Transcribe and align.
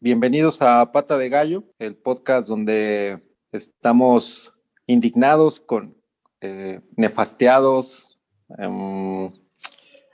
bienvenidos 0.00 0.62
a 0.62 0.92
Pata 0.92 1.18
de 1.18 1.28
Gallo, 1.28 1.64
el 1.80 1.96
podcast 1.96 2.48
donde 2.48 3.20
estamos 3.50 4.54
indignados, 4.86 5.58
con 5.58 5.96
eh, 6.40 6.80
nefasteados, 6.96 8.16
em, 8.58 9.32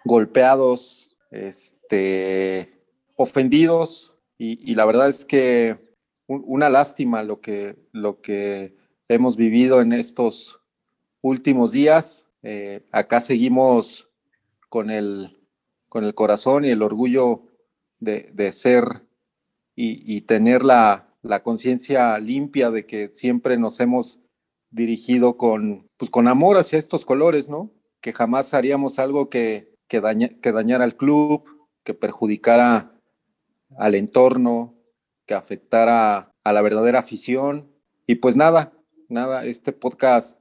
golpeados, 0.05 1.19
este, 1.31 2.81
ofendidos 3.17 4.19
y, 4.39 4.75
la 4.75 4.87
verdad 4.87 5.09
es 5.09 5.25
que 5.25 5.79
una 6.27 6.71
lástima 6.71 7.23
lo 7.23 7.41
que, 7.41 7.77
lo 7.93 8.21
que 8.23 8.75
hemos 9.09 9.37
vivido 9.37 9.81
en 9.81 9.93
estos 9.93 10.59
últimos 11.21 11.73
días. 11.73 12.27
Eh, 12.43 12.87
acá 12.91 13.21
seguimos 13.21 14.09
con 14.69 14.91
el, 14.91 15.39
con 15.89 16.05
el 16.05 16.15
corazón 16.15 16.65
y 16.65 16.71
el 16.71 16.83
orgullo 16.83 17.43
de, 18.01 18.31
de 18.33 18.53
ser 18.53 19.03
y, 19.77 20.21
tener 20.23 20.63
la, 20.63 21.09
la 21.23 21.43
conciencia 21.43 22.19
limpia 22.19 22.71
de 22.71 22.87
que 22.87 23.09
siempre 23.09 23.57
nos 23.57 23.81
hemos 23.81 24.21
dirigido 24.71 25.37
con, 25.37 25.89
pues 25.97 26.11
con 26.11 26.29
amor 26.29 26.59
hacia 26.59 26.79
estos 26.79 27.05
colores, 27.05 27.49
¿no? 27.49 27.73
Que 28.01 28.13
jamás 28.13 28.55
haríamos 28.55 28.99
algo 28.99 29.29
que, 29.29 29.75
que, 29.89 30.01
que 30.41 30.53
dañara 30.53 30.85
al 30.85 30.97
club, 30.97 31.45
que 31.83 31.95
perjudicara 31.95 32.93
al 33.77 33.95
entorno, 33.95 34.75
que 35.27 35.35
afectara 35.35 36.33
a 36.45 36.53
la 36.53 36.63
verdadera 36.63 37.01
afición. 37.01 37.71
Y 38.07 38.17
pues 38.17 38.37
nada, 38.37 38.73
nada, 39.09 39.45
este 39.47 39.73
podcast 39.73 40.41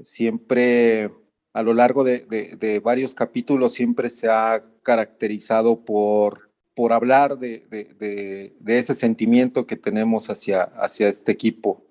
siempre 0.00 1.10
a 1.52 1.62
lo 1.62 1.72
largo 1.72 2.02
de, 2.02 2.80
varios 2.82 3.14
capítulos 3.14 3.72
siempre 3.72 4.10
se 4.10 4.28
ha 4.28 4.64
caracterizado 4.82 5.84
por, 5.84 6.50
por 6.74 6.92
hablar 6.92 7.38
de, 7.38 8.52
ese 8.66 8.94
sentimiento 8.94 9.66
que 9.66 9.76
tenemos 9.76 10.28
hacia, 10.28 10.62
hacia 10.62 11.08
este 11.08 11.32
equipo. 11.32 11.84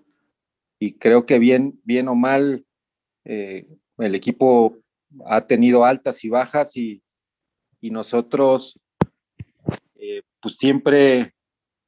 Y 0.79 0.93
creo 0.93 1.25
que 1.25 1.39
bien, 1.39 1.79
bien 1.83 2.09
o 2.09 2.15
mal, 2.15 2.65
eh, 3.23 3.65
el 3.97 4.15
equipo 4.15 4.77
ha 5.25 5.41
tenido 5.41 5.85
altas 5.85 6.23
y 6.23 6.29
bajas 6.29 6.75
y, 6.77 7.01
nosotros 7.81 8.79
eh, 9.95 10.21
pues 10.39 10.55
siempre 10.55 11.35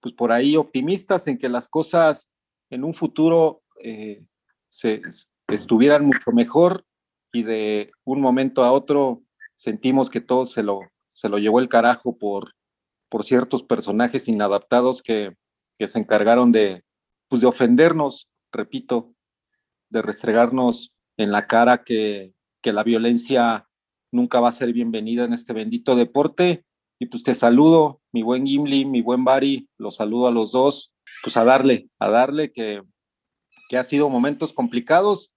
pues 0.01 0.13
por 0.13 0.33
ahí 0.33 0.57
optimistas 0.57 1.25
en 1.27 1.37
que 1.37 1.47
las 1.47 1.69
cosas 1.69 2.29
en 2.69 2.83
un 2.83 2.93
futuro 2.93 3.63
eh, 3.81 4.21
se, 4.67 5.01
estuvieran 5.47 6.05
mucho 6.05 6.33
mejor 6.33 6.85
y 7.31 7.43
de 7.43 7.91
un 8.03 8.19
momento 8.19 8.65
a 8.65 8.73
otro 8.73 9.23
sentimos 9.55 10.09
que 10.09 10.19
todo 10.19 10.45
se 10.45 10.63
lo, 10.63 10.81
se 11.07 11.29
lo 11.29 11.37
llevó 11.37 11.61
el 11.61 11.69
carajo 11.69 12.17
por, 12.17 12.54
por 13.15 13.23
ciertos 13.23 13.63
personajes 13.63 14.27
inadaptados 14.27 15.01
que, 15.01 15.37
que 15.79 15.87
se 15.87 15.99
encargaron 15.99 16.51
de, 16.51 16.83
pues 17.29 17.39
de 17.39 17.47
ofendernos, 17.47 18.27
repito, 18.51 19.15
de 19.89 20.01
restregarnos 20.01 20.93
en 21.15 21.31
la 21.31 21.47
cara 21.47 21.85
que, 21.85 22.33
que 22.61 22.73
la 22.73 22.83
violencia 22.83 23.69
nunca 24.11 24.41
va 24.41 24.49
a 24.49 24.51
ser 24.51 24.73
bienvenida 24.73 25.23
en 25.23 25.31
este 25.31 25.53
bendito 25.53 25.95
deporte. 25.95 26.65
Y 26.99 27.05
pues 27.05 27.23
te 27.23 27.33
saludo, 27.35 28.01
mi 28.11 28.21
buen 28.21 28.45
Gimli, 28.45 28.83
mi 28.83 29.01
buen 29.01 29.23
Bari, 29.23 29.69
los 29.77 29.95
saludo 29.95 30.27
a 30.27 30.31
los 30.31 30.51
dos, 30.51 30.91
pues 31.23 31.37
a 31.37 31.45
darle, 31.45 31.87
a 31.99 32.09
darle 32.09 32.51
que, 32.51 32.83
que 33.69 33.77
ha 33.77 33.85
sido 33.85 34.09
momentos 34.09 34.51
complicados 34.51 35.33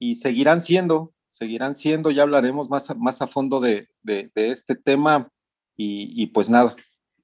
y 0.00 0.16
seguirán 0.16 0.60
siendo, 0.60 1.14
seguirán 1.28 1.76
siendo, 1.76 2.10
ya 2.10 2.22
hablaremos 2.22 2.68
más, 2.68 2.92
más 2.96 3.22
a 3.22 3.28
fondo 3.28 3.60
de, 3.60 3.88
este 4.34 4.74
tema 4.74 5.30
y, 5.80 6.26
pues 6.26 6.48
nada, 6.50 6.74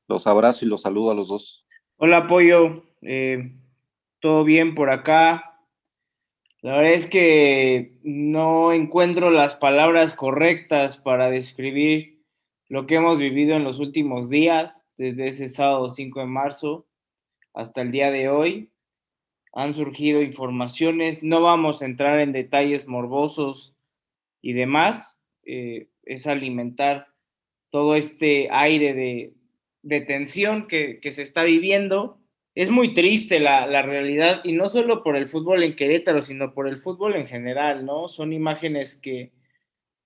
los 0.09 0.27
abrazo 0.27 0.65
y 0.65 0.69
los 0.69 0.83
saludo 0.83 1.11
a 1.11 1.15
los 1.15 1.29
dos. 1.29 1.65
Hola 1.97 2.27
Pollo, 2.27 2.85
eh, 3.03 3.57
todo 4.21 4.45
bien 4.45 4.75
por 4.75 4.91
acá. 4.91 5.61
La 6.61 6.77
verdad 6.77 6.93
es 6.93 7.07
que 7.07 7.99
no 8.03 8.73
encuentro 8.73 9.31
las 9.31 9.55
palabras 9.55 10.15
correctas 10.15 10.97
para 10.97 11.31
describir 11.31 12.23
lo 12.69 12.87
que 12.87 12.97
hemos 12.97 13.19
vivido 13.19 13.55
en 13.55 13.65
los 13.65 13.79
últimos 13.79 14.29
días, 14.29 14.87
desde 14.97 15.29
ese 15.29 15.49
sábado 15.49 15.91
5 15.91 16.21
de 16.21 16.27
marzo 16.27 16.87
hasta 17.53 17.83
el 17.83 17.93
día 17.93 18.11
de 18.11 18.29
hoy 18.29 18.71
han 19.53 19.73
surgido 19.73 20.21
informaciones, 20.21 21.23
no 21.23 21.41
vamos 21.41 21.81
a 21.81 21.85
entrar 21.85 22.19
en 22.19 22.33
detalles 22.33 22.89
morbosos 22.89 23.73
y 24.43 24.53
demás, 24.53 25.17
eh, 25.45 25.89
es 26.03 26.27
alimentar 26.27 27.07
todo 27.71 27.95
este 27.95 28.49
aire 28.51 28.95
de, 28.95 29.33
tensión 30.07 30.67
que, 30.67 30.99
se 31.11 31.23
está 31.23 31.45
viviendo. 31.45 32.19
Es 32.55 32.71
muy 32.71 32.95
triste 32.95 33.41
la, 33.41 33.83
realidad 33.83 34.41
y 34.45 34.53
no 34.53 34.69
solo 34.69 35.03
por 35.03 35.17
el 35.17 35.29
fútbol 35.29 35.63
en 35.63 35.77
Querétaro, 35.77 36.23
sino 36.23 36.55
por 36.55 36.69
el 36.69 36.79
fútbol 36.79 37.17
en 37.17 37.27
general, 37.27 37.85
¿no? 37.85 38.09
Son 38.09 38.33
imágenes 38.33 38.97
que, 38.97 39.33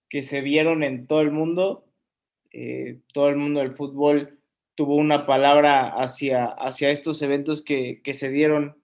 que 0.08 0.22
se 0.22 0.40
vieron 0.40 0.82
en 0.82 1.06
todo 1.06 1.20
el 1.20 1.30
mundo. 1.30 1.84
Eh, 2.50 3.00
todo 3.12 3.28
el 3.28 3.36
mundo 3.36 3.60
del 3.60 3.72
fútbol 3.72 4.38
tuvo 4.74 4.96
una 4.96 5.26
palabra 5.26 5.88
hacia, 5.88 6.46
hacia 6.46 6.90
estos 6.90 7.20
eventos 7.22 7.62
que, 7.62 8.00
que 8.02 8.14
se 8.14 8.30
dieron 8.30 8.76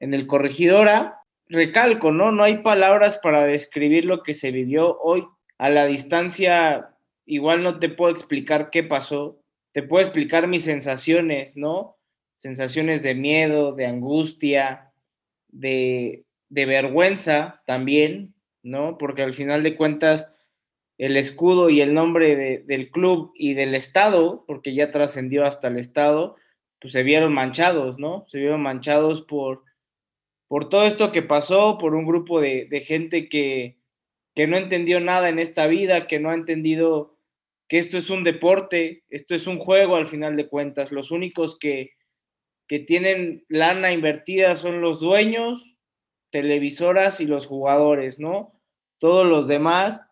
en 0.00 0.14
el 0.14 0.26
corregidora, 0.26 1.20
recalco, 1.48 2.10
¿no? 2.10 2.32
No 2.32 2.42
hay 2.42 2.58
palabras 2.58 3.18
para 3.18 3.44
describir 3.44 4.04
lo 4.04 4.22
que 4.22 4.34
se 4.34 4.50
vivió 4.50 4.98
hoy. 5.00 5.26
A 5.58 5.70
la 5.70 5.86
distancia, 5.86 6.96
igual 7.26 7.62
no 7.62 7.78
te 7.78 7.88
puedo 7.88 8.10
explicar 8.10 8.70
qué 8.70 8.82
pasó, 8.82 9.41
te 9.72 9.82
puedo 9.82 10.04
explicar 10.04 10.48
mis 10.48 10.64
sensaciones, 10.64 11.56
¿no? 11.56 11.96
Sensaciones 12.36 13.02
de 13.02 13.14
miedo, 13.14 13.72
de 13.72 13.86
angustia, 13.86 14.92
de, 15.48 16.24
vergüenza 16.48 17.62
también, 17.66 18.34
¿no? 18.62 18.98
Porque 18.98 19.22
al 19.22 19.32
final 19.32 19.62
de 19.62 19.76
cuentas, 19.76 20.30
el 20.98 21.16
escudo 21.16 21.70
y 21.70 21.80
el 21.80 21.94
nombre 21.94 22.62
del 22.66 22.90
club 22.90 23.32
y 23.34 23.54
del 23.54 23.74
Estado, 23.74 24.44
porque 24.46 24.74
ya 24.74 24.90
trascendió 24.90 25.46
hasta 25.46 25.68
el 25.68 25.78
Estado, 25.78 26.36
pues 26.80 26.92
se 26.92 27.02
vieron 27.02 27.32
manchados, 27.32 27.98
¿no? 27.98 28.26
Se 28.28 28.38
vieron 28.38 28.60
manchados 28.60 29.22
por 29.22 29.64
por 30.52 30.68
todo 30.68 30.82
esto 30.82 31.12
que 31.12 31.22
pasó, 31.22 31.78
por 31.78 31.94
un 31.94 32.04
grupo 32.04 32.38
de, 32.38 32.84
gente 32.86 33.30
que, 33.30 33.78
no 34.36 34.58
entendió 34.58 35.00
nada 35.00 35.30
en 35.30 35.38
esta 35.38 35.66
vida, 35.66 36.06
que 36.06 36.20
no 36.20 36.28
ha 36.28 36.34
entendido 36.34 37.11
que 37.72 37.78
esto 37.78 37.96
es 37.96 38.10
un 38.10 38.22
deporte, 38.22 39.02
esto 39.08 39.34
es 39.34 39.46
un 39.46 39.58
juego 39.58 39.96
al 39.96 40.06
final 40.06 40.36
de 40.36 40.46
cuentas. 40.46 40.92
Los 40.92 41.10
únicos 41.10 41.58
que, 41.58 41.92
que 42.68 42.80
tienen 42.80 43.46
lana 43.48 43.94
invertida 43.94 44.56
son 44.56 44.82
los 44.82 45.00
dueños, 45.00 45.74
televisoras 46.28 47.22
y 47.22 47.26
los 47.26 47.46
jugadores, 47.46 48.18
¿no? 48.18 48.60
Todos 48.98 49.26
los 49.26 49.48
demás 49.48 50.02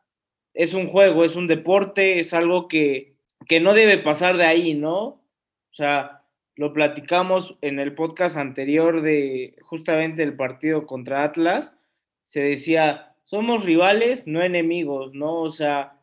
es 0.54 0.72
un 0.72 0.88
juego, 0.88 1.22
es 1.22 1.36
un 1.36 1.46
deporte, 1.46 2.18
es 2.18 2.32
algo 2.32 2.66
que, 2.66 3.16
que 3.46 3.60
no 3.60 3.74
debe 3.74 3.98
pasar 3.98 4.38
de 4.38 4.46
ahí, 4.46 4.72
¿no? 4.72 4.98
O 5.02 5.72
sea, 5.74 6.22
lo 6.56 6.72
platicamos 6.72 7.58
en 7.60 7.78
el 7.78 7.94
podcast 7.94 8.38
anterior 8.38 9.02
de 9.02 9.54
justamente 9.60 10.22
el 10.22 10.34
partido 10.34 10.86
contra 10.86 11.24
Atlas, 11.24 11.76
se 12.24 12.40
decía, 12.40 13.16
somos 13.24 13.64
rivales, 13.64 14.26
no 14.26 14.42
enemigos, 14.42 15.12
¿no? 15.12 15.42
O 15.42 15.50
sea, 15.50 15.99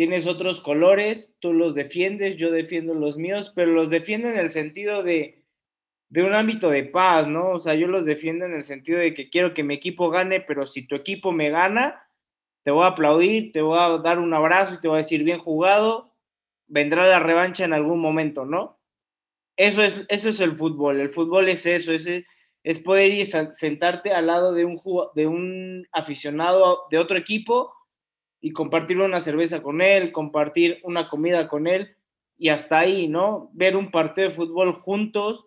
tienes 0.00 0.26
otros 0.26 0.62
colores, 0.62 1.36
tú 1.40 1.52
los 1.52 1.74
defiendes, 1.74 2.38
yo 2.38 2.50
defiendo 2.50 2.94
los 2.94 3.18
míos, 3.18 3.52
pero 3.54 3.72
los 3.72 3.90
defiendo 3.90 4.30
en 4.30 4.38
el 4.38 4.48
sentido 4.48 5.02
de, 5.02 5.44
de 6.08 6.22
un 6.22 6.32
ámbito 6.32 6.70
de 6.70 6.84
paz, 6.84 7.28
¿no? 7.28 7.50
O 7.50 7.58
sea, 7.58 7.74
yo 7.74 7.86
los 7.86 8.06
defiendo 8.06 8.46
en 8.46 8.54
el 8.54 8.64
sentido 8.64 8.98
de 8.98 9.12
que 9.12 9.28
quiero 9.28 9.52
que 9.52 9.62
mi 9.62 9.74
equipo 9.74 10.08
gane, 10.08 10.40
pero 10.40 10.64
si 10.64 10.86
tu 10.86 10.94
equipo 10.94 11.32
me 11.32 11.50
gana, 11.50 12.02
te 12.62 12.70
voy 12.70 12.84
a 12.84 12.92
aplaudir, 12.92 13.52
te 13.52 13.60
voy 13.60 13.78
a 13.78 13.98
dar 13.98 14.18
un 14.20 14.32
abrazo 14.32 14.72
y 14.72 14.80
te 14.80 14.88
voy 14.88 14.94
a 14.94 15.04
decir 15.04 15.22
bien 15.22 15.38
jugado, 15.38 16.14
vendrá 16.66 17.06
la 17.06 17.20
revancha 17.20 17.66
en 17.66 17.74
algún 17.74 18.00
momento, 18.00 18.46
¿no? 18.46 18.80
Eso 19.58 19.82
es, 19.82 20.00
eso 20.08 20.30
es 20.30 20.40
el 20.40 20.56
fútbol. 20.56 20.98
El 20.98 21.10
fútbol 21.10 21.50
es 21.50 21.66
eso, 21.66 21.92
es, 21.92 22.08
es 22.62 22.78
poder 22.78 23.12
ir 23.12 23.26
sentarte 23.26 24.14
al 24.14 24.28
lado 24.28 24.54
de 24.54 24.64
un, 24.64 24.80
de 25.14 25.26
un 25.26 25.86
aficionado 25.92 26.84
de 26.90 26.96
otro 26.96 27.18
equipo 27.18 27.74
y 28.40 28.52
compartir 28.52 28.98
una 28.98 29.20
cerveza 29.20 29.62
con 29.62 29.80
él, 29.80 30.12
compartir 30.12 30.80
una 30.82 31.08
comida 31.08 31.48
con 31.48 31.66
él 31.66 31.96
y 32.38 32.48
hasta 32.48 32.78
ahí, 32.78 33.08
¿no? 33.08 33.50
Ver 33.52 33.76
un 33.76 33.90
partido 33.90 34.28
de 34.28 34.34
fútbol 34.34 34.72
juntos 34.72 35.46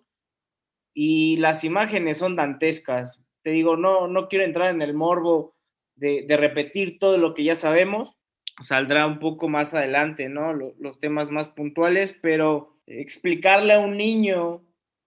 y 0.94 1.38
las 1.38 1.64
imágenes 1.64 2.20
son 2.20 2.36
dantescas. 2.36 3.20
Te 3.42 3.50
digo, 3.50 3.78
no, 3.78 4.08
no 4.08 4.28
quiero 4.28 4.46
entrar 4.46 4.70
en 4.74 4.82
el 4.82 4.94
morbo 4.94 5.56
de, 5.96 6.26
repetir 6.38 7.00
todo 7.00 7.18
lo 7.18 7.34
que 7.34 7.44
ya 7.44 7.56
sabemos. 7.56 8.16
Saldrá 8.62 9.08
un 9.08 9.20
poco 9.20 9.50
más 9.50 9.74
adelante, 9.74 10.30
¿no? 10.30 10.54
los 10.54 11.00
temas 11.00 11.32
más 11.32 11.48
puntuales, 11.48 12.18
pero 12.22 12.78
explicarle 12.86 13.74
a 13.74 13.80
un 13.80 13.98
niño 13.98 14.62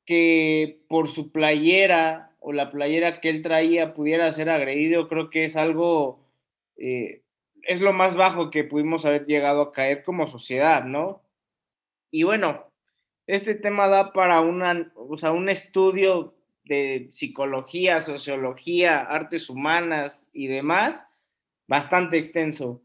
que 0.04 0.80
por 0.88 1.08
su 1.08 1.30
playera 1.32 2.36
o 2.40 2.52
la 2.52 2.70
playera 2.70 3.20
que 3.20 3.28
él 3.28 3.42
traía 3.42 3.94
pudiera 3.94 4.30
ser 4.32 4.48
agredido, 4.50 5.08
creo 5.08 5.30
que 5.30 5.44
es 5.44 5.56
algo, 5.56 6.20
eh, 6.76 7.22
es 7.66 7.80
lo 7.80 7.92
más 7.92 8.16
bajo 8.16 8.50
que 8.50 8.64
pudimos 8.64 9.04
haber 9.04 9.26
llegado 9.26 9.62
a 9.62 9.72
caer 9.72 10.02
como 10.04 10.26
sociedad, 10.26 10.84
¿no? 10.84 11.22
Y 12.10 12.22
bueno, 12.22 12.70
este 13.26 13.54
tema 13.54 13.88
da 13.88 14.12
para 14.12 14.40
una, 14.40 14.92
o 14.94 15.16
sea, 15.18 15.32
un 15.32 15.48
estudio 15.48 16.34
de 16.64 17.08
psicología, 17.12 18.00
sociología, 18.00 19.00
artes 19.00 19.48
humanas 19.48 20.28
y 20.32 20.46
demás, 20.46 21.06
bastante 21.66 22.18
extenso. 22.18 22.82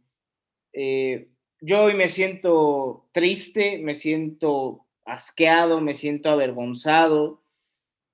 Eh, 0.74 1.30
yo 1.60 1.84
hoy 1.84 1.94
me 1.94 2.10
siento 2.10 3.08
triste, 3.12 3.78
me 3.80 3.96
siento 3.96 4.86
asqueado, 5.06 5.82
me 5.82 5.94
siento 5.94 6.30
avergonzado, 6.30 7.42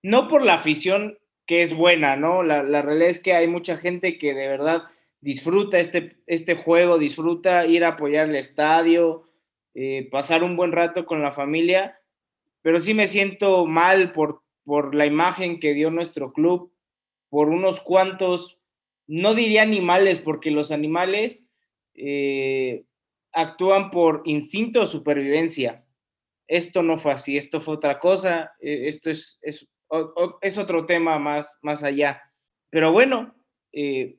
no 0.02 0.28
por 0.28 0.44
la 0.44 0.56
afición 0.56 1.18
que 1.46 1.62
es 1.62 1.74
buena, 1.74 2.18
¿no? 2.18 2.44
La, 2.44 2.82
realidad 2.82 3.10
es 3.10 3.22
que 3.22 3.34
hay 3.34 3.48
mucha 3.48 3.78
gente 3.78 4.18
que 4.18 4.34
de 4.34 4.48
verdad 4.48 4.84
disfruta 5.22 5.80
este, 5.80 6.18
este 6.28 6.56
juego, 6.56 6.98
disfruta 6.98 7.66
ir 7.66 7.84
a 7.84 7.90
apoyar 7.90 8.30
el 8.30 8.36
estadio, 8.36 9.30
eh, 9.74 10.08
pasar 10.12 10.44
un 10.44 10.56
buen 10.56 10.72
rato 10.72 11.06
con 11.06 11.22
la 11.22 11.32
familia, 11.32 12.00
pero 12.62 12.80
sí 12.80 12.94
me 12.94 13.08
siento 13.08 13.66
mal 13.66 14.12
por, 14.12 14.44
por 14.64 14.96
la 14.96 15.06
imagen 15.06 15.60
que 15.60 15.74
dio 15.74 15.92
nuestro 15.92 16.34
club, 16.34 16.74
por 17.30 17.50
unos 17.50 17.80
cuantos, 17.82 18.60
no 19.08 19.36
diría 19.36 19.62
animales, 19.62 20.20
porque 20.20 20.52
los 20.52 20.72
animales 20.72 21.44
eh, 21.94 22.86
actúan 23.32 23.90
por 23.90 24.22
instinto 24.26 24.82
o 24.82 24.88
supervivencia. 24.88 25.86
Esto 26.48 26.82
no 26.82 26.98
fue 26.98 27.12
así, 27.12 27.38
esto 27.38 27.60
fue 27.60 27.76
otra 27.76 28.00
cosa, 28.00 28.54
eh, 28.60 28.88
esto 28.88 29.10
es, 29.10 29.38
es, 29.42 29.68
es, 30.42 30.58
otro 30.58 30.86
tema 30.86 31.20
más, 31.20 31.58
más 31.62 31.84
allá. 31.84 32.22
Pero 32.70 32.92
bueno, 32.92 33.36
eh, 33.72 34.18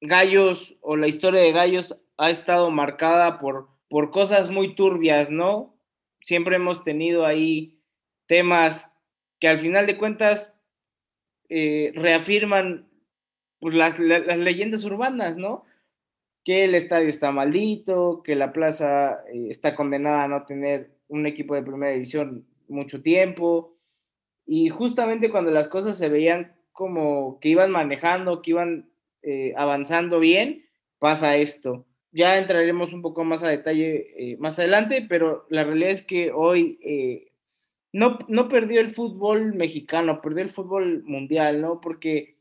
Gallos 0.00 0.76
o 0.80 0.96
la 0.96 1.08
historia 1.08 1.40
de 1.40 1.52
Gallos 1.52 2.00
ha 2.18 2.30
estado 2.30 2.70
marcada 2.70 3.38
por, 3.38 3.68
por 3.88 4.10
cosas 4.10 4.50
muy 4.50 4.74
turbias, 4.74 5.30
¿no? 5.30 5.74
Siempre 6.20 6.56
hemos 6.56 6.82
tenido 6.82 7.24
ahí 7.24 7.78
temas 8.26 8.90
que 9.38 9.48
al 9.48 9.58
final 9.58 9.86
de 9.86 9.96
cuentas 9.96 10.54
eh, 11.48 11.92
reafirman 11.94 12.88
pues, 13.60 13.74
las, 13.74 13.98
las, 13.98 14.38
leyendas 14.38 14.84
urbanas, 14.84 15.36
¿no? 15.36 15.64
Que 16.44 16.64
el 16.64 16.74
estadio 16.74 17.08
está 17.08 17.30
maldito, 17.30 18.22
que 18.22 18.34
la 18.34 18.52
plaza 18.52 19.24
eh, 19.32 19.48
está 19.50 19.74
condenada 19.74 20.24
a 20.24 20.28
no 20.28 20.44
tener 20.44 20.90
un 21.08 21.26
equipo 21.26 21.54
de 21.54 21.62
primera 21.62 21.92
división 21.92 22.46
mucho 22.68 23.02
tiempo. 23.02 23.76
Y 24.46 24.68
justamente 24.68 25.30
cuando 25.30 25.50
las 25.50 25.68
cosas 25.68 25.98
se 25.98 26.08
veían 26.08 26.56
como 26.72 27.40
que 27.40 27.48
iban 27.48 27.70
manejando, 27.70 28.42
que 28.42 28.50
iban 28.50 28.90
eh, 29.26 29.52
avanzando 29.56 30.18
bien, 30.18 30.64
pasa 30.98 31.36
esto. 31.36 31.84
Ya 32.12 32.38
entraremos 32.38 32.94
un 32.94 33.02
poco 33.02 33.24
más 33.24 33.42
a 33.42 33.48
detalle 33.48 34.36
más 34.38 34.58
adelante, 34.58 35.04
pero 35.06 35.44
la 35.50 35.64
realidad 35.64 35.90
es 35.90 36.02
que 36.02 36.32
hoy 36.32 36.78
no, 37.96 38.48
perdió 38.48 38.80
el 38.80 38.90
fútbol 38.90 39.54
mexicano, 39.54 40.20
perdió 40.20 40.42
el 40.42 40.50
fútbol 40.50 41.02
mundial, 41.04 41.62
¿no? 41.62 41.80
Porque 41.80 42.36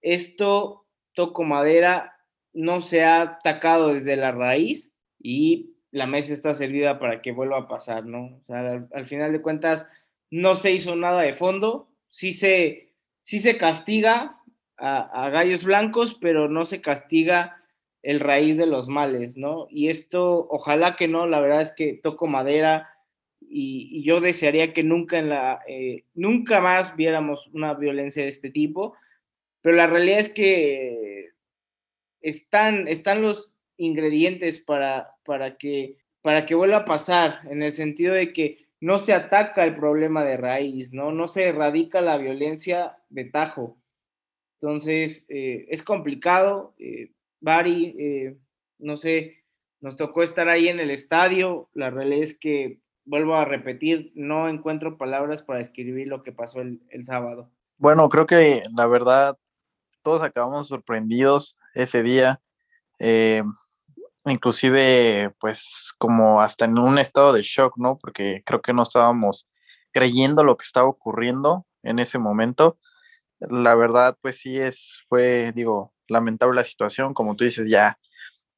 esto, 0.00 0.86
toco 1.12 1.44
madera, 1.44 2.16
no 2.54 2.80
se 2.80 3.04
ha 3.04 3.20
atacado 3.20 3.92
desde 3.92 4.16
la 4.16 4.32
raíz 4.32 4.90
y 5.18 5.74
la 5.90 6.06
mesa 6.06 6.32
está 6.32 6.54
servida 6.54 6.98
para 6.98 7.20
que 7.20 7.32
vuelva 7.32 7.58
a 7.58 7.68
pasar, 7.68 8.06
¿no? 8.06 8.38
O 8.38 8.42
sea, 8.46 8.88
al, 8.90 9.04
final 9.04 9.32
de 9.32 9.42
cuentas, 9.42 9.86
no 10.30 10.54
se 10.54 10.72
hizo 10.72 10.96
nada 10.96 11.20
de 11.20 11.34
fondo, 11.34 11.90
sí 12.08 12.32
se, 12.32 12.94
sí 13.20 13.38
se 13.38 13.58
castiga 13.58 14.35
a, 14.78 15.30
gallos 15.30 15.64
blancos, 15.64 16.14
pero 16.14 16.48
no 16.48 16.64
se 16.64 16.80
castiga 16.80 17.62
el 18.02 18.20
raíz 18.20 18.56
de 18.56 18.66
los 18.66 18.88
males, 18.88 19.36
¿no? 19.36 19.66
Y 19.70 19.88
esto, 19.88 20.46
ojalá 20.50 20.96
que 20.96 21.08
no, 21.08 21.26
la 21.26 21.40
verdad 21.40 21.62
es 21.62 21.72
que 21.72 21.94
toco 21.94 22.26
madera, 22.26 22.90
y, 23.40 24.02
yo 24.04 24.20
desearía 24.20 24.72
que 24.72 24.82
nunca, 24.82 25.18
en 25.18 25.28
la, 25.28 25.60
eh, 25.66 26.04
nunca 26.14 26.60
más 26.60 26.94
viéramos 26.96 27.46
una 27.52 27.74
violencia 27.74 28.22
de 28.22 28.28
este 28.28 28.50
tipo, 28.50 28.94
pero 29.62 29.76
la 29.76 29.86
realidad 29.86 30.20
es 30.20 30.28
que 30.28 31.30
están, 32.20 32.86
están 32.88 33.22
los 33.22 33.52
ingredientes 33.76 34.60
para, 34.60 35.14
para, 35.24 35.56
que, 35.56 35.96
para 36.22 36.46
que 36.46 36.54
vuelva 36.54 36.78
a 36.78 36.84
pasar, 36.84 37.40
en 37.50 37.62
el 37.62 37.72
sentido 37.72 38.14
de 38.14 38.32
que 38.32 38.58
no 38.80 38.98
se 38.98 39.12
ataca 39.12 39.64
el 39.64 39.74
problema 39.74 40.24
de 40.24 40.36
raíz, 40.36 40.92
¿no? 40.92 41.12
No 41.12 41.28
se 41.28 41.48
erradica 41.48 42.00
la 42.00 42.18
violencia 42.18 42.98
de 43.08 43.24
tajo. 43.24 43.76
Entonces, 44.66 45.24
eh, 45.28 45.66
es 45.70 45.84
complicado. 45.84 46.74
Eh, 46.80 47.12
Bari, 47.40 48.36
no 48.78 48.96
sé, 48.96 49.44
nos 49.80 49.96
tocó 49.96 50.24
estar 50.24 50.48
ahí 50.48 50.66
en 50.66 50.80
el 50.80 50.90
estadio. 50.90 51.70
La 51.72 51.90
realidad 51.90 52.24
es 52.24 52.36
que 52.36 52.80
vuelvo 53.04 53.36
a 53.36 53.44
repetir, 53.44 54.10
no 54.16 54.48
encuentro 54.48 54.98
palabras 54.98 55.42
para 55.42 55.60
describir 55.60 56.08
lo 56.08 56.24
que 56.24 56.32
pasó 56.32 56.60
el, 56.62 56.80
sábado. 57.04 57.48
Bueno, 57.78 58.08
creo 58.08 58.26
que 58.26 58.64
la 58.76 58.86
verdad, 58.86 59.38
todos 60.02 60.22
acabamos 60.22 60.66
sorprendidos 60.66 61.56
ese 61.74 62.02
día. 62.02 62.40
Eh, 62.98 63.44
inclusive, 64.24 65.32
pues, 65.38 65.94
como 65.98 66.40
hasta 66.42 66.64
en 66.64 66.78
un 66.78 66.98
estado 66.98 67.32
de 67.32 67.42
shock, 67.42 67.76
¿no? 67.76 67.96
Porque 67.98 68.42
creo 68.44 68.60
que 68.60 68.72
no 68.72 68.82
estábamos 68.82 69.48
creyendo 69.92 70.42
lo 70.42 70.56
que 70.56 70.64
estaba 70.64 70.88
ocurriendo 70.88 71.64
en 71.84 72.00
ese 72.00 72.18
momento. 72.18 72.78
La 73.40 73.74
verdad, 73.74 74.16
pues 74.20 74.38
sí 74.38 74.58
es, 74.58 75.04
fue, 75.08 75.52
digo, 75.54 75.92
lamentable 76.08 76.56
la 76.56 76.64
situación, 76.64 77.14
como 77.14 77.36
tú 77.36 77.44
dices, 77.44 77.68
ya 77.70 77.98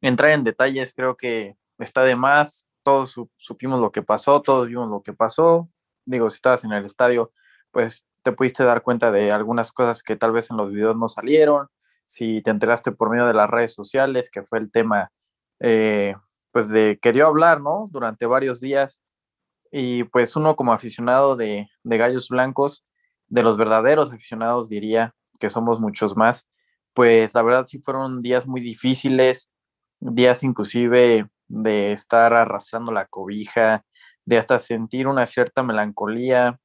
entrar 0.00 0.30
en 0.30 0.44
detalles 0.44 0.94
creo 0.94 1.16
que 1.16 1.56
está 1.78 2.02
de 2.02 2.14
más 2.16 2.69
todos 2.88 3.20
supimos 3.36 3.80
lo 3.80 3.92
que 3.92 4.02
pasó, 4.02 4.40
todos 4.40 4.66
vimos 4.66 4.88
lo 4.88 5.02
que 5.02 5.12
pasó. 5.12 5.69
Digo, 6.06 6.30
si 6.30 6.36
estabas 6.36 6.64
en 6.64 6.72
el 6.72 6.86
estadio, 6.86 7.32
pues 7.70 8.06
te 8.22 8.32
pudiste 8.32 8.64
dar 8.64 8.82
cuenta 8.82 9.10
de 9.10 9.30
algunas 9.30 9.72
cosas 9.72 10.02
que 10.02 10.16
tal 10.16 10.32
vez 10.32 10.50
en 10.50 10.56
los 10.56 10.72
videos 10.72 10.96
no 10.96 11.08
salieron. 11.08 11.69
Si 12.06 12.40
te 12.40 12.50
enteraste 12.50 12.92
por 12.92 13.10
medio 13.10 13.26
de 13.26 13.34
las 13.34 13.50
redes 13.50 13.75
sociales, 13.75 14.30
que 14.30 14.42
fue 14.42 14.58
el 14.58 14.70
tema, 14.70 15.12
eh, 15.60 16.16
pues 16.50 16.70
de 16.70 16.98
que 16.98 17.12
dio 17.12 17.26
a 17.26 17.28
hablar, 17.28 17.60
¿no? 17.60 17.88
Durante 17.90 18.25
varios 18.25 18.58
días. 18.58 19.02
Y 19.70 20.04
pues 20.04 20.34
uno 20.34 20.56
como 20.56 20.72
aficionado 20.72 21.36
de, 21.36 21.69
de 21.82 21.98
Gallos 21.98 22.30
Blancos, 22.30 22.86
de 23.28 23.42
los 23.42 23.56
verdaderos 23.56 24.12
aficionados, 24.12 24.69
diría 24.69 25.14
que 25.38 25.50
somos 25.50 25.80
muchos 25.80 26.16
más, 26.16 26.48
pues 26.94 27.34
la 27.34 27.42
verdad 27.42 27.66
sí 27.66 27.78
fueron 27.78 28.22
días 28.22 28.46
muy 28.46 28.60
difíciles, 28.60 29.50
días 30.00 30.42
inclusive 30.42 31.28
de 31.46 31.92
estar 31.92 32.34
arrastrando 32.34 32.92
la 32.92 33.06
cobija, 33.06 33.84
de 34.25 34.38
hasta 34.38 34.58
sentir 34.58 35.06
una 35.06 35.26
cierta 35.26 35.62
melancolía, 35.62 36.58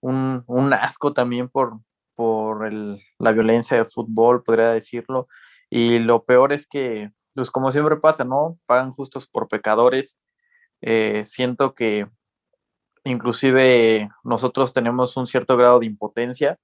un, 0.00 0.44
asco 0.72 1.12
también 1.12 1.48
por, 1.48 1.80
por 2.14 2.70
la 2.72 3.32
violencia 3.32 3.76
del 3.76 3.86
fútbol, 3.86 4.42
podría 4.42 4.70
decirlo. 4.70 5.28
Y 5.70 6.00
lo 6.00 6.24
peor 6.24 6.52
es 6.52 6.66
que, 6.66 7.10
pues 7.34 7.50
como 7.50 7.70
siempre 7.70 7.96
pasa, 7.96 8.24
¿no? 8.24 8.58
Pagan 8.66 8.92
justos 8.92 9.26
por 9.26 9.48
pecadores. 9.48 10.20
Eh, 10.82 11.22
siento 11.24 11.74
que 11.74 12.08
inclusive 13.04 14.08
nosotros 14.24 14.72
tenemos 14.72 15.16
un 15.16 15.26
cierto 15.26 15.56
grado 15.56 15.80
de 15.80 15.86
impotencia 15.86 16.58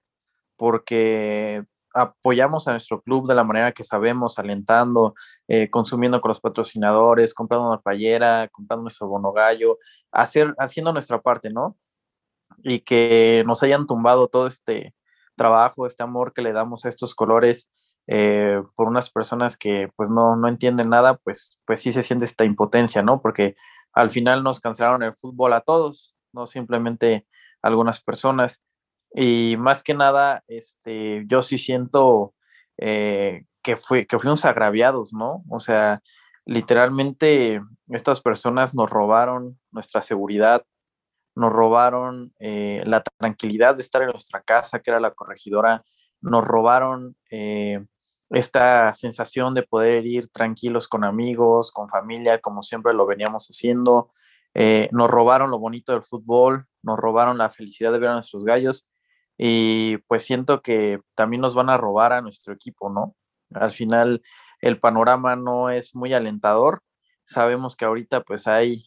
porque 0.56 1.64
apoyamos 1.94 2.68
a 2.68 2.72
nuestro 2.72 3.00
club 3.00 3.28
de 3.28 3.34
la 3.34 3.44
manera 3.44 3.72
que 3.72 3.84
sabemos, 3.84 4.38
alentando, 4.38 5.14
eh, 5.48 5.70
consumiendo 5.70 6.20
con 6.20 6.28
los 6.30 6.40
patrocinadores, 6.40 7.34
comprando 7.34 7.68
una 7.68 7.80
playera, 7.80 8.48
comprando 8.48 8.82
nuestro 8.82 9.08
bono 9.08 9.32
gallo, 9.32 9.78
hacer, 10.12 10.54
haciendo 10.58 10.92
nuestra 10.92 11.20
parte, 11.20 11.50
¿no? 11.50 11.76
Y 12.62 12.80
que 12.80 13.42
nos 13.46 13.62
hayan 13.62 13.86
tumbado 13.86 14.28
todo 14.28 14.46
este 14.46 14.94
trabajo, 15.36 15.86
este 15.86 16.02
amor 16.02 16.32
que 16.32 16.42
le 16.42 16.52
damos 16.52 16.84
a 16.84 16.88
estos 16.88 17.14
colores 17.14 17.70
eh, 18.06 18.62
por 18.74 18.88
unas 18.88 19.10
personas 19.10 19.56
que 19.56 19.90
pues 19.96 20.10
no, 20.10 20.36
no 20.36 20.48
entienden 20.48 20.90
nada, 20.90 21.16
pues, 21.18 21.58
pues 21.66 21.80
sí 21.80 21.92
se 21.92 22.02
siente 22.02 22.24
esta 22.24 22.44
impotencia, 22.44 23.02
¿no? 23.02 23.20
Porque 23.22 23.56
al 23.92 24.10
final 24.10 24.42
nos 24.42 24.60
cancelaron 24.60 25.02
el 25.02 25.14
fútbol 25.14 25.52
a 25.52 25.60
todos, 25.60 26.17
no 26.38 26.46
simplemente 26.46 27.26
algunas 27.60 28.00
personas. 28.00 28.62
Y 29.14 29.56
más 29.58 29.82
que 29.82 29.94
nada, 29.94 30.44
este, 30.48 31.24
yo 31.26 31.42
sí 31.42 31.58
siento 31.58 32.34
eh, 32.78 33.44
que, 33.62 33.76
que 34.06 34.18
fuimos 34.18 34.44
agraviados, 34.44 35.12
¿no? 35.12 35.44
O 35.50 35.60
sea, 35.60 36.02
literalmente 36.46 37.60
estas 37.88 38.22
personas 38.22 38.74
nos 38.74 38.88
robaron 38.88 39.58
nuestra 39.70 40.00
seguridad, 40.00 40.64
nos 41.34 41.52
robaron 41.52 42.34
eh, 42.38 42.82
la 42.86 43.02
tranquilidad 43.18 43.76
de 43.76 43.82
estar 43.82 44.02
en 44.02 44.10
nuestra 44.10 44.40
casa, 44.42 44.80
que 44.80 44.90
era 44.90 45.00
la 45.00 45.12
corregidora, 45.12 45.84
nos 46.20 46.44
robaron 46.44 47.16
eh, 47.30 47.84
esta 48.30 48.92
sensación 48.94 49.54
de 49.54 49.62
poder 49.62 50.06
ir 50.06 50.28
tranquilos 50.28 50.88
con 50.88 51.04
amigos, 51.04 51.70
con 51.70 51.88
familia, 51.88 52.40
como 52.40 52.62
siempre 52.62 52.92
lo 52.92 53.06
veníamos 53.06 53.46
haciendo. 53.48 54.10
Nos 54.54 55.10
robaron 55.10 55.50
lo 55.50 55.58
bonito 55.58 55.92
del 55.92 56.02
fútbol, 56.02 56.66
nos 56.82 56.98
robaron 56.98 57.38
la 57.38 57.50
felicidad 57.50 57.92
de 57.92 57.98
ver 57.98 58.10
a 58.10 58.14
nuestros 58.14 58.44
gallos 58.44 58.88
y 59.36 59.98
pues 60.08 60.24
siento 60.24 60.62
que 60.62 61.00
también 61.14 61.40
nos 61.40 61.54
van 61.54 61.70
a 61.70 61.76
robar 61.76 62.12
a 62.12 62.22
nuestro 62.22 62.52
equipo, 62.52 62.90
¿no? 62.90 63.14
Al 63.54 63.70
final 63.70 64.22
el 64.60 64.80
panorama 64.80 65.36
no 65.36 65.70
es 65.70 65.94
muy 65.94 66.12
alentador. 66.12 66.82
Sabemos 67.24 67.76
que 67.76 67.84
ahorita 67.84 68.22
pues 68.22 68.48
hay 68.48 68.84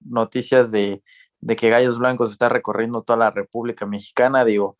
noticias 0.00 0.70
de, 0.70 1.02
de 1.40 1.56
que 1.56 1.70
Gallos 1.70 1.98
Blancos 1.98 2.30
está 2.30 2.48
recorriendo 2.48 3.02
toda 3.02 3.18
la 3.18 3.30
República 3.30 3.86
Mexicana, 3.86 4.44
digo, 4.44 4.76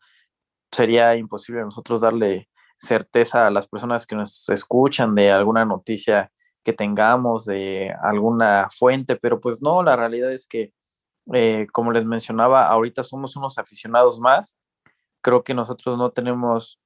sería 0.71 1.15
imposible 1.15 1.61
nosotros 1.61 2.01
darle 2.01 2.49
certeza 2.77 3.47
a 3.47 3.51
las 3.51 3.67
personas 3.67 4.07
que 4.07 4.15
nos 4.15 4.47
escuchan 4.49 5.13
de 5.15 5.31
alguna 5.31 5.65
noticia 5.65 6.31
que 6.63 6.73
tengamos, 6.73 7.45
de 7.45 7.93
alguna 8.01 8.69
fuente, 8.71 9.15
pero 9.15 9.39
pues 9.39 9.61
no, 9.61 9.83
la 9.83 9.95
realidad 9.95 10.31
es 10.31 10.47
que, 10.47 10.73
eh, 11.33 11.67
como 11.71 11.91
les 11.91 12.05
mencionaba, 12.05 12.67
ahorita 12.67 13.03
somos 13.03 13.35
unos 13.35 13.57
aficionados 13.57 14.19
más. 14.19 14.57
Creo 15.21 15.43
que 15.43 15.53
nosotros 15.53 15.97
no 15.97 16.11
tenemos 16.11 16.79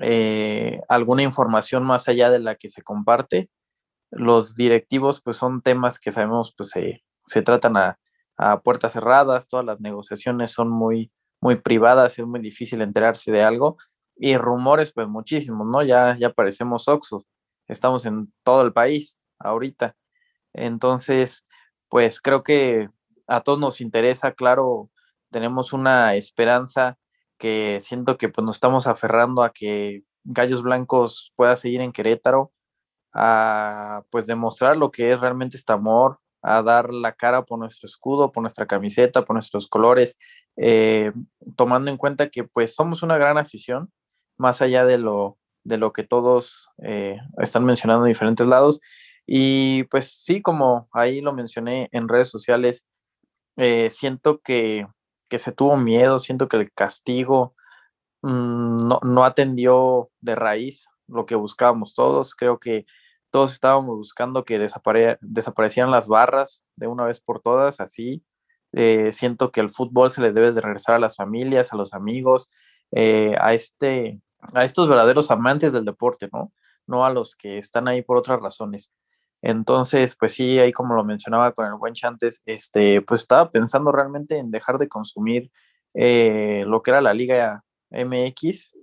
eh, 0.00 0.80
alguna 0.88 1.22
información 1.22 1.84
más 1.84 2.08
allá 2.08 2.30
de 2.30 2.40
la 2.40 2.56
que 2.56 2.68
se 2.68 2.82
comparte. 2.82 3.50
Los 4.10 4.54
directivos, 4.54 5.20
pues 5.22 5.36
son 5.36 5.62
temas 5.62 5.98
que 5.98 6.12
sabemos, 6.12 6.54
pues 6.56 6.70
se, 6.70 7.42
tratan 7.42 7.76
a, 7.76 7.98
a, 8.36 8.60
puertas 8.60 8.92
cerradas, 8.92 9.48
todas 9.48 9.66
las 9.66 9.80
negociaciones 9.80 10.50
son 10.52 10.70
muy, 10.70 11.12
muy 11.40 11.56
privadas, 11.56 12.18
es 12.18 12.26
muy 12.26 12.40
difícil 12.40 12.82
enterarse 12.82 13.32
de 13.32 13.42
algo. 13.42 13.76
Y 14.16 14.36
rumores, 14.36 14.92
pues 14.92 15.08
muchísimos, 15.08 15.66
¿no? 15.66 15.82
Ya, 15.82 16.16
ya 16.18 16.30
parecemos 16.30 16.88
Oxos, 16.88 17.24
estamos 17.68 18.06
en 18.06 18.32
todo 18.42 18.62
el 18.62 18.72
país 18.72 19.18
ahorita. 19.38 19.96
Entonces, 20.52 21.46
pues 21.88 22.20
creo 22.20 22.42
que 22.42 22.88
a 23.26 23.42
todos 23.42 23.58
nos 23.60 23.80
interesa, 23.80 24.32
claro, 24.32 24.90
tenemos 25.30 25.72
una 25.72 26.14
esperanza 26.14 26.98
que 27.38 27.78
siento 27.80 28.18
que 28.18 28.28
pues 28.28 28.44
nos 28.44 28.56
estamos 28.56 28.86
aferrando 28.86 29.42
a 29.42 29.52
que 29.52 30.02
Gallos 30.24 30.62
Blancos 30.62 31.32
pueda 31.36 31.56
seguir 31.56 31.80
en 31.80 31.92
Querétaro, 31.92 32.52
a 33.12 34.02
pues 34.10 34.26
demostrar 34.26 34.76
lo 34.76 34.90
que 34.90 35.12
es 35.12 35.20
realmente 35.20 35.56
este 35.56 35.72
amor, 35.72 36.20
a 36.42 36.62
dar 36.62 36.92
la 36.92 37.12
cara 37.12 37.44
por 37.44 37.58
nuestro 37.58 37.86
escudo, 37.86 38.32
por 38.32 38.42
nuestra 38.42 38.66
camiseta, 38.66 39.24
por 39.24 39.34
nuestros 39.34 39.68
colores, 39.68 40.18
eh, 40.56 41.12
tomando 41.56 41.90
en 41.90 41.96
cuenta 41.96 42.28
que 42.30 42.44
pues 42.44 42.74
somos 42.74 43.02
una 43.02 43.18
gran 43.18 43.38
afición, 43.38 43.92
más 44.36 44.62
allá 44.62 44.84
de 44.84 44.98
lo, 44.98 45.38
de 45.68 45.78
lo 45.78 45.92
que 45.92 46.04
todos 46.04 46.70
eh, 46.82 47.18
están 47.38 47.64
mencionando 47.64 48.06
en 48.06 48.12
diferentes 48.12 48.46
lados. 48.46 48.80
Y 49.26 49.84
pues 49.84 50.12
sí, 50.24 50.42
como 50.42 50.88
ahí 50.92 51.20
lo 51.20 51.32
mencioné 51.32 51.88
en 51.92 52.08
redes 52.08 52.28
sociales, 52.28 52.86
eh, 53.56 53.90
siento 53.90 54.40
que 54.40 54.86
que 55.28 55.38
se 55.38 55.52
tuvo 55.52 55.76
miedo, 55.76 56.18
siento 56.18 56.48
que 56.48 56.56
el 56.56 56.72
castigo 56.72 57.54
mm, 58.22 58.88
no, 59.04 59.24
atendió 59.24 60.10
de 60.20 60.34
raíz 60.34 60.88
lo 61.08 61.26
que 61.26 61.34
buscábamos 61.36 61.94
todos. 61.94 62.34
Creo 62.34 62.58
que 62.58 62.86
todos 63.30 63.52
estábamos 63.52 63.96
buscando 63.98 64.44
que 64.44 64.58
desaparecieran 64.58 65.90
las 65.90 66.08
barras 66.08 66.64
de 66.76 66.86
una 66.88 67.04
vez 67.04 67.20
por 67.20 67.40
todas, 67.40 67.80
así. 67.80 68.24
Eh, 68.72 69.12
siento 69.12 69.52
que 69.52 69.60
el 69.60 69.70
fútbol 69.70 70.10
se 70.10 70.22
le 70.22 70.32
debe 70.32 70.52
de 70.52 70.60
regresar 70.60 70.96
a 70.96 70.98
las 70.98 71.16
familias, 71.16 71.72
a 71.72 71.76
los 71.76 71.94
amigos, 71.94 72.50
a, 73.38 73.54
este, 73.54 74.20
a 74.40 74.64
estos 74.64 74.88
verdaderos 74.88 75.30
amantes 75.30 75.72
del 75.72 75.84
deporte, 75.84 76.28
¿no? 76.32 76.52
No 76.86 77.04
a 77.04 77.10
los 77.10 77.36
que 77.36 77.58
están 77.58 77.88
ahí 77.88 78.02
por 78.02 78.16
otras 78.16 78.40
razones. 78.40 78.92
Entonces, 79.42 80.16
pues 80.18 80.32
sí, 80.34 80.58
ahí 80.58 80.72
como 80.72 80.94
lo 80.94 81.04
mencionaba 81.04 81.52
con 81.52 81.66
el 81.66 81.74
buen 81.74 81.94
Chantes, 81.94 82.42
este, 82.46 83.02
pues 83.02 83.20
estaba 83.22 83.50
pensando 83.50 83.92
realmente 83.92 84.38
en 84.38 84.50
dejar 84.50 84.78
de 84.78 84.88
consumir 84.88 85.50
eh, 85.94 86.64
lo 86.66 86.82
que 86.82 86.90
era 86.90 87.00
la 87.00 87.14
Liga 87.14 87.64
MX, 87.90 88.74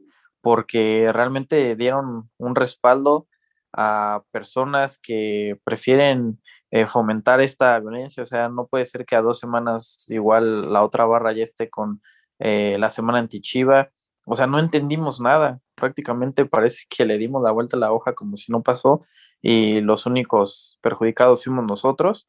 porque 0.41 1.11
realmente 1.11 1.75
dieron 1.75 2.29
un 2.37 2.55
respaldo 2.55 3.27
a 3.73 4.23
personas 4.31 4.97
que 4.97 5.59
prefieren 5.63 6.41
eh, 6.71 6.87
fomentar 6.87 7.41
esta 7.41 7.79
violencia. 7.79 8.23
O 8.23 8.25
sea, 8.25 8.49
no 8.49 8.67
puede 8.67 8.85
ser 8.85 9.05
que 9.05 9.15
a 9.15 9.21
dos 9.21 9.39
semanas 9.39 10.05
igual 10.09 10.71
la 10.71 10.83
otra 10.83 11.05
barra 11.05 11.33
ya 11.33 11.43
esté 11.43 11.69
con 11.69 12.01
eh, 12.39 12.77
la 12.79 12.89
semana 12.89 13.19
anti-Chiva. 13.19 13.91
O 14.25 14.35
sea, 14.35 14.47
no 14.47 14.59
entendimos 14.59 15.21
nada. 15.21 15.61
Prácticamente 15.75 16.45
parece 16.45 16.85
que 16.89 17.05
le 17.05 17.17
dimos 17.17 17.43
la 17.43 17.51
vuelta 17.51 17.77
a 17.77 17.79
la 17.79 17.93
hoja 17.93 18.13
como 18.15 18.37
si 18.37 18.51
no 18.51 18.63
pasó 18.63 19.05
y 19.41 19.81
los 19.81 20.05
únicos 20.05 20.79
perjudicados 20.81 21.43
fuimos 21.43 21.65
nosotros. 21.65 22.27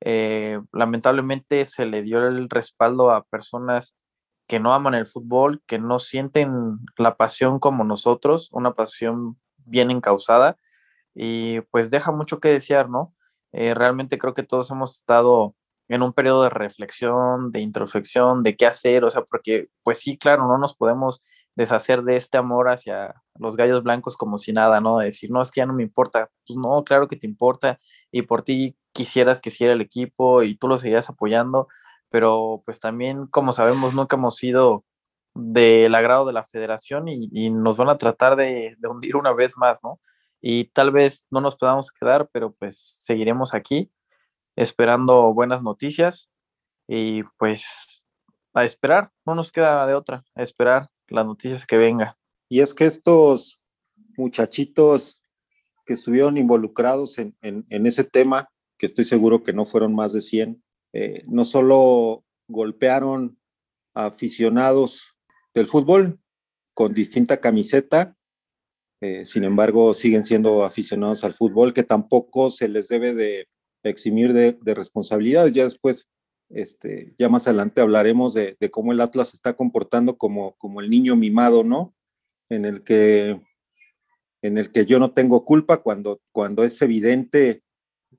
Eh, 0.00 0.60
lamentablemente 0.72 1.64
se 1.64 1.86
le 1.86 2.02
dio 2.02 2.26
el 2.26 2.48
respaldo 2.48 3.10
a 3.10 3.24
personas 3.24 3.96
que 4.48 4.60
no 4.60 4.74
aman 4.74 4.94
el 4.94 5.06
fútbol, 5.06 5.62
que 5.66 5.78
no 5.78 5.98
sienten 5.98 6.78
la 6.96 7.16
pasión 7.16 7.58
como 7.58 7.84
nosotros, 7.84 8.48
una 8.52 8.74
pasión 8.74 9.38
bien 9.64 9.90
encausada 9.90 10.56
y 11.14 11.60
pues 11.70 11.90
deja 11.90 12.12
mucho 12.12 12.40
que 12.40 12.48
desear, 12.48 12.88
¿no? 12.88 13.14
Eh, 13.52 13.74
realmente 13.74 14.18
creo 14.18 14.34
que 14.34 14.42
todos 14.42 14.70
hemos 14.70 14.96
estado 14.98 15.54
en 15.88 16.02
un 16.02 16.12
periodo 16.12 16.44
de 16.44 16.50
reflexión, 16.50 17.52
de 17.52 17.60
introspección, 17.60 18.42
de 18.42 18.56
qué 18.56 18.66
hacer, 18.66 19.04
o 19.04 19.10
sea, 19.10 19.22
porque 19.22 19.68
pues 19.82 19.98
sí, 19.98 20.18
claro, 20.18 20.46
no 20.46 20.58
nos 20.58 20.74
podemos 20.74 21.22
deshacer 21.54 22.02
de 22.02 22.16
este 22.16 22.38
amor 22.38 22.68
hacia 22.70 23.14
los 23.38 23.56
gallos 23.56 23.82
blancos 23.82 24.16
como 24.16 24.38
si 24.38 24.52
nada, 24.52 24.80
¿no? 24.80 24.98
decir, 24.98 25.30
no, 25.30 25.42
es 25.42 25.50
que 25.50 25.60
ya 25.60 25.66
no 25.66 25.74
me 25.74 25.82
importa. 25.82 26.30
Pues 26.46 26.56
no, 26.58 26.82
claro 26.84 27.08
que 27.08 27.16
te 27.16 27.26
importa 27.26 27.78
y 28.10 28.22
por 28.22 28.42
ti 28.42 28.76
quisieras 28.92 29.40
que 29.40 29.50
siguiera 29.50 29.74
el 29.74 29.80
equipo 29.80 30.42
y 30.42 30.54
tú 30.56 30.68
lo 30.68 30.78
seguías 30.78 31.08
apoyando, 31.10 31.68
pero 32.10 32.62
pues 32.64 32.80
también, 32.80 33.26
como 33.26 33.52
sabemos, 33.52 33.94
nunca 33.94 34.16
hemos 34.16 34.36
sido 34.36 34.84
del 35.34 35.94
agrado 35.94 36.26
de 36.26 36.32
la 36.34 36.44
federación 36.44 37.08
y, 37.08 37.50
nos 37.50 37.76
van 37.76 37.88
a 37.88 37.98
tratar 37.98 38.36
de, 38.36 38.76
de, 38.78 38.88
hundir 38.88 39.16
una 39.16 39.32
vez 39.32 39.56
más, 39.56 39.80
¿no? 39.82 40.00
Y 40.40 40.66
tal 40.66 40.90
vez 40.90 41.26
no 41.30 41.40
nos 41.40 41.56
podamos 41.56 41.90
quedar, 41.92 42.28
pero 42.32 42.52
pues 42.52 42.98
seguiremos 43.00 43.54
aquí 43.54 43.90
esperando 44.56 45.32
buenas 45.34 45.62
noticias 45.62 46.30
y 46.88 47.22
pues 47.38 48.06
a 48.54 48.64
esperar, 48.64 49.10
no 49.24 49.34
nos 49.34 49.50
queda 49.50 49.86
de 49.86 49.94
otra, 49.94 50.24
a 50.34 50.42
esperar 50.42 50.88
las 51.08 51.26
noticias 51.26 51.66
que 51.66 51.76
venga. 51.76 52.18
Y 52.48 52.60
es 52.60 52.74
que 52.74 52.84
estos 52.84 53.60
muchachitos 54.16 55.22
que 55.86 55.94
estuvieron 55.94 56.36
involucrados 56.36 57.18
en, 57.18 57.34
ese 57.70 58.04
tema, 58.04 58.48
que 58.78 58.86
estoy 58.86 59.04
seguro 59.04 59.42
que 59.42 59.52
no 59.52 59.64
fueron 59.64 59.94
más 59.94 60.12
de 60.12 60.20
100, 60.20 60.62
eh, 60.92 61.24
no 61.26 61.44
solo 61.44 62.24
golpearon 62.48 63.38
aficionados 63.94 65.16
del 65.54 65.66
fútbol 65.66 66.20
con 66.74 66.92
distinta 66.92 67.40
camiseta, 67.40 68.16
eh, 69.00 69.24
sin 69.24 69.44
embargo 69.44 69.94
siguen 69.94 70.22
siendo 70.22 70.64
aficionados 70.64 71.24
al 71.24 71.34
fútbol, 71.34 71.72
que 71.72 71.82
tampoco 71.82 72.50
se 72.50 72.68
les 72.68 72.88
debe 72.88 73.14
de 73.14 73.48
eximir 73.90 74.32
de, 74.32 74.52
de 74.60 74.74
responsabilidades. 74.74 75.54
Ya 75.54 75.64
después 75.64 76.08
este, 76.54 77.14
ya 77.18 77.28
más 77.28 77.46
adelante 77.46 77.80
hablaremos 77.80 78.34
de, 78.34 78.56
cómo 78.70 78.92
el 78.92 79.00
Atlas 79.00 79.30
se 79.30 79.36
está 79.36 79.54
comportando 79.54 80.18
como, 80.18 80.54
como 80.58 80.80
el 80.80 80.90
niño 80.90 81.16
mimado, 81.16 81.64
¿no? 81.64 81.94
En 82.50 82.64
el 82.64 82.82
que, 82.82 83.40
en 84.42 84.58
el 84.58 84.70
que 84.70 84.84
yo 84.84 84.98
no 84.98 85.12
tengo 85.12 85.44
culpa 85.44 85.82
cuando, 85.82 86.20
cuando 86.30 86.62
es 86.62 86.80
evidente 86.82 87.62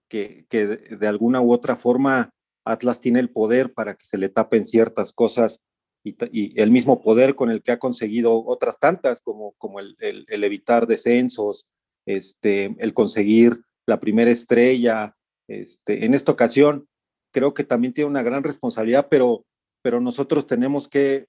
que, 0.10 0.46
de, 0.50 1.08
alguna 1.08 1.42
u 1.42 1.54
otra 1.54 1.76
forma 1.76 2.32
Atlas 2.66 3.02
tiene 3.02 3.20
el 3.20 3.30
poder 3.30 3.74
para 3.74 3.96
que 3.96 4.06
se 4.06 4.18
le 4.18 4.30
tapen 4.30 4.66
ciertas 4.66 5.12
cosas 5.12 5.62
y, 6.04 6.60
el 6.60 6.72
mismo 6.72 7.02
poder 7.02 7.36
con 7.36 7.52
el 7.52 7.62
que 7.62 7.72
ha 7.72 7.80
conseguido 7.80 8.44
otras 8.46 8.80
tantas, 8.80 9.22
como, 9.22 9.54
como 9.58 9.80
el, 9.80 10.26
evitar 10.28 10.88
descensos, 10.88 11.68
este, 12.08 12.76
el 12.80 12.94
conseguir 12.94 13.62
la 13.86 14.00
primera 14.00 14.32
estrella. 14.32 15.16
Este, 15.62 16.06
en 16.06 16.14
esta 16.14 16.32
ocasión, 16.32 16.88
creo 17.32 17.54
que 17.54 17.64
también 17.64 17.94
tiene 17.94 18.10
una 18.10 18.24
gran 18.24 18.44
responsabilidad, 18.44 19.08
pero, 19.10 19.46
nosotros 20.02 20.48
tenemos 20.48 20.88
que, 20.88 21.28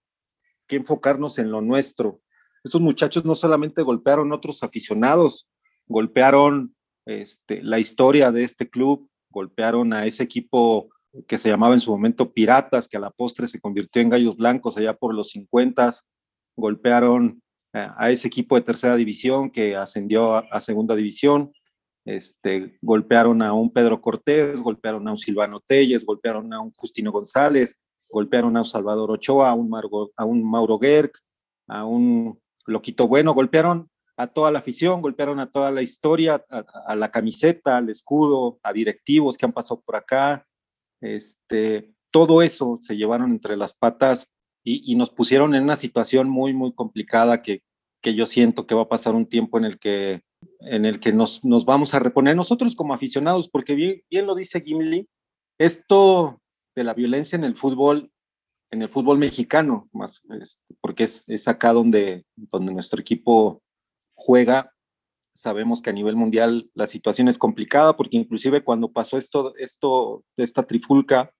enfocarnos 0.68 1.38
en 1.38 1.50
lo 1.50 1.60
nuestro. 1.60 2.20
Estos 2.64 2.80
muchachos 2.80 3.24
no 3.24 3.34
solamente 3.34 3.82
golpearon 3.82 4.32
otros 4.32 4.62
aficionados, 4.62 5.46
golpearon 5.86 6.74
este, 7.06 7.62
la 7.62 7.78
historia 7.78 8.32
de 8.32 8.42
este 8.42 8.68
club, 8.68 9.08
golpearon 9.30 9.92
a 9.92 10.04
ese 10.06 10.24
equipo 10.24 10.88
que 11.28 11.38
se 11.38 11.48
llamaba 11.48 11.74
en 11.74 11.80
su 11.80 11.92
momento 11.92 12.32
Piratas, 12.32 12.88
que 12.88 12.96
a 12.96 13.00
la 13.00 13.10
postre 13.10 13.46
se 13.46 13.60
convirtió 13.60 14.02
en 14.02 14.08
Gallos 14.08 14.36
Blancos 14.36 14.76
allá 14.76 14.94
por 14.94 15.14
los 15.14 15.30
50, 15.30 15.90
golpearon 16.56 17.40
a 17.72 18.10
ese 18.10 18.28
equipo 18.28 18.56
de 18.56 18.62
tercera 18.62 18.96
división 18.96 19.50
que 19.50 19.76
ascendió 19.76 20.36
a 20.52 20.60
segunda 20.60 20.96
división, 20.96 21.52
este, 22.04 22.78
golpearon 22.82 23.40
a 23.42 23.52
un 23.52 23.72
Pedro 23.72 24.00
Cortés, 24.00 24.60
golpearon 24.60 25.08
a 25.08 25.12
un 25.12 25.18
Silvano 25.18 25.60
Telles, 25.60 26.04
golpearon 26.04 26.52
a 26.52 26.60
un 26.60 26.70
Justino 26.72 27.10
González, 27.10 27.78
golpearon 28.08 28.56
a 28.56 28.60
un 28.60 28.64
Salvador 28.64 29.10
Ochoa, 29.10 29.50
a 29.50 29.54
un, 29.54 29.70
a 30.16 30.24
un 30.24 30.48
Mauro 30.48 30.78
Gerg, 30.78 31.12
a 31.66 31.84
un 31.84 32.38
Loquito 32.66 33.08
Bueno, 33.08 33.34
golpearon 33.34 33.90
a 34.16 34.26
toda 34.28 34.50
la 34.50 34.60
afición, 34.60 35.02
golpearon 35.02 35.40
a 35.40 35.50
toda 35.50 35.70
la 35.70 35.82
historia, 35.82 36.44
a, 36.48 36.94
la 36.94 37.10
camiseta, 37.10 37.78
al 37.78 37.90
escudo, 37.90 38.58
a 38.62 38.72
directivos 38.72 39.36
que 39.36 39.46
han 39.46 39.52
pasado 39.52 39.82
por 39.84 39.96
acá. 39.96 40.46
Este, 41.00 41.92
todo 42.10 42.42
eso 42.42 42.78
se 42.80 42.96
llevaron 42.96 43.32
entre 43.32 43.56
las 43.56 43.74
patas 43.74 44.28
y, 44.62 44.94
nos 44.94 45.10
pusieron 45.10 45.54
en 45.54 45.64
una 45.64 45.76
situación 45.76 46.30
muy, 46.30 46.54
muy 46.54 46.72
complicada 46.74 47.42
que 47.42 47.60
yo 48.02 48.24
siento 48.24 48.66
que 48.66 48.74
va 48.74 48.82
a 48.82 48.88
pasar 48.88 49.14
un 49.14 49.26
tiempo 49.26 49.58
en 49.58 49.64
el 49.64 49.78
que 49.78 50.22
en 50.66 50.84
el 50.84 51.00
que 51.00 51.12
nos, 51.12 51.40
vamos 51.64 51.94
a 51.94 51.98
reponer 51.98 52.36
nosotros 52.36 52.74
como 52.74 52.94
aficionados, 52.94 53.48
porque 53.48 53.74
bien, 53.74 54.26
lo 54.26 54.34
dice 54.34 54.60
Gimli, 54.60 55.08
esto 55.58 56.40
de 56.74 56.84
la 56.84 56.94
violencia 56.94 57.36
en 57.36 57.44
el 57.44 57.56
fútbol, 57.56 58.10
en 58.70 58.82
el 58.82 58.88
fútbol 58.88 59.18
mexicano, 59.18 59.88
más, 59.92 60.22
este, 60.40 60.74
porque 60.80 61.04
es, 61.04 61.24
es 61.28 61.46
acá 61.48 61.72
donde, 61.72 62.24
donde 62.34 62.72
nuestro 62.72 63.00
equipo 63.00 63.62
juega. 64.14 64.72
Sabemos 65.34 65.82
que 65.82 65.90
a 65.90 65.92
nivel 65.92 66.16
mundial 66.16 66.70
la 66.74 66.86
situación 66.86 67.28
es 67.28 67.38
complicada, 67.38 67.96
porque 67.96 68.16
inclusive 68.16 68.62
cuando 68.62 68.92
pasó 68.92 69.18
esto, 69.18 69.54
esto, 69.56 70.24
esta 70.36 70.64
trifulca, 70.64 71.32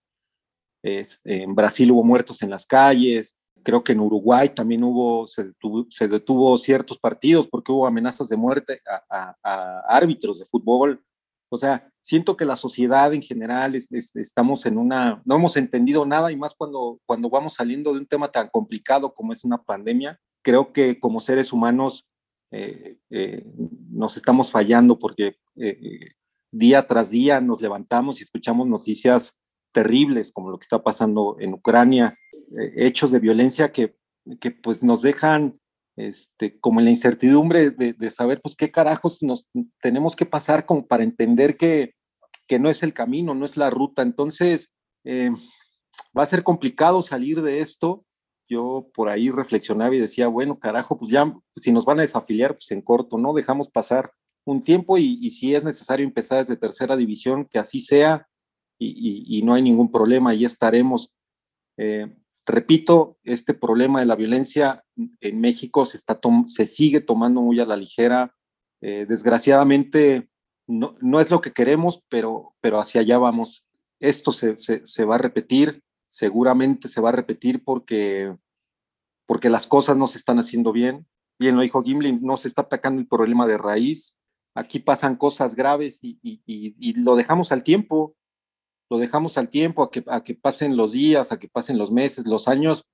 es, 0.83 1.21
en 1.25 1.55
Brasil 1.55 1.91
hubo 1.91 2.05
muertos 2.05 2.43
en 2.43 2.51
las 2.51 2.67
calles, 2.67 3.37
creo 3.65 3.83
que 3.83 3.93
en 3.93 4.01
Uruguay 4.01 4.51
también 4.51 4.85
hubo, 4.85 5.27
se 5.27 5.45
detuvo, 5.45 5.87
se 5.91 6.07
detuvo 6.07 6.57
ciertos 6.59 6.99
partidos 6.99 7.49
porque 7.49 7.73
hubo 7.73 7.87
amenazas 7.87 8.29
de 8.29 8.37
muerte 8.37 8.81
a, 9.11 9.35
a, 9.43 9.81
árbitros 9.89 10.39
de 10.39 10.45
fútbol. 10.45 11.03
O 11.51 11.57
sea, 11.57 11.91
siento 12.03 12.37
que 12.37 12.45
la 12.45 12.57
sociedad 12.57 13.13
en 13.15 13.23
general 13.23 13.75
es, 13.75 13.91
estamos 14.15 14.67
en 14.67 14.79
una, 14.79 15.23
no 15.25 15.37
hemos 15.37 15.57
entendido 15.57 16.07
nada 16.07 16.31
y 16.31 16.37
más 16.37 16.55
cuando, 16.55 17.01
cuando 17.07 17.31
vamos 17.31 17.55
saliendo 17.55 17.93
de 17.93 18.01
un 18.01 18.07
tema 18.07 18.31
tan 18.31 18.49
complicado 18.49 19.13
como 19.13 19.33
es 19.33 19.45
una 19.45 19.63
pandemia. 19.63 20.21
Creo 20.43 20.73
que 20.73 21.01
como 21.01 21.21
seres 21.21 21.53
humanos 21.53 22.07
eh, 22.53 22.99
eh, 23.11 23.45
nos 23.91 24.17
estamos 24.17 24.51
fallando 24.51 24.99
porque 24.99 25.37
eh, 25.57 26.13
día 26.53 26.87
tras 26.87 27.11
día 27.11 27.41
nos 27.41 27.61
levantamos 27.61 28.21
y 28.21 28.25
escuchamos 28.25 28.69
noticias 28.69 29.35
terribles 29.75 30.33
como 30.33 30.51
lo 30.51 30.59
que 30.59 30.63
está 30.63 30.83
pasando 30.83 31.37
en 31.41 31.53
Ucrania, 31.53 32.17
eh, 32.33 32.34
hechos 32.77 33.11
de 33.11 33.19
violencia 33.19 33.73
que, 33.73 33.97
que, 34.41 34.51
pues 34.51 34.83
nos 34.83 35.03
dejan 35.03 35.59
este, 35.97 36.59
como 36.61 36.81
en 36.81 36.87
la 36.87 36.91
incertidumbre 36.91 37.71
de, 37.71 37.93
de, 37.93 38.11
saber 38.11 38.41
pues 38.43 38.57
qué 38.57 38.71
carajos 38.71 39.23
nos 39.23 39.49
tenemos 39.81 40.17
que 40.17 40.27
pasar 40.27 40.67
como 40.67 40.87
para 40.87 41.05
entender 41.05 41.57
que, 41.57 41.95
que 42.47 42.59
no 42.59 42.69
es 42.69 42.83
el 42.83 42.93
camino, 42.93 43.35
no 43.35 43.45
es 43.45 43.57
la 43.57 43.71
ruta. 43.71 44.03
Entonces, 44.03 44.71
eh, 45.05 45.31
va 46.17 46.23
a 46.25 46.27
ser 46.27 46.43
complicado 46.43 47.03
salir 47.03 47.43
de 47.43 47.61
esto. 47.61 48.05
Yo 48.49 48.91
por 48.95 49.09
ahí 49.09 49.31
reflexionaba 49.31 49.95
y 49.95 50.01
decía, 50.01 50.29
bueno, 50.29 50.59
carajo, 50.59 50.97
pues 50.97 51.11
ya, 51.11 51.33
si 51.55 51.73
nos 51.73 51.85
van 51.85 51.99
a 51.99 52.03
desafiliar, 52.03 52.55
pues 52.55 52.71
en 52.71 52.83
corto, 52.83 53.19
¿no? 53.19 53.33
Dejamos 53.33 53.69
pasar 53.71 54.13
un 54.45 54.63
tiempo 54.63 54.99
y, 54.99 55.19
y 55.23 55.31
si 55.31 55.55
es 55.55 55.65
necesario 55.65 56.05
empezar 56.05 56.39
desde 56.39 56.57
tercera 56.57 56.97
división, 56.97 57.47
que 57.47 57.59
así 57.59 57.81
sea, 57.81 58.29
y, 58.79 58.89
y, 58.89 59.39
y 59.39 59.43
no 59.43 59.55
hay 59.55 59.63
ningún 59.63 59.91
problema, 59.91 60.31
ahí 60.31 60.45
estaremos. 60.45 61.11
Eh, 61.79 62.15
repito, 62.47 63.19
este 63.25 63.55
problema 63.55 64.01
de 64.01 64.07
la 64.07 64.17
violencia 64.17 64.85
en 64.97 65.41
México 65.41 65.85
se, 65.85 65.97
está 65.97 66.21
se 66.47 66.67
sigue 66.67 67.01
tomando 67.01 67.41
muy 67.41 67.61
a 67.61 67.67
la 67.67 67.77
ligera. 67.77 68.35
Eh, 68.81 69.07
desgraciadamente, 69.09 70.29
no, 70.67 70.95
no, 71.01 71.21
es 71.21 71.31
lo 71.31 71.41
que 71.41 71.53
queremos, 71.53 72.03
pero, 72.09 72.55
pero 72.61 72.79
hacia 72.79 73.01
allá 73.01 73.19
vamos. 73.19 73.67
Esto 74.01 74.33
se, 74.33 74.59
se, 74.59 74.85
se, 74.85 75.05
va 75.05 75.15
a 75.15 75.19
repetir, 75.19 75.83
seguramente 76.07 76.89
se 76.89 77.01
va 77.01 77.09
a 77.09 77.13
repetir 77.13 77.65
porque, 77.65 78.37
porque 79.27 79.49
las 79.49 79.67
cosas 79.67 79.97
no 79.97 80.07
se 80.07 80.19
están 80.19 80.39
haciendo 80.39 80.73
bien. 80.73 81.07
Bien 81.39 81.57
lo 81.57 81.63
dijo 81.63 81.83
Gimli, 81.83 82.19
no 82.21 82.37
se 82.37 82.49
está 82.49 82.63
atacando 82.63 83.01
el 83.01 83.09
problema 83.09 83.47
de 83.47 83.59
raíz. 83.59 84.19
Aquí 84.55 84.79
pasan 84.79 85.17
cosas 85.17 85.57
graves 85.57 85.99
y, 86.03 86.19
y, 86.23 86.43
y 86.47 86.93
lo 87.01 87.17
dejamos 87.17 87.51
al 87.51 87.65
tiempo 87.65 88.15
lo 88.91 88.99
dejamos 88.99 89.39
al 89.39 89.49
tiempo, 89.49 89.83
a 89.83 89.91
que, 89.91 90.05
a 90.07 90.23
que 90.23 90.35
pasen 90.35 90.77
los 90.77 90.93
días, 90.93 91.33
a 91.33 91.39
que 91.39 91.49
pasen 91.49 91.79
los 91.79 91.91
meses, 91.91 92.27
los 92.27 92.49
años, 92.49 92.85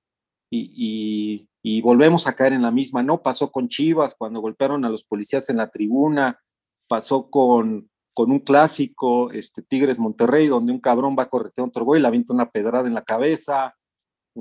y, 0.49 0.71
y, 0.75 1.49
y, 1.63 1.81
volvemos 1.81 2.27
a 2.27 2.35
caer 2.35 2.53
en 2.53 2.61
la 2.61 2.71
misma, 2.71 3.03
¿no? 3.03 3.21
Pasó 3.21 3.51
con 3.51 3.69
Chivas 3.69 4.15
cuando 4.17 4.41
golpearon 4.41 4.83
a 4.83 4.89
los 4.89 5.05
policías 5.05 5.49
en 5.49 5.57
la 5.57 5.69
tribuna, 5.69 6.41
pasó 6.89 7.29
con, 7.29 7.89
con 8.13 8.31
un 8.31 8.39
clásico, 8.39 9.31
este, 9.31 9.61
Tigres 9.61 9.97
Monterrey, 9.97 10.47
donde 10.47 10.73
un 10.73 10.79
cabrón 10.79 11.15
va 11.17 11.23
a 11.23 11.29
corretear 11.29 11.65
a 11.65 11.69
otro 11.69 11.85
güey, 11.85 12.01
le 12.01 12.07
avienta 12.07 12.33
una 12.33 12.51
pedrada 12.51 12.87
en 12.87 12.93
la 12.93 13.03
cabeza, 13.03 13.75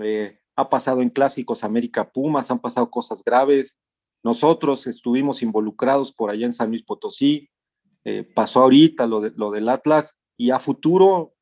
eh, 0.03 0.41
ha 0.57 0.69
pasado 0.69 1.03
en 1.03 1.11
clásicos 1.11 1.63
América 1.63 2.11
Pumas, 2.11 2.51
han 2.51 2.59
pasado 2.59 2.91
cosas 2.91 3.23
graves, 3.25 3.79
nosotros 4.25 4.87
estuvimos 4.87 5.43
involucrados 5.43 6.13
por 6.13 6.31
allá 6.31 6.47
en 6.47 6.53
San 6.53 6.71
Luis 6.71 6.83
Potosí, 6.83 7.49
eh, 8.05 8.25
pasó 8.25 8.63
ahorita 8.63 9.07
lo, 9.07 9.21
de, 9.21 9.33
lo 9.37 9.51
del 9.51 9.69
Atlas, 9.69 10.17
y 10.37 10.51
a 10.51 10.59
futuro 10.59 11.35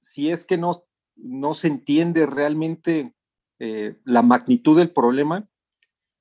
si 0.00 0.30
es 0.30 0.44
que 0.44 0.58
no, 0.58 0.84
no 1.16 1.54
se 1.54 1.68
entiende 1.68 2.26
realmente 2.26 3.14
eh, 3.58 3.96
la 4.04 4.22
magnitud 4.22 4.76
del 4.76 4.90
problema, 4.90 5.48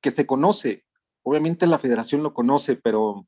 que 0.01 0.11
se 0.11 0.25
conoce. 0.25 0.85
Obviamente 1.23 1.67
la 1.67 1.79
federación 1.79 2.23
lo 2.23 2.33
conoce, 2.33 2.75
pero, 2.75 3.27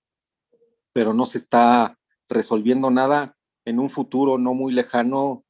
pero 0.93 1.13
no 1.13 1.25
se 1.25 1.38
está 1.38 1.99
resolviendo 2.27 2.91
nada. 2.91 3.38
En 3.65 3.79
un 3.79 3.89
futuro 3.89 4.38
no 4.38 4.53
muy 4.53 4.73
lejano 4.73 5.43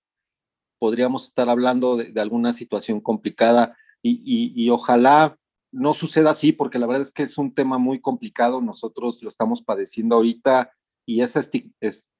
podríamos 0.79 1.25
estar 1.25 1.49
hablando 1.49 1.97
de, 1.97 2.19
alguna 2.19 2.53
situación 2.53 3.01
complicada 3.01 3.77
y, 4.01 4.21
y, 4.23 4.53
y, 4.55 4.69
ojalá 4.69 5.37
no 5.71 5.93
suceda 5.93 6.31
así, 6.31 6.53
porque 6.53 6.79
la 6.79 6.87
verdad 6.87 7.01
es 7.01 7.11
que 7.11 7.23
es 7.23 7.37
un 7.37 7.53
tema 7.53 7.77
muy 7.77 7.99
complicado. 7.99 8.61
Nosotros 8.61 9.21
lo 9.21 9.27
estamos 9.27 9.61
padeciendo 9.61 10.15
ahorita 10.15 10.71
y 11.05 11.21
esa 11.21 11.41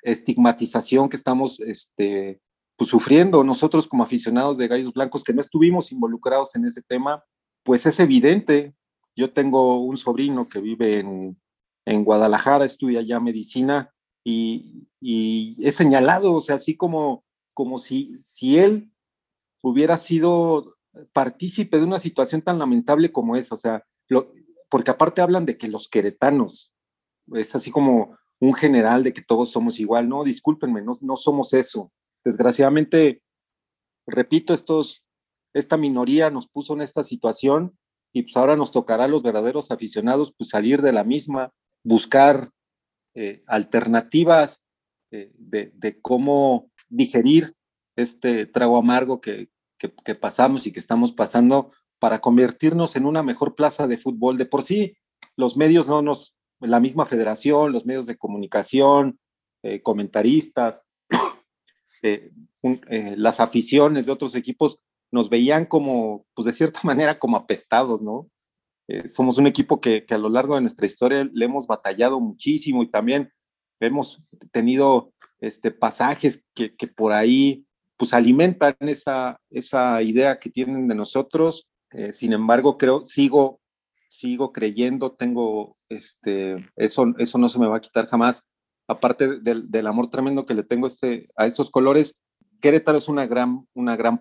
estigmatización 0.02 1.10
que 1.10 1.16
estamos 1.16 1.60
este, 1.62 2.42
pues, 2.80 2.90
sufriendo. 2.90 3.44
Nosotros 3.44 3.88
como 3.88 4.04
aficionados 4.04 4.58
de 4.58 4.70
Gallos 4.70 4.94
Blancos 4.94 5.26
que 5.26 5.34
no 5.34 5.42
estuvimos 5.42 5.92
involucrados 5.92 6.56
en 6.56 6.64
ese 6.66 6.82
tema, 6.82 7.24
pues 7.64 7.86
es 7.86 8.00
evidente. 8.00 8.74
Yo 9.18 9.34
tengo 9.34 9.84
un 9.84 9.98
sobrino 9.98 10.48
que 10.48 10.62
vive 10.62 11.00
en, 11.00 11.38
en 11.86 12.04
Guadalajara, 12.06 12.64
estudia 12.64 13.02
ya 13.02 13.20
medicina 13.20 13.94
y, 14.24 14.88
y 15.02 15.58
he 15.62 15.72
señalado, 15.74 16.34
o 16.34 16.40
sea, 16.40 16.56
así 16.56 16.78
como, 16.78 17.26
como 17.54 17.80
si, 17.80 18.18
si 18.18 18.58
él 18.58 18.90
hubiera 19.62 19.98
sido 19.98 20.78
partícipe 21.12 21.78
de 21.78 21.84
una 21.84 22.00
situación 22.00 22.42
tan 22.42 22.60
lamentable 22.60 23.12
como 23.12 23.36
esa, 23.36 23.56
o 23.56 23.58
sea, 23.58 23.84
porque 24.70 24.92
aparte 24.92 25.22
hablan 25.22 25.46
de 25.46 25.58
que 25.58 25.68
los 25.68 25.90
queretanos, 25.90 26.72
es 27.34 27.54
así 27.56 27.72
como 27.72 28.18
un 28.40 28.54
general 28.54 29.04
de 29.04 29.12
que 29.12 29.22
todos 29.22 29.52
somos 29.52 29.82
igual, 29.82 30.08
no, 30.08 30.24
discúlpenme, 30.24 30.82
no, 30.82 30.98
no 31.02 31.18
somos 31.18 31.54
eso, 31.54 31.92
Desgraciadamente, 32.24 33.22
repito, 34.08 34.54
esta 35.54 35.78
minoría 35.78 36.30
nos 36.30 36.48
puso 36.48 36.74
en 36.74 36.82
esta 36.82 37.04
situación 37.04 37.78
y 38.14 38.24
pues 38.24 38.36
ahora 38.38 38.56
nos 38.56 38.72
tocará 38.72 39.06
a 39.06 39.08
los 39.08 39.24
verdaderos 39.24 39.72
aficionados 39.72 40.34
pues 40.38 40.50
salir 40.50 40.82
de 40.82 40.94
la 40.94 41.04
misma, 41.04 41.52
buscar 41.84 42.52
eh, 43.16 43.42
alternativas 43.48 44.64
eh, 45.12 45.32
de, 45.38 46.00
cómo 46.02 46.70
digerir 46.88 47.56
este 47.96 48.46
trago 48.46 48.78
amargo 48.78 49.22
que, 49.22 49.50
que, 49.78 49.94
que, 50.04 50.16
pasamos 50.16 50.68
y 50.68 50.72
que 50.72 50.80
estamos 50.80 51.14
pasando 51.14 51.72
para 52.00 52.20
convertirnos 52.20 52.96
en 52.96 53.06
una 53.06 53.24
mejor 53.24 53.56
plaza 53.56 53.88
de 53.88 53.98
fútbol. 53.98 54.38
De 54.38 54.46
por 54.46 54.64
sí, 54.64 54.96
los 55.36 55.58
medios 55.58 55.88
no 55.88 56.02
nos, 56.02 56.36
la 56.60 56.80
misma 56.80 57.06
federación, 57.06 57.72
los 57.72 57.86
medios 57.86 58.06
de 58.06 58.18
comunicación, 58.18 59.20
eh, 59.64 59.82
comentaristas, 59.82 60.82
un, 62.62 62.82
eh, 62.90 63.16
las 63.18 63.40
aficiones 63.40 64.06
de 64.06 64.12
otros 64.12 64.36
equipos 64.36 64.80
nos 65.12 65.30
veían 65.30 65.66
como, 65.66 66.26
pues 66.34 66.46
de 66.46 66.54
cierta 66.54 66.82
manera, 66.84 67.20
como 67.20 67.38
apestados, 67.38 68.02
¿no? 68.02 68.30
Eh, 68.88 69.08
somos 69.10 69.38
un 69.38 69.48
equipo 69.48 69.80
que, 69.80 70.06
que, 70.06 70.16
a 70.16 70.18
lo 70.18 70.30
largo 70.30 70.56
de 70.56 70.62
nuestra 70.62 70.88
historia 70.88 71.30
le 71.32 71.46
hemos 71.46 71.68
batallado 71.68 72.20
muchísimo 72.20 72.82
y 72.82 72.90
también 72.90 73.32
hemos 73.80 74.24
tenido 74.52 75.14
este, 75.40 75.72
pasajes 75.72 76.44
que, 76.56 76.76
que 76.76 76.88
por 76.88 77.14
ahí 77.14 77.66
pues 78.00 78.14
alimentan 78.14 78.76
esa, 78.80 79.42
esa 79.50 80.02
idea 80.02 80.40
que 80.40 80.50
tienen 80.50 80.88
de 80.88 80.96
nosotros. 80.96 81.68
Eh, 81.92 82.14
sin 82.14 82.32
embargo, 82.32 82.78
creo, 82.78 83.04
sigo, 83.04 83.60
sigo 84.08 84.54
creyendo, 84.54 85.12
tengo, 85.12 85.76
este, 85.90 86.66
eso, 86.78 87.14
eso 87.18 87.38
no 87.38 87.50
se 87.50 87.60
me 87.60 87.68
va 87.68 87.78
a 87.78 87.82
quitar 87.82 88.08
jamás, 88.08 88.42
aparte 88.90 89.40
del, 89.40 89.88
amor 89.88 90.10
tremendo 90.10 90.48
que 90.48 90.56
le 90.56 90.64
tengo 90.64 90.88
este, 90.88 91.28
a 91.38 91.46
estos 91.46 91.70
colores, 91.70 92.16
Querétaro 92.60 92.98
es 92.98 93.08
una 93.08 93.28
gran, 93.28 93.68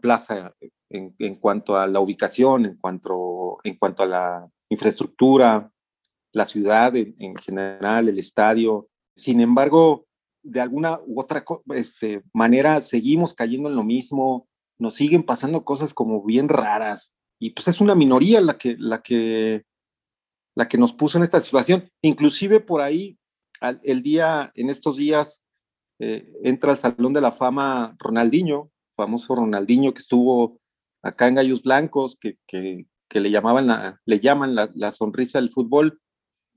plaza 0.01 0.55
en, 0.91 1.35
cuanto 1.37 1.77
a 1.77 1.87
la 1.87 2.01
ubicación, 2.01 2.67
en 2.67 2.77
cuanto, 2.77 4.03
a 4.03 4.07
la 4.07 4.49
infraestructura, 4.69 5.73
la 6.33 6.45
ciudad 6.45 6.95
en, 6.95 7.17
en 7.19 7.35
general, 7.37 8.11
el 8.11 8.19
estadio. 8.19 8.89
Sin 9.17 9.41
embargo, 9.41 10.07
de 10.43 10.61
alguna 10.61 11.01
u 11.05 11.19
otra 11.19 11.45
este, 11.75 12.23
manera 12.35 12.83
seguimos 12.83 13.33
cayendo 13.33 13.71
en 13.71 13.75
lo 13.75 13.83
mismo, 13.83 14.47
nos 14.79 14.95
siguen 14.95 15.25
pasando 15.25 15.65
cosas 15.65 15.95
como 15.95 16.23
bien 16.23 16.49
raras 16.49 17.15
y 17.41 17.51
pues 17.51 17.69
es 17.69 17.81
una 17.81 17.95
minoría 17.95 18.41
la 18.43 18.59
que 18.59 19.65
nos 20.79 20.93
puso 20.93 21.17
en 21.17 21.25
esta 21.25 21.41
situación. 21.41 21.91
Inclusive 22.03 22.61
por 22.61 22.83
ahí 22.83 23.19
el 23.61 24.03
día, 24.03 24.53
en 24.55 24.71
estos 24.71 24.97
días, 24.97 25.43
eh, 25.99 26.33
entra 26.45 26.73
al 26.73 26.79
Salón 26.79 27.13
de 27.13 27.21
la 27.21 27.33
Fama 27.33 27.97
Ronaldinho, 27.99 28.71
famoso 28.97 29.35
Ronaldinho 29.35 29.93
que 29.93 30.01
estuvo 30.01 30.61
acá 31.03 31.29
en 31.29 31.37
Gallos 31.37 31.63
Blancos, 31.63 32.17
que, 32.21 32.39
que, 32.47 32.87
le 33.21 33.31
llamaban 33.31 33.67
la, 33.67 34.01
le 34.05 34.21
llaman 34.21 34.55
la, 34.55 34.93
sonrisa 34.93 35.41
del 35.41 35.51
fútbol. 35.51 36.01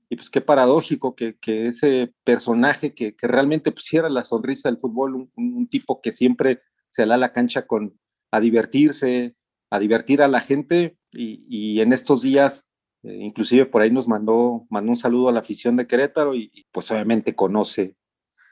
Y 0.08 0.16
pues 0.16 0.28
qué 0.28 0.40
paradójico 0.40 1.14
que, 1.14 1.36
ese 1.42 2.12
personaje 2.24 2.94
que, 2.94 3.14
realmente 3.20 3.72
pusiera 3.72 4.08
la 4.08 4.24
sonrisa 4.24 4.68
del 4.68 4.78
fútbol, 4.78 5.30
un, 5.34 5.68
tipo 5.68 6.00
que 6.00 6.12
siempre 6.12 6.60
sale 6.90 7.14
a 7.14 7.18
la 7.18 7.32
cancha 7.32 7.66
con, 7.66 7.98
a 8.30 8.40
divertirse, 8.40 9.34
a 9.70 9.78
divertir 9.78 10.20
a 10.22 10.28
la 10.28 10.40
gente 10.40 10.98
y, 11.10 11.80
en 11.80 11.92
estos 11.92 12.22
días, 12.22 12.66
eh, 13.02 13.16
inclusive 13.20 13.66
por 13.66 13.82
ahí 13.82 13.90
nos 13.90 14.08
mandó, 14.08 14.66
mandó 14.70 14.90
un 14.90 14.96
saludo 14.96 15.28
a 15.28 15.32
la 15.32 15.40
afición 15.40 15.76
de 15.76 15.86
Querétaro 15.86 16.34
y, 16.34 16.66
pues 16.72 16.90
obviamente 16.90 17.34
conoce, 17.34 17.96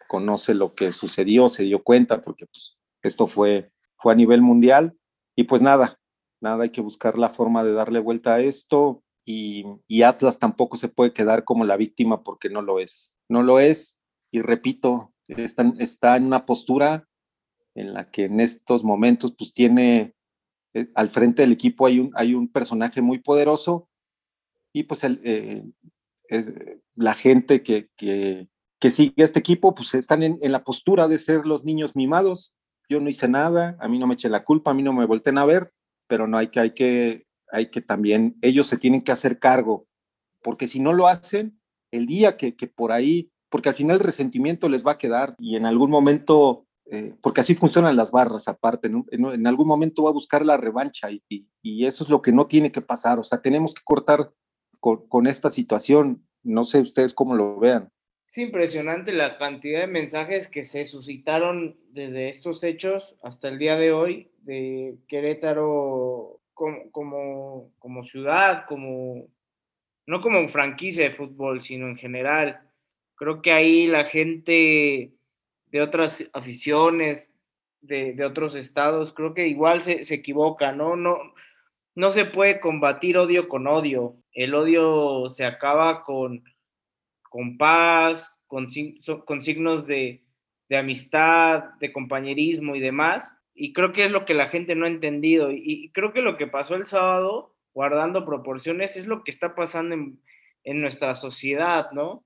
conoce 0.08 0.54
lo 0.54 0.74
que 0.74 0.92
sucedió, 0.92 1.48
se 1.48 1.62
dio 1.62 1.82
cuenta 1.82 2.22
porque 2.22 2.46
pues, 2.46 2.76
esto 3.02 3.26
fue, 3.26 3.70
fue 3.96 4.12
a 4.12 4.16
nivel 4.16 4.42
mundial. 4.42 4.96
Y 5.36 5.44
pues 5.44 5.62
nada, 5.62 6.00
nada, 6.40 6.64
hay 6.64 6.70
que 6.70 6.80
buscar 6.80 7.16
la 7.16 7.30
forma 7.30 7.64
de 7.64 7.72
darle 7.72 8.00
vuelta 8.00 8.34
a 8.34 8.40
esto 8.40 9.02
y, 9.24 9.64
y 9.86 10.02
Atlas 10.02 10.38
tampoco 10.38 10.76
se 10.76 10.88
puede 10.88 11.12
quedar 11.12 11.44
como 11.44 11.64
la 11.64 11.76
víctima 11.76 12.22
porque 12.22 12.50
no 12.50 12.62
lo 12.62 12.80
es, 12.80 13.16
no 13.28 13.42
lo 13.42 13.60
es. 13.60 13.98
Y 14.32 14.42
repito, 14.42 15.12
está, 15.28 15.72
está 15.78 16.16
en 16.16 16.26
una 16.26 16.44
postura 16.44 17.08
en 17.74 17.94
la 17.94 18.10
que 18.10 18.24
en 18.24 18.40
estos 18.40 18.82
momentos 18.82 19.32
pues 19.36 19.52
tiene 19.52 20.14
eh, 20.74 20.90
al 20.94 21.08
frente 21.08 21.42
del 21.42 21.52
equipo 21.52 21.86
hay 21.86 22.00
un, 22.00 22.10
hay 22.14 22.34
un 22.34 22.48
personaje 22.48 23.00
muy 23.00 23.18
poderoso 23.18 23.88
y 24.72 24.84
pues 24.84 25.04
el, 25.04 25.20
eh, 25.24 25.64
la 26.94 27.14
gente 27.14 27.62
que, 27.62 27.88
que, 27.96 28.48
que, 28.78 28.90
sigue 28.90 29.14
este 29.16 29.40
equipo 29.40 29.74
pues 29.74 29.94
están 29.94 30.22
en, 30.22 30.38
en, 30.42 30.52
la 30.52 30.64
postura 30.64 31.08
de 31.08 31.18
ser 31.18 31.46
los 31.46 31.64
niños 31.64 31.96
mimados. 31.96 32.52
Yo 32.88 33.00
no 33.00 33.08
hice 33.08 33.28
nada, 33.28 33.76
a 33.80 33.88
mí 33.88 33.98
no 33.98 34.06
me 34.06 34.14
eché 34.14 34.28
la 34.28 34.44
culpa, 34.44 34.70
a 34.70 34.74
mí 34.74 34.82
no 34.82 34.92
me 34.92 35.06
volteen 35.06 35.38
a 35.38 35.44
ver, 35.44 35.72
pero 36.08 36.26
no 36.26 36.38
hay 36.38 36.48
que, 36.48 36.60
hay 36.60 36.74
que, 36.74 37.26
hay 37.52 37.66
que 37.66 37.80
también, 37.80 38.36
ellos 38.42 38.66
se 38.66 38.76
tienen 38.76 39.02
que 39.02 39.12
hacer 39.12 39.38
cargo, 39.38 39.86
porque 40.42 40.68
si 40.68 40.80
no 40.80 40.92
lo 40.92 41.06
hacen, 41.06 41.60
el 41.92 42.06
día 42.06 42.36
que, 42.36 42.56
que 42.56 42.66
por 42.66 42.92
ahí, 42.92 43.30
porque 43.48 43.68
al 43.68 43.74
final 43.74 43.96
el 43.96 44.04
resentimiento 44.04 44.68
les 44.68 44.86
va 44.86 44.92
a 44.92 44.98
quedar 44.98 45.34
y 45.38 45.56
en 45.56 45.66
algún 45.66 45.90
momento 45.90 46.66
eh, 46.92 47.14
porque 47.20 47.40
así 47.40 47.54
funcionan 47.54 47.96
las 47.96 48.10
barras 48.10 48.48
aparte, 48.48 48.88
en, 48.88 49.46
algún 49.46 49.68
momento 49.68 50.02
va 50.02 50.10
a 50.10 50.12
buscar 50.14 50.44
la 50.44 50.56
revancha 50.56 51.08
y, 51.08 51.22
y, 51.62 51.86
eso 51.86 52.02
es 52.02 52.10
lo 52.10 52.20
que 52.20 52.32
no 52.32 52.48
tiene 52.48 52.72
que 52.72 52.80
pasar, 52.80 53.20
o 53.20 53.22
sea, 53.22 53.40
tenemos 53.40 53.74
que 53.74 53.82
cortar 53.84 54.32
con, 54.80 55.26
esta 55.26 55.50
situación, 55.50 56.26
no 56.42 56.64
sé 56.64 56.80
ustedes 56.80 57.14
cómo 57.14 57.34
lo 57.34 57.58
vean. 57.58 57.90
Es 58.28 58.38
impresionante 58.38 59.12
la 59.12 59.38
cantidad 59.38 59.80
de 59.80 59.86
mensajes 59.86 60.48
que 60.48 60.64
se 60.64 60.84
suscitaron 60.84 61.76
desde 61.90 62.28
estos 62.28 62.62
hechos 62.62 63.16
hasta 63.22 63.48
el 63.48 63.58
día 63.58 63.76
de 63.76 63.92
hoy 63.92 64.30
de 64.42 64.96
Querétaro 65.08 66.40
como, 66.54 66.90
como, 66.92 67.72
como 67.78 68.02
ciudad, 68.02 68.66
como, 68.66 69.26
no 70.06 70.20
como 70.20 70.48
franquicia 70.48 71.04
de 71.04 71.10
fútbol, 71.10 71.60
sino 71.62 71.88
en 71.88 71.96
general. 71.96 72.60
Creo 73.16 73.42
que 73.42 73.52
ahí 73.52 73.86
la 73.86 74.04
gente 74.04 75.12
de 75.66 75.82
otras 75.82 76.28
aficiones, 76.32 77.30
de, 77.80 78.12
de 78.12 78.24
otros 78.24 78.54
estados, 78.54 79.12
creo 79.12 79.34
que 79.34 79.48
igual 79.48 79.80
se, 79.80 80.04
se, 80.04 80.16
equivoca, 80.16 80.72
¿no? 80.72 80.96
¿no? 80.96 81.18
No 81.94 82.10
se 82.10 82.24
puede 82.24 82.60
combatir 82.60 83.16
odio 83.16 83.48
con 83.48 83.66
odio. 83.66 84.16
El 84.32 84.54
odio 84.54 85.28
se 85.28 85.44
acaba 85.44 86.04
con, 86.04 86.44
con 87.22 87.58
paz, 87.58 88.36
con, 88.46 88.68
con 89.24 89.42
signos 89.42 89.86
de, 89.86 90.24
de 90.68 90.76
amistad, 90.76 91.64
de 91.80 91.92
compañerismo 91.92 92.76
y 92.76 92.80
demás. 92.80 93.28
Y 93.54 93.72
creo 93.72 93.92
que 93.92 94.04
es 94.04 94.10
lo 94.10 94.24
que 94.24 94.34
la 94.34 94.48
gente 94.48 94.74
no 94.74 94.86
ha 94.86 94.88
entendido. 94.88 95.50
Y, 95.50 95.90
creo 95.92 96.12
que 96.12 96.22
lo 96.22 96.36
que 96.36 96.46
pasó 96.46 96.76
el 96.76 96.86
sábado, 96.86 97.56
guardando 97.74 98.24
proporciones, 98.24 98.96
es 98.96 99.06
lo 99.06 99.24
que 99.24 99.32
está 99.32 99.54
pasando 99.54 99.94
en, 99.94 100.20
en 100.64 100.80
nuestra 100.80 101.14
sociedad, 101.14 101.90
¿no? 101.92 102.24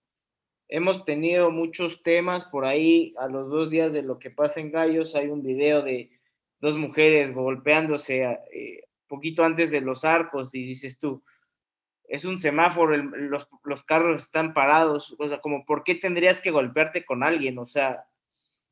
Hemos 0.69 1.05
tenido 1.05 1.51
muchos 1.51 2.03
temas 2.03 2.45
por 2.45 2.65
ahí. 2.65 3.15
A 3.19 3.29
los 3.29 3.49
dos 3.49 3.71
días 3.71 3.93
de 3.93 4.03
lo 4.03 4.19
que 4.19 4.31
pasa 4.31 4.61
en 4.61 4.71
Gallos 4.71 5.15
hay 5.15 5.29
un 5.29 5.43
video 5.43 5.83
de 5.83 6.11
dos 6.61 6.77
mujeres 6.77 7.35
golpeándose 7.35 8.25
eh, 8.53 8.85
poquito 9.07 9.45
antes 9.45 9.71
de 9.71 9.81
los 9.81 10.05
arcos 10.05 10.55
y 10.55 10.65
dices 10.65 10.99
tú, 10.99 11.23
es 12.09 12.25
un 12.25 12.39
semáforo, 12.39 12.97
los, 12.97 13.49
los, 13.65 13.85
carros 13.85 14.23
están 14.23 14.55
parados, 14.55 15.15
o 15.19 15.29
sea, 15.29 15.41
como, 15.41 15.65
¿por 15.65 15.85
qué 15.85 15.95
tendrías 15.95 16.41
que 16.41 16.51
golpearte 16.51 17.05
con 17.05 17.23
alguien? 17.23 17.59
O 17.59 17.67
sea, 17.67 18.05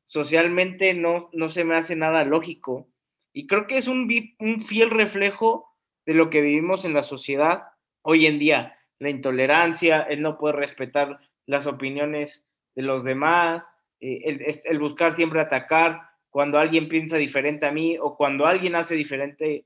socialmente 0.05 0.93
no, 0.93 1.29
no 1.33 1.49
se 1.49 1.63
me 1.63 1.75
hace 1.75 1.95
nada 1.95 2.23
lógico. 2.23 2.87
Y 3.33 3.47
creo 3.47 3.67
que 3.67 3.77
es 3.77 3.87
un, 3.87 4.07
un 4.39 4.61
fiel 4.61 4.91
reflejo 4.91 5.73
de 6.05 6.13
lo 6.13 6.29
que 6.29 6.41
vivimos 6.41 6.85
en 6.85 6.93
la 6.93 7.03
sociedad 7.03 7.63
hoy 8.01 8.27
en 8.27 8.39
día. 8.39 8.77
La 8.99 9.09
intolerancia, 9.09 10.01
el 10.01 10.21
no 10.21 10.37
poder 10.37 10.57
respetar 10.57 11.19
las 11.45 11.67
opiniones 11.67 12.47
de 12.75 12.83
los 12.83 13.03
demás, 13.03 13.69
eh, 13.99 14.21
el, 14.25 14.45
el, 14.65 14.79
buscar 14.79 15.13
siempre 15.13 15.41
atacar 15.41 16.01
cuando 16.29 16.57
alguien 16.57 16.87
piensa 16.87 17.17
diferente 17.17 17.65
a 17.65 17.71
mí 17.71 17.97
o 17.99 18.15
cuando 18.15 18.45
alguien 18.45 18.75
hace 18.75 18.95
diferente 18.95 19.65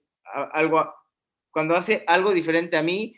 algo, 0.52 0.94
cuando 1.52 1.76
hace 1.76 2.04
algo 2.08 2.34
diferente 2.34 2.78
a 2.78 2.84
mí. 2.84 3.16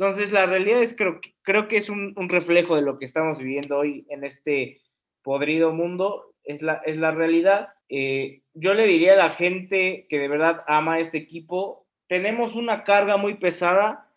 Entonces, 0.00 0.32
la 0.32 0.46
realidad 0.46 0.82
es 0.82 0.96
creo, 0.96 1.20
creo 1.42 1.68
que 1.68 1.76
es 1.76 1.90
un, 1.90 2.14
reflejo 2.30 2.74
de 2.74 2.80
lo 2.80 2.98
que 2.98 3.04
estamos 3.04 3.38
viviendo 3.38 3.76
hoy 3.76 4.06
en 4.08 4.24
este 4.24 4.80
podrido 5.22 5.74
mundo, 5.74 6.34
es 6.42 6.62
la, 6.62 6.80
es 6.86 6.96
la 6.96 7.10
realidad. 7.10 7.74
Eh, 7.90 8.40
yo 8.54 8.72
le 8.72 8.86
diría 8.86 9.12
a 9.12 9.16
la 9.16 9.28
gente 9.28 10.06
que 10.08 10.18
de 10.18 10.28
verdad 10.28 10.64
ama 10.66 11.00
este 11.00 11.18
equipo, 11.18 11.86
tenemos 12.08 12.56
una 12.56 12.82
carga 12.82 13.18
muy 13.18 13.34
pesada, 13.34 14.10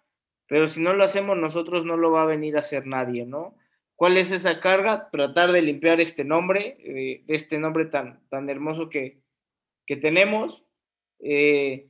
pero 0.48 0.69
si 0.69 0.80
no 0.80 0.93
lo 0.93 1.04
hacemos 1.04 1.38
nosotros 1.38 1.84
no 1.84 1.98
lo 1.98 2.12
va 2.12 2.24
a 2.24 2.28
venir 2.28 2.56
a 2.56 2.62
hacer 2.62 2.88
nadie, 2.88 3.26
¿no? 3.26 3.58
¿Cuál 3.98 4.15
es 4.15 4.32
esa 4.32 4.62
carga? 4.62 5.10
Tratar 5.12 5.52
de 5.52 5.63
limpiar 5.63 6.00
este 6.00 6.24
nombre, 6.24 6.78
eh, 6.80 7.26
este 7.28 7.58
nombre 7.58 7.88
tan, 7.88 8.22
tan 8.30 8.50
hermoso 8.50 8.88
que, 8.88 9.19
que 9.86 9.98
tenemos, 9.98 10.63
eh, 11.19 11.89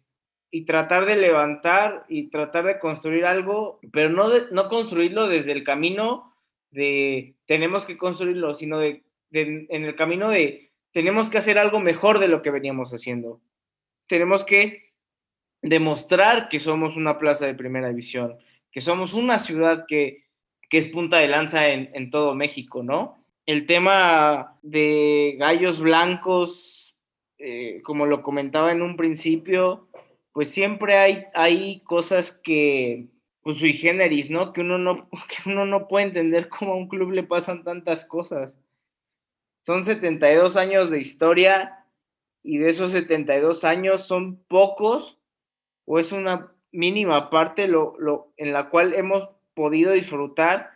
y 0.54 0.66
tratar 0.66 1.08
de 1.08 1.16
levantar 1.16 2.06
y 2.08 2.30
tratar 2.30 2.66
de 2.66 2.78
construir 2.78 3.26
algo, 3.26 3.80
pero 3.92 4.10
no, 4.10 4.30
no 4.52 4.70
construirlo 4.70 5.28
desde 5.28 5.52
el 5.52 5.64
camino 5.64 6.32
de 6.70 7.34
tenemos 7.48 7.88
que 7.88 7.98
construirlo, 7.98 8.54
sino 8.54 8.78
de, 8.78 9.02
de, 9.32 9.66
en 9.68 9.84
el 9.84 9.96
camino 9.96 10.30
de 10.30 10.70
tenemos 10.92 11.32
que 11.32 11.40
hacer 11.40 11.58
algo 11.58 11.80
mejor 11.80 12.20
de 12.20 12.28
lo 12.28 12.44
que 12.44 12.52
veníamos 12.52 12.92
haciendo. 12.92 13.42
Tenemos 14.06 14.46
que 14.46 14.94
demostrar 15.64 16.50
que 16.50 16.60
somos 16.60 16.98
una 16.98 17.18
plaza 17.18 17.48
de 17.48 17.56
primera 17.56 17.90
división, 17.90 18.38
que 18.72 18.80
somos 18.80 19.16
una 19.16 19.40
ciudad 19.40 19.86
que 19.88 20.24
que 20.70 20.78
es 20.78 20.88
punta 20.88 21.18
de 21.18 21.28
lanza 21.28 21.68
en, 21.70 21.90
en 21.94 22.12
todo 22.12 22.36
México, 22.36 22.84
¿no? 22.84 23.18
El 23.48 23.66
tema 23.66 24.58
de 24.62 25.36
gallos 25.40 25.80
blancos, 25.80 26.96
eh, 27.40 27.82
como 27.84 28.06
lo 28.06 28.22
comentaba 28.24 28.72
en 28.72 28.82
un 28.82 28.98
principio, 28.98 29.88
pues 30.34 30.50
siempre 30.50 30.98
hay, 30.98 31.26
hay 31.34 31.82
cosas 31.82 32.32
que, 32.32 33.08
pues 33.42 33.58
sui 33.58 33.74
generis, 33.74 34.30
¿no? 34.30 34.52
Que 34.52 34.62
uno 34.62 34.78
no, 34.78 35.10
que 35.30 35.50
uno 35.50 35.66
no 35.66 35.88
puede 35.88 36.08
entender 36.08 36.50
cómo 36.50 36.74
a 36.74 36.78
un 36.78 36.88
club 36.88 37.12
le 37.12 37.24
pasan 37.24 37.64
tantas 37.64 38.04
cosas. 38.06 38.60
Son 39.62 39.84
72 39.84 40.58
años 40.58 40.90
de 40.90 41.00
historia 41.00 41.86
y 42.42 42.58
de 42.58 42.70
esos 42.70 42.92
72 42.92 43.64
años 43.64 44.02
son 44.02 44.44
pocos 44.48 45.20
o 45.86 46.00
es 46.00 46.12
una 46.12 46.52
mínima 46.72 47.30
parte 47.30 47.68
lo, 47.68 47.96
lo, 48.00 48.34
en 48.36 48.52
la 48.52 48.70
cual 48.70 48.94
hemos 48.94 49.30
podido 49.54 49.94
disfrutar 49.94 50.72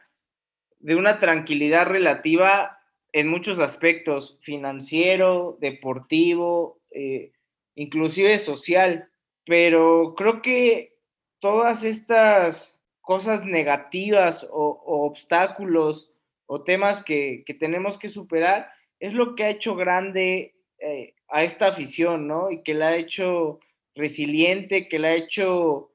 de 0.80 0.96
una 0.96 1.20
tranquilidad 1.20 1.88
relativa 1.88 2.80
en 3.12 3.28
muchos 3.28 3.60
aspectos, 3.60 4.38
financiero, 4.41 5.58
deportivo, 5.60 6.80
eh, 6.91 7.32
inclusive 7.76 8.38
social. 8.39 9.10
Pero 9.47 10.13
creo 10.15 10.41
que 10.41 10.97
todas 11.39 11.83
estas 11.83 12.79
cosas 13.01 13.45
negativas 13.45 14.45
o, 14.51 14.83
obstáculos 14.86 16.12
o 16.45 16.63
temas 16.63 17.03
que, 17.03 17.43
que, 17.45 17.53
tenemos 17.53 17.97
que 17.97 18.10
superar 18.10 18.69
es 18.99 19.13
lo 19.13 19.36
que 19.36 19.45
ha 19.45 19.49
hecho 19.49 19.75
grande 19.75 20.55
eh, 20.79 21.15
a 21.29 21.43
esta 21.43 21.67
afición, 21.67 22.27
¿no? 22.27 22.51
Y 22.51 22.63
que 22.63 22.73
la 22.73 22.89
ha 22.89 22.95
hecho 22.97 23.60
resiliente, 23.95 24.88
que 24.88 24.99
la 24.99 25.10
ha 25.10 25.15
hecho 25.15 25.91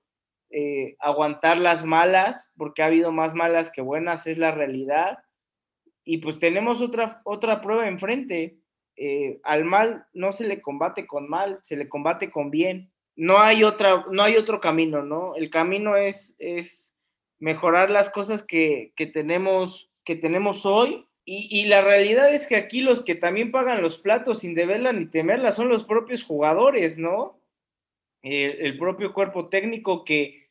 eh, 0.50 0.96
aguantar 0.98 1.58
las 1.58 1.84
malas, 1.84 2.50
porque 2.56 2.82
ha 2.82 2.86
habido 2.86 3.12
más 3.12 3.34
malas 3.34 3.70
que 3.72 3.80
buenas, 3.80 4.26
es 4.26 4.38
la 4.38 4.50
realidad. 4.50 5.18
Y 6.04 6.18
pues 6.18 6.38
tenemos 6.38 6.82
otra, 6.82 7.22
otra 7.24 7.60
prueba 7.62 7.88
enfrente. 7.88 8.58
Eh, 8.96 9.40
al 9.44 9.64
mal 9.64 10.06
no 10.12 10.32
se 10.32 10.46
le 10.46 10.60
combate 10.60 11.06
con 11.06 11.28
mal, 11.28 11.60
se 11.64 11.76
le 11.76 11.88
combate 11.88 12.30
con 12.30 12.50
bien. 12.50 12.91
No 13.16 13.38
hay, 13.38 13.62
otra, 13.64 14.06
no 14.10 14.22
hay 14.22 14.36
otro 14.36 14.60
camino, 14.60 15.02
¿no? 15.02 15.36
El 15.36 15.50
camino 15.50 15.96
es, 15.96 16.34
es 16.38 16.94
mejorar 17.38 17.90
las 17.90 18.10
cosas 18.10 18.42
que, 18.42 18.92
que 18.96 19.06
tenemos, 19.06 19.90
que 20.04 20.16
tenemos 20.16 20.64
hoy 20.64 21.06
y, 21.24 21.48
y, 21.50 21.66
la 21.66 21.82
realidad 21.82 22.34
es 22.34 22.48
que 22.48 22.56
aquí 22.56 22.80
los 22.80 23.02
que 23.02 23.14
también 23.14 23.52
pagan 23.52 23.82
los 23.82 23.96
platos 23.96 24.40
sin 24.40 24.54
deberla 24.54 24.92
ni 24.92 25.06
temerla 25.06 25.52
son 25.52 25.68
los 25.68 25.84
propios 25.84 26.24
jugadores, 26.24 26.98
¿no? 26.98 27.40
El, 28.22 28.76
propio 28.78 29.12
cuerpo 29.12 29.48
técnico 29.48 30.04
que, 30.04 30.48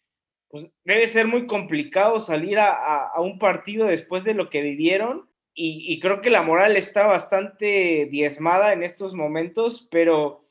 pues 0.49 0.71
debe 0.83 1.07
ser 1.07 1.27
muy 1.27 1.47
complicado 1.47 2.19
salir 2.19 2.59
a, 2.59 2.71
a, 2.71 3.07
a 3.07 3.21
un 3.21 3.39
partido 3.39 3.87
después 3.87 4.23
de 4.23 4.33
lo 4.33 4.49
que 4.49 4.61
vivieron 4.61 5.29
y, 5.53 5.85
y, 5.93 5.99
creo 5.99 6.21
que 6.21 6.29
la 6.29 6.41
moral 6.41 6.77
está 6.77 7.05
bastante 7.07 8.07
diezmada 8.09 8.71
en 8.71 8.83
estos 8.83 9.13
momentos, 9.13 9.87
pero 9.91 10.45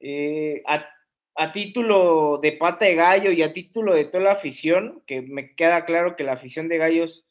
eh, 0.00 0.62
a, 0.66 0.88
título 1.52 2.38
de 2.42 2.52
pata 2.52 2.84
de 2.84 2.94
gallo 2.94 3.30
y 3.30 3.42
a 3.42 3.54
título 3.54 3.94
de 3.94 4.04
toda 4.04 4.24
la 4.24 4.32
afición, 4.32 5.02
que 5.06 5.22
me 5.22 5.54
queda 5.54 5.86
claro 5.86 6.14
que 6.14 6.22
la 6.22 6.34
afición 6.34 6.68
de 6.68 6.76
gallos 6.76 7.26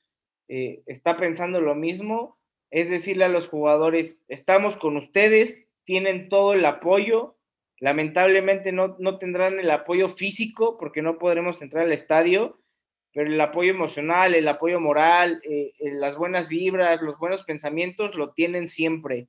eh, 0.47 0.81
está 0.87 1.15
pensando 1.15 1.61
lo 1.61 1.75
mismo, 1.75 2.39
es 2.71 2.89
decirle 2.89 3.25
a 3.25 3.29
los 3.29 3.47
jugadores, 3.47 4.19
estamos 4.27 4.77
con 4.77 4.97
ustedes, 4.97 5.67
tienen 5.83 6.27
todo 6.27 6.53
el 6.53 6.65
apoyo, 6.65 7.37
lamentablemente 7.79 8.71
no, 8.71 8.95
no 8.97 9.19
tendrán 9.19 9.59
el 9.59 9.69
apoyo 9.69 10.09
físico 10.09 10.77
porque 10.79 11.03
no 11.03 11.19
podremos 11.19 11.61
entrar 11.61 11.85
al 11.85 11.91
estadio, 11.91 12.59
pero 13.13 13.29
el 13.29 13.39
apoyo 13.39 13.71
emocional, 13.71 14.33
el 14.33 14.47
apoyo 14.47 14.79
moral, 14.79 15.39
eh, 15.43 15.73
eh, 15.79 15.91
las 15.91 16.15
buenas 16.17 16.49
vibras, 16.49 16.99
los 17.03 17.19
buenos 17.19 17.43
pensamientos 17.43 18.15
lo 18.15 18.31
tienen 18.31 18.69
siempre. 18.69 19.27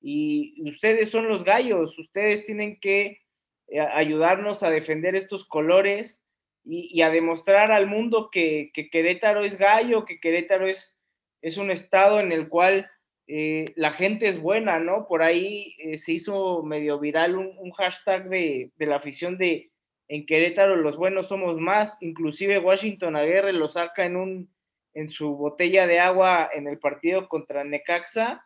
Y 0.00 0.68
ustedes 0.70 1.10
son 1.10 1.28
los 1.28 1.44
gallos, 1.44 1.98
ustedes 1.98 2.44
tienen 2.44 2.78
que 2.80 3.20
eh, 3.68 3.80
ayudarnos 3.80 4.62
a 4.62 4.70
defender 4.70 5.16
estos 5.16 5.44
colores 5.44 6.22
y, 6.64 7.00
a 7.00 7.10
demostrar 7.10 7.72
al 7.72 7.86
mundo 7.86 8.28
que, 8.30 8.70
Querétaro 8.92 9.42
es 9.44 9.56
gallo, 9.56 10.04
que 10.04 10.20
Querétaro 10.20 10.68
es, 10.68 10.98
es 11.40 11.56
un 11.56 11.70
estado 11.70 12.20
en 12.20 12.30
el 12.30 12.48
cual 12.48 12.90
la 13.26 13.92
gente 13.92 14.26
es 14.26 14.40
buena, 14.40 14.78
¿no? 14.78 15.06
Por 15.06 15.22
ahí 15.22 15.76
se 15.96 16.12
hizo 16.12 16.62
medio 16.62 16.98
viral 16.98 17.36
un, 17.36 17.52
un 17.58 17.72
hashtag 17.72 18.28
de, 18.28 18.70
de 18.76 18.86
la 18.86 18.96
afición 18.96 19.36
de 19.36 19.70
en 20.08 20.24
Querétaro 20.24 20.76
los 20.76 20.96
buenos 20.96 21.28
somos 21.28 21.58
más, 21.58 21.98
inclusive 22.00 22.58
Washington 22.58 23.16
Aguirre 23.16 23.52
lo 23.52 23.68
saca 23.68 24.06
en 24.06 24.16
un 24.16 24.50
en 24.94 25.10
su 25.10 25.36
botella 25.36 25.86
de 25.86 26.00
agua 26.00 26.50
en 26.52 26.66
el 26.66 26.78
partido 26.78 27.28
contra 27.28 27.62
Necaxa 27.62 28.44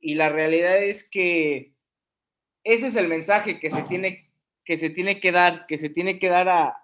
y 0.00 0.14
la 0.14 0.28
realidad 0.28 0.82
es 0.82 1.08
que 1.08 1.72
ese 2.62 2.88
es 2.88 2.96
el 2.96 3.08
mensaje 3.08 3.58
que 3.58 3.70
se 3.70 3.82
tiene 3.84 4.30
que 4.64 4.78
se 4.78 4.90
tiene 4.90 5.20
que 5.20 5.32
dar, 5.32 5.66
que 5.66 5.78
se 5.78 5.88
tiene 5.88 6.18
que 6.18 6.28
dar 6.28 6.48
a, 6.48 6.76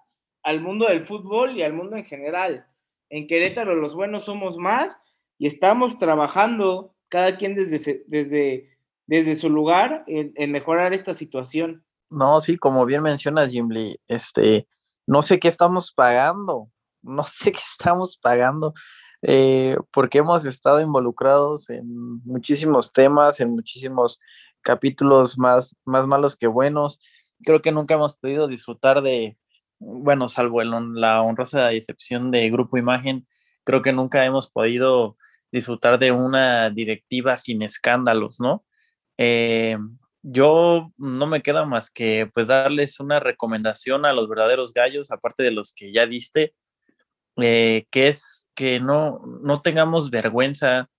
al 0.43 0.61
mundo 0.61 0.87
del 0.87 1.05
fútbol 1.05 1.57
y 1.57 1.63
al 1.63 1.73
mundo 1.73 1.95
en 1.95 2.05
general. 2.05 2.67
En 3.09 3.27
Querétaro 3.27 3.75
los 3.75 3.95
buenos 3.95 4.25
somos 4.25 4.57
más 4.57 4.97
y 5.37 5.47
estamos 5.47 5.97
trabajando 5.97 6.95
cada 7.07 7.37
quien 7.37 7.55
desde, 7.55 8.03
desde, 8.07 8.77
desde 9.07 9.35
su 9.35 9.49
lugar 9.49 10.03
en 10.07 10.51
mejorar 10.51 10.93
esta 10.93 11.13
situación. 11.13 11.83
No, 12.09 12.39
sí, 12.39 12.57
como 12.57 12.85
bien 12.85 13.03
mencionas, 13.03 13.51
Jim 13.51 13.69
Lee, 13.69 13.99
este, 14.07 14.67
no 15.05 15.21
sé 15.21 15.39
qué 15.39 15.47
estamos 15.47 15.91
pagando, 15.91 16.69
no 17.01 17.23
sé 17.23 17.51
qué 17.51 17.61
estamos 17.71 18.17
pagando, 18.17 18.73
eh, 19.21 19.77
porque 19.91 20.19
hemos 20.19 20.45
estado 20.45 20.81
involucrados 20.81 21.69
en 21.69 22.23
muchísimos 22.23 22.93
temas, 22.93 23.39
en 23.39 23.51
muchísimos 23.51 24.19
capítulos 24.61 25.37
más, 25.37 25.75
más 25.85 26.07
malos 26.07 26.35
que 26.35 26.47
buenos. 26.47 26.99
Creo 27.43 27.61
que 27.61 27.71
nunca 27.71 27.93
hemos 27.95 28.15
podido 28.17 28.47
disfrutar 28.47 29.01
de, 29.01 29.37
bueno, 29.79 30.27
salvo 30.27 30.61
la 30.63 31.21
honrosa 31.21 31.71
excepción 31.71 32.31
de 32.31 32.49
Grupo 32.49 32.77
Imagen, 32.77 33.27
creo 33.63 33.81
que 33.81 33.93
nunca 33.93 34.25
hemos 34.25 34.49
podido 34.49 35.17
disfrutar 35.51 35.99
de 35.99 36.11
una 36.11 36.69
directiva 36.69 37.37
sin 37.37 37.61
escándalos, 37.61 38.39
¿no? 38.39 38.65
Eh, 39.17 39.77
yo 40.21 40.91
no 40.97 41.27
me 41.27 41.41
queda 41.41 41.65
más 41.65 41.89
que 41.89 42.29
pues 42.33 42.47
darles 42.47 42.99
una 42.99 43.19
recomendación 43.19 44.05
a 44.05 44.13
los 44.13 44.27
verdaderos 44.27 44.73
gallos, 44.73 45.11
aparte 45.11 45.43
de 45.43 45.51
los 45.51 45.73
que 45.73 45.91
ya 45.93 46.05
diste, 46.07 46.53
eh, 47.37 47.85
que 47.91 48.09
es 48.09 48.49
que 48.55 48.79
no, 48.79 49.21
no 49.41 49.61
tengamos 49.61 50.09
vergüenza, 50.09 50.89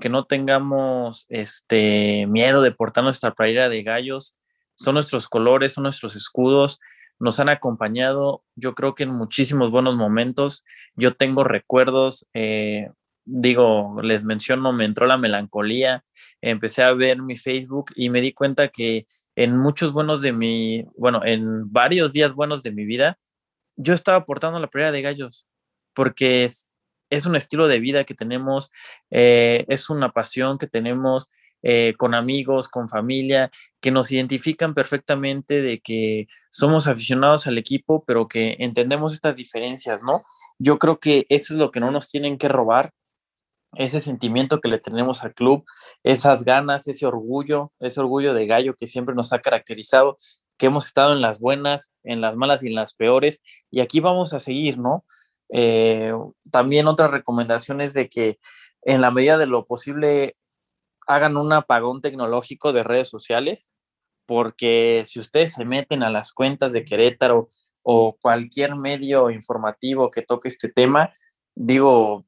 que 0.00 0.08
no 0.08 0.24
tengamos 0.24 1.26
este 1.28 2.26
miedo 2.28 2.62
de 2.62 2.72
portar 2.72 3.04
nuestra 3.04 3.34
playera 3.34 3.68
de 3.68 3.82
gallos. 3.82 4.36
Son 4.80 4.94
nuestros 4.94 5.28
colores, 5.28 5.74
son 5.74 5.82
nuestros 5.82 6.16
escudos, 6.16 6.80
nos 7.18 7.38
han 7.38 7.50
acompañado, 7.50 8.42
yo 8.56 8.74
creo 8.74 8.94
que 8.94 9.02
en 9.02 9.10
muchísimos 9.10 9.70
buenos 9.70 9.94
momentos. 9.94 10.64
Yo 10.94 11.14
tengo 11.16 11.44
recuerdos, 11.44 12.26
eh, 12.32 12.88
digo, 13.26 14.00
les 14.02 14.24
menciono, 14.24 14.72
me 14.72 14.86
entró 14.86 15.06
la 15.06 15.18
melancolía, 15.18 16.02
empecé 16.40 16.82
a 16.82 16.94
ver 16.94 17.20
mi 17.20 17.36
Facebook 17.36 17.92
y 17.94 18.08
me 18.08 18.22
di 18.22 18.32
cuenta 18.32 18.68
que 18.68 19.06
en 19.36 19.58
muchos 19.58 19.92
buenos 19.92 20.22
de 20.22 20.32
mi, 20.32 20.86
bueno, 20.96 21.20
en 21.26 21.70
varios 21.70 22.14
días 22.14 22.32
buenos 22.32 22.62
de 22.62 22.72
mi 22.72 22.86
vida, 22.86 23.18
yo 23.76 23.92
estaba 23.92 24.16
aportando 24.16 24.58
la 24.58 24.68
pelea 24.68 24.92
de 24.92 25.02
gallos, 25.02 25.46
porque 25.94 26.44
es, 26.44 26.66
es, 27.10 27.26
un 27.26 27.36
estilo 27.36 27.68
de 27.68 27.80
vida 27.80 28.04
que 28.04 28.14
tenemos, 28.14 28.70
eh, 29.10 29.66
es 29.68 29.90
una 29.90 30.12
pasión 30.12 30.56
que 30.56 30.66
tenemos 30.66 31.30
eh, 31.62 31.94
con 31.96 32.14
amigos, 32.14 32.68
con 32.68 32.88
familia, 32.88 33.50
que 33.80 33.90
nos 33.90 34.10
identifican 34.10 34.74
perfectamente 34.74 35.62
de 35.62 35.80
que 35.80 36.28
somos 36.50 36.86
aficionados 36.86 37.46
al 37.46 37.58
equipo, 37.58 38.04
pero 38.06 38.28
que 38.28 38.56
entendemos 38.58 39.12
estas 39.12 39.36
diferencias, 39.36 40.02
¿no? 40.02 40.22
Yo 40.58 40.78
creo 40.78 40.98
que 40.98 41.26
eso 41.28 41.54
es 41.54 41.58
lo 41.58 41.70
que 41.70 41.80
no 41.80 41.90
nos 41.90 42.08
tienen 42.08 42.38
que 42.38 42.48
robar, 42.48 42.92
ese 43.74 44.00
sentimiento 44.00 44.60
que 44.60 44.68
le 44.68 44.78
tenemos 44.78 45.22
al 45.22 45.34
club, 45.34 45.64
esas 46.02 46.44
ganas, 46.44 46.88
ese 46.88 47.06
orgullo, 47.06 47.72
ese 47.78 48.00
orgullo 48.00 48.34
de 48.34 48.46
gallo 48.46 48.74
que 48.74 48.86
siempre 48.86 49.14
nos 49.14 49.32
ha 49.32 49.38
caracterizado, 49.40 50.16
que 50.58 50.66
hemos 50.66 50.86
estado 50.86 51.12
en 51.12 51.20
las 51.20 51.40
buenas, 51.40 51.92
en 52.02 52.20
las 52.20 52.36
malas 52.36 52.62
y 52.62 52.68
en 52.68 52.74
las 52.74 52.94
peores, 52.94 53.40
y 53.70 53.80
aquí 53.80 54.00
vamos 54.00 54.34
a 54.34 54.40
seguir, 54.40 54.78
¿no? 54.78 55.04
Eh, 55.50 56.12
también 56.50 56.86
otra 56.86 57.08
recomendación 57.08 57.80
es 57.80 57.94
de 57.94 58.08
que 58.08 58.38
en 58.82 59.00
la 59.00 59.10
medida 59.10 59.38
de 59.38 59.46
lo 59.46 59.66
posible 59.66 60.36
hagan 61.10 61.36
un 61.36 61.52
apagón 61.52 62.00
tecnológico 62.00 62.72
de 62.72 62.84
redes 62.84 63.08
sociales, 63.08 63.72
porque 64.26 65.02
si 65.06 65.18
ustedes 65.18 65.54
se 65.54 65.64
meten 65.64 66.04
a 66.04 66.10
las 66.10 66.32
cuentas 66.32 66.72
de 66.72 66.84
Querétaro 66.84 67.50
o 67.82 68.16
cualquier 68.20 68.76
medio 68.76 69.30
informativo 69.30 70.10
que 70.10 70.22
toque 70.22 70.48
este 70.48 70.68
tema, 70.68 71.12
digo, 71.56 72.26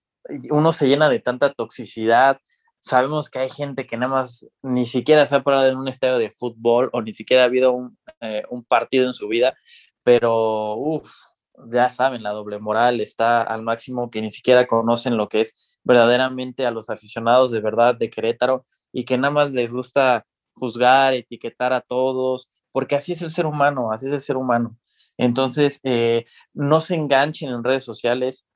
uno 0.50 0.72
se 0.72 0.88
llena 0.88 1.08
de 1.08 1.20
tanta 1.20 1.52
toxicidad. 1.52 2.40
Sabemos 2.80 3.30
que 3.30 3.38
hay 3.38 3.50
gente 3.50 3.86
que 3.86 3.96
nada 3.96 4.10
más 4.10 4.46
ni 4.62 4.86
siquiera 4.86 5.24
se 5.26 5.36
ha 5.36 5.44
parado 5.44 5.68
en 5.68 5.76
un 5.76 5.86
estadio 5.86 6.18
de 6.18 6.30
fútbol 6.30 6.90
o 6.92 7.02
ni 7.02 7.14
siquiera 7.14 7.44
ha 7.44 7.46
habido 7.46 7.72
un, 7.72 7.96
eh, 8.20 8.42
un 8.50 8.64
partido 8.64 9.06
en 9.06 9.12
su 9.12 9.28
vida, 9.28 9.56
pero 10.02 10.74
uff, 10.74 11.12
ya 11.70 11.88
saben, 11.88 12.24
la 12.24 12.30
doble 12.30 12.58
moral 12.58 13.00
está 13.00 13.42
al 13.42 13.62
máximo, 13.62 14.10
que 14.10 14.22
ni 14.22 14.32
siquiera 14.32 14.66
conocen 14.66 15.16
lo 15.16 15.28
que 15.28 15.42
es 15.42 15.71
verdaderamente 15.84 16.66
a 16.66 16.70
los 16.70 16.90
aficionados 16.90 17.50
de 17.50 17.60
verdad 17.60 17.94
de 17.94 18.10
Querétaro 18.10 18.66
y 18.92 19.04
que 19.04 19.18
nada 19.18 19.32
más 19.32 19.52
les 19.52 19.72
gusta 19.72 20.26
juzgar, 20.54 21.14
etiquetar 21.14 21.72
a 21.72 21.80
todos, 21.80 22.50
porque 22.72 22.96
así 22.96 23.12
es 23.12 23.22
el 23.22 23.30
ser 23.30 23.46
humano, 23.46 23.92
así 23.92 24.06
es 24.06 24.12
el 24.12 24.20
ser 24.20 24.36
humano. 24.36 24.76
Entonces, 25.18 25.80
eh, 25.84 26.24
no 26.54 26.80
se 26.80 26.94
enganchen 26.94 27.50
en 27.50 27.64
redes 27.64 27.84
sociales, 27.84 28.46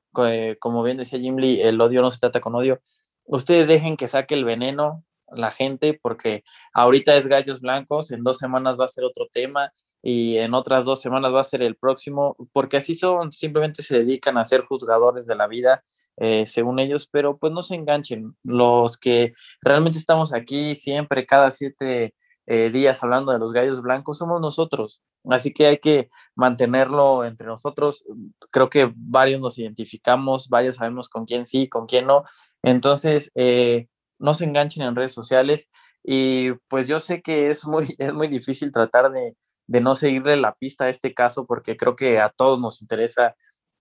como 0.59 0.83
bien 0.83 0.97
decía 0.97 1.19
Jim 1.19 1.37
Lee, 1.37 1.61
el 1.61 1.79
odio 1.79 2.01
no 2.01 2.11
se 2.11 2.19
trata 2.19 2.41
con 2.41 2.55
odio. 2.55 2.81
Ustedes 3.25 3.67
dejen 3.67 3.97
que 3.97 4.07
saque 4.07 4.35
el 4.35 4.45
veneno 4.45 5.03
la 5.31 5.51
gente, 5.51 5.99
porque 6.01 6.43
ahorita 6.73 7.15
es 7.15 7.27
gallos 7.27 7.61
blancos, 7.61 8.11
en 8.11 8.23
dos 8.23 8.37
semanas 8.37 8.79
va 8.79 8.85
a 8.85 8.89
ser 8.89 9.03
otro 9.03 9.27
tema 9.31 9.73
y 10.01 10.37
en 10.37 10.53
otras 10.53 10.85
dos 10.85 11.01
semanas 11.01 11.33
va 11.33 11.41
a 11.41 11.43
ser 11.43 11.61
el 11.61 11.75
próximo, 11.75 12.37
porque 12.53 12.77
así 12.77 12.95
son, 12.95 13.33
simplemente 13.33 13.83
se 13.83 13.99
dedican 13.99 14.37
a 14.37 14.45
ser 14.45 14.61
juzgadores 14.61 15.27
de 15.27 15.35
la 15.35 15.47
vida, 15.47 15.83
eh, 16.17 16.45
según 16.47 16.79
ellos, 16.79 17.07
pero 17.11 17.37
pues 17.37 17.53
no 17.53 17.61
se 17.61 17.75
enganchen. 17.75 18.35
Los 18.43 18.97
que 18.97 19.33
realmente 19.61 19.97
estamos 19.97 20.33
aquí 20.33 20.75
siempre, 20.75 21.25
cada 21.25 21.51
siete 21.51 22.13
eh, 22.47 22.69
días 22.69 23.03
hablando 23.03 23.31
de 23.33 23.39
los 23.39 23.51
gallos 23.53 23.81
blancos 23.81 24.17
somos 24.17 24.41
nosotros. 24.41 25.03
Así 25.29 25.53
que 25.53 25.67
hay 25.67 25.77
que 25.79 26.09
mantenerlo 26.35 27.25
entre 27.25 27.47
nosotros. 27.47 28.03
Creo 28.51 28.69
que 28.69 28.91
varios 28.95 29.41
nos 29.41 29.57
identificamos, 29.59 30.47
varios 30.49 30.77
sabemos 30.77 31.09
con 31.09 31.25
quién 31.25 31.45
sí, 31.45 31.67
con 31.69 31.85
quién 31.87 32.07
no. 32.07 32.23
Entonces, 32.63 33.31
eh, 33.35 33.87
no 34.19 34.33
se 34.33 34.45
enganchen 34.45 34.83
en 34.83 34.95
redes 34.95 35.11
sociales. 35.13 35.69
Y 36.03 36.51
pues 36.69 36.87
yo 36.87 36.99
sé 36.99 37.21
que 37.21 37.49
es 37.49 37.65
muy, 37.65 37.95
es 37.99 38.13
muy 38.13 38.27
difícil 38.27 38.71
tratar 38.71 39.11
de, 39.11 39.35
de 39.67 39.81
no 39.81 39.95
seguirle 39.95 40.37
la 40.37 40.55
pista 40.55 40.85
a 40.85 40.89
este 40.89 41.13
caso 41.13 41.45
porque 41.45 41.77
creo 41.77 41.95
que 41.95 42.19
a 42.19 42.29
todos 42.29 42.59
nos 42.59 42.81
interesa 42.81 43.35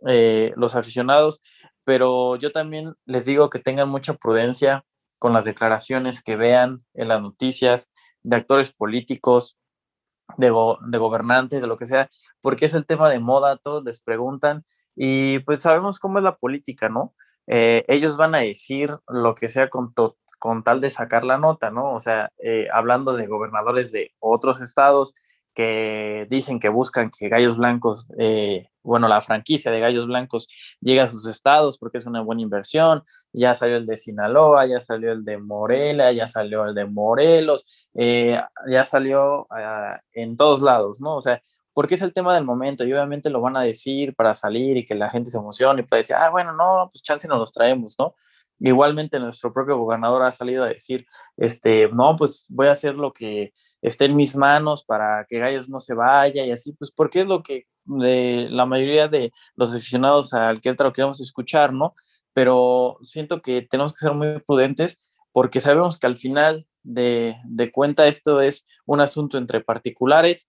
eh, 0.07 0.53
los 0.57 0.75
aficionados, 0.75 1.43
pero 1.87 2.35
yo 2.35 2.51
también 2.51 2.97
les 3.05 3.27
digo 3.27 3.49
que 3.49 3.61
tengan 3.61 3.89
mucha 3.89 4.15
prudencia 4.15 4.85
con 5.21 5.33
las 5.33 5.45
declaraciones 5.45 6.21
que 6.21 6.35
vean 6.35 6.85
en 6.95 7.07
las 7.07 7.23
noticias, 7.23 7.93
de 8.25 8.35
actores 8.35 8.73
políticos, 8.73 9.57
de, 10.37 10.49
de, 10.49 10.99
gobernantes, 10.99 11.63
de 11.63 11.69
lo 11.69 11.77
que 11.77 11.87
sea, 11.87 12.11
porque 12.43 12.65
es 12.65 12.75
el 12.75 12.87
tema 12.87 13.09
de 13.09 13.21
moda, 13.21 13.57
todos 13.57 13.85
les 13.85 14.01
preguntan 14.01 14.65
y 14.97 15.39
pues 15.41 15.61
sabemos 15.63 16.01
cómo 16.01 16.19
es 16.19 16.25
la 16.25 16.35
política, 16.35 16.89
¿no? 16.89 17.15
Eh, 17.47 17.85
ellos 17.87 18.17
van 18.17 18.35
a 18.35 18.41
decir 18.41 18.99
lo 19.07 19.37
que 19.37 19.49
sea 19.49 19.71
con, 19.71 19.95
con 20.41 20.65
tal 20.65 20.81
de 20.81 20.91
sacar 20.91 21.23
la 21.23 21.39
nota, 21.39 21.71
¿no? 21.71 21.95
O 21.95 22.01
sea, 22.01 22.33
eh, 22.43 22.67
hablando 22.73 23.13
de 23.13 23.29
gobernadores 23.29 23.93
de 23.93 24.13
otros 24.19 24.61
estados 24.61 25.15
que 25.57 26.27
dicen 26.29 26.61
que 26.61 26.69
buscan 26.69 27.11
que 27.11 27.31
Gallos 27.31 27.57
Blancos, 27.57 28.09
eh, 28.19 28.69
bueno, 28.83 29.09
la 29.09 29.23
franquicia 29.23 29.73
de 29.73 29.81
Gallos 29.81 30.07
Blancos 30.07 30.49
llegue 30.81 31.01
a 31.01 31.09
sus 31.09 31.27
estados 31.27 31.79
porque 31.79 31.97
es 31.97 32.05
una 32.07 32.21
buena 32.21 32.43
inversión. 32.43 33.03
Ya 33.33 33.55
salió 33.55 33.79
el 33.79 33.87
de 33.87 33.97
Sinaloa, 33.97 34.67
ya 34.67 34.81
salió 34.81 35.13
el 35.13 35.25
de 35.25 35.39
Morelia, 35.39 36.13
ya 36.13 36.29
salió 36.29 36.67
el 36.67 36.75
de 36.75 36.85
Morelos, 36.85 37.89
eh, 37.95 38.39
ya 38.71 38.85
salió 38.85 39.47
ah, 39.51 39.99
en 40.13 40.37
todos 40.37 40.61
lados, 40.61 41.01
¿no? 41.01 41.17
O 41.17 41.23
sea, 41.23 41.41
porque 41.73 41.95
es 41.95 42.03
el 42.03 42.13
tema 42.13 42.35
del 42.35 42.45
momento 42.45 42.85
y 42.85 42.93
obviamente 42.93 43.31
lo 43.31 43.41
van 43.41 43.57
a 43.57 43.63
decir 43.63 44.15
para 44.15 44.35
salir 44.35 44.77
y 44.77 44.85
que 44.85 44.95
la 44.95 45.09
gente 45.09 45.31
se 45.31 45.39
emocione 45.39 45.81
y 45.81 45.85
puede 45.87 46.03
decir, 46.03 46.17
ah, 46.17 46.29
bueno, 46.29 46.53
no, 46.53 46.89
pues 46.93 47.03
chance 47.03 47.27
nos 47.27 47.39
los 47.39 47.53
traemos, 47.53 47.97
¿no? 47.99 48.15
Igualmente 48.61 49.19
nuestro 49.21 49.53
propio 49.53 49.79
gobernador 49.79 50.23
ha 50.23 50.33
salido 50.33 50.65
a 50.65 50.69
decir, 50.69 51.07
este, 51.39 51.89
no, 51.93 52.17
pues 52.17 52.45
voy 52.51 52.67
a 52.69 52.73
hacer 52.73 52.95
lo 52.95 53.13
que 53.13 53.55
esté 53.87 54.07
en 54.07 54.17
mis 54.17 54.35
manos 54.35 54.85
para 54.85 55.25
que 55.29 55.39
Gallos 55.39 55.69
no 55.69 55.79
se 55.79 55.95
vaya 55.95 56.45
y 56.45 56.51
así, 56.51 56.73
pues 56.73 56.91
porque 56.91 57.21
es 57.21 57.27
lo 57.29 57.45
que 57.45 57.67
la 57.87 58.67
mayoría 58.67 59.07
de 59.07 59.33
los 59.55 59.73
aficionados 59.73 60.35
al 60.35 60.61
lo 60.65 60.93
queremos 60.93 61.21
escuchar, 61.21 61.73
¿no? 61.73 61.95
Pero 62.33 62.99
siento 63.03 63.41
que 63.41 63.63
tenemos 63.63 63.93
que 63.93 64.01
ser 64.01 64.13
muy 64.13 64.41
prudentes 64.41 64.99
porque 65.31 65.61
sabemos 65.61 66.01
que 66.01 66.09
al 66.09 66.19
final 66.19 66.67
de, 66.83 67.37
de 67.45 67.71
cuenta 67.71 68.09
esto 68.09 68.41
es 68.41 68.67
un 68.87 69.01
asunto 69.01 69.39
entre 69.39 69.61
particulares 69.61 70.49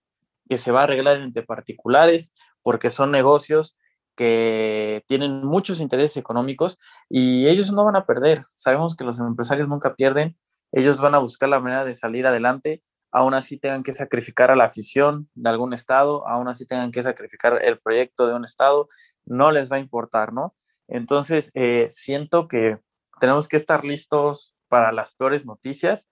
que 0.50 0.58
se 0.58 0.72
va 0.72 0.82
a 0.82 0.84
arreglar 0.86 1.18
entre 1.18 1.44
particulares 1.44 2.34
porque 2.64 2.90
son 2.90 3.12
negocios 3.12 3.78
que 4.16 5.04
tienen 5.08 5.46
muchos 5.46 5.80
intereses 5.80 6.18
económicos 6.18 6.80
y 7.08 7.48
ellos 7.50 7.72
no 7.72 7.86
van 7.86 7.98
a 7.98 8.08
perder. 8.08 8.46
Sabemos 8.56 8.96
que 8.96 9.04
los 9.04 9.20
empresarios 9.20 9.68
nunca 9.68 9.94
pierden, 9.94 10.36
ellos 10.72 11.00
van 11.00 11.14
a 11.14 11.20
buscar 11.20 11.50
la 11.50 11.60
manera 11.60 11.86
de 11.86 11.94
salir 11.94 12.26
adelante, 12.26 12.82
aún 13.18 13.34
así 13.34 13.58
tengan 13.58 13.82
que 13.82 13.94
sacrificar 13.94 14.52
a 14.52 14.56
la 14.56 14.66
afición 14.66 15.28
de 15.34 15.50
algún 15.50 15.74
estado, 15.74 16.28
aún 16.28 16.48
así 16.48 16.68
tengan 16.68 16.92
que 16.92 17.02
sacrificar 17.02 17.60
el 17.66 17.80
proyecto 17.80 18.28
de 18.28 18.36
un 18.36 18.46
estado, 18.46 18.88
no 19.26 19.52
les 19.52 19.72
va 19.72 19.78
a 19.78 19.80
importar, 19.80 20.34
¿no? 20.34 20.56
Entonces, 20.88 21.52
eh, 21.56 21.88
siento 21.90 22.48
que 22.48 22.78
tenemos 23.20 23.48
que 23.48 23.58
estar 23.58 23.84
listos 23.84 24.54
para 24.68 24.92
las 24.92 25.14
peores 25.14 25.48
noticias 25.48 26.12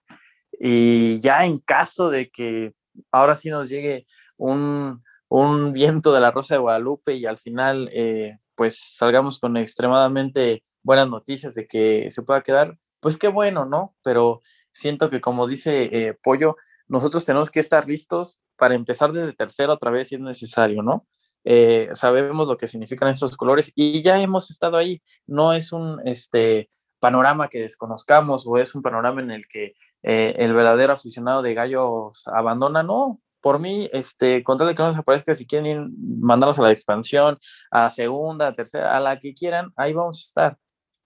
y 0.58 1.20
ya 1.20 1.44
en 1.44 1.60
caso 1.60 2.10
de 2.10 2.28
que 2.28 2.74
ahora 3.12 3.36
sí 3.36 3.50
nos 3.50 3.68
llegue 3.68 4.06
un, 4.36 5.04
un 5.28 5.72
viento 5.72 6.12
de 6.12 6.20
la 6.20 6.32
Rosa 6.32 6.54
de 6.54 6.60
Guadalupe 6.60 7.14
y 7.14 7.26
al 7.26 7.38
final 7.38 7.88
eh, 7.92 8.38
pues 8.56 8.80
salgamos 8.96 9.38
con 9.38 9.56
extremadamente 9.56 10.64
buenas 10.82 11.08
noticias 11.08 11.54
de 11.54 11.68
que 11.68 12.10
se 12.10 12.22
pueda 12.22 12.42
quedar, 12.42 12.76
pues 12.98 13.16
qué 13.16 13.28
bueno, 13.28 13.64
¿no? 13.64 13.94
Pero 14.02 14.42
siento 14.72 15.08
que 15.08 15.20
como 15.20 15.46
dice 15.46 15.84
eh, 15.92 16.18
Pollo, 16.20 16.56
nosotros 16.88 17.24
tenemos 17.24 17.50
que 17.50 17.60
estar 17.60 17.86
listos 17.86 18.38
para 18.56 18.74
empezar 18.74 19.12
desde 19.12 19.32
tercero 19.32 19.72
otra 19.72 19.90
vez 19.90 20.08
si 20.08 20.16
es 20.16 20.20
necesario, 20.20 20.82
¿no? 20.82 21.06
Eh, 21.44 21.90
sabemos 21.94 22.48
lo 22.48 22.56
que 22.56 22.68
significan 22.68 23.08
estos 23.08 23.36
colores 23.36 23.72
y 23.76 24.02
ya 24.02 24.20
hemos 24.20 24.50
estado 24.50 24.76
ahí, 24.76 25.00
no 25.26 25.52
es 25.52 25.72
un 25.72 26.00
este, 26.04 26.68
panorama 26.98 27.48
que 27.48 27.60
desconozcamos 27.60 28.44
o 28.46 28.58
es 28.58 28.74
un 28.74 28.82
panorama 28.82 29.20
en 29.20 29.30
el 29.30 29.46
que 29.46 29.74
el 30.02 30.54
verdadero 30.54 30.92
aficionado 30.92 31.42
de 31.42 31.54
gallos 31.54 32.22
abandona, 32.28 32.84
no, 32.84 33.20
por 33.46 33.60
mí, 33.60 33.88
este, 33.92 34.42
con 34.42 34.58
tal 34.58 34.66
de 34.66 34.74
que 34.74 34.82
no 34.82 34.88
desaparezca, 34.88 35.32
si 35.36 35.46
quieren 35.46 35.66
ir, 35.66 35.88
mandarnos 36.20 36.58
a 36.58 36.62
la 36.62 36.72
expansión, 36.72 37.38
a 37.70 37.90
segunda, 37.90 38.48
a 38.48 38.52
tercera, 38.52 38.96
a 38.96 38.98
la 38.98 39.20
que 39.20 39.34
quieran, 39.34 39.72
ahí 39.76 39.92
vamos 39.92 40.18
a 40.18 40.26
estar. 40.26 40.58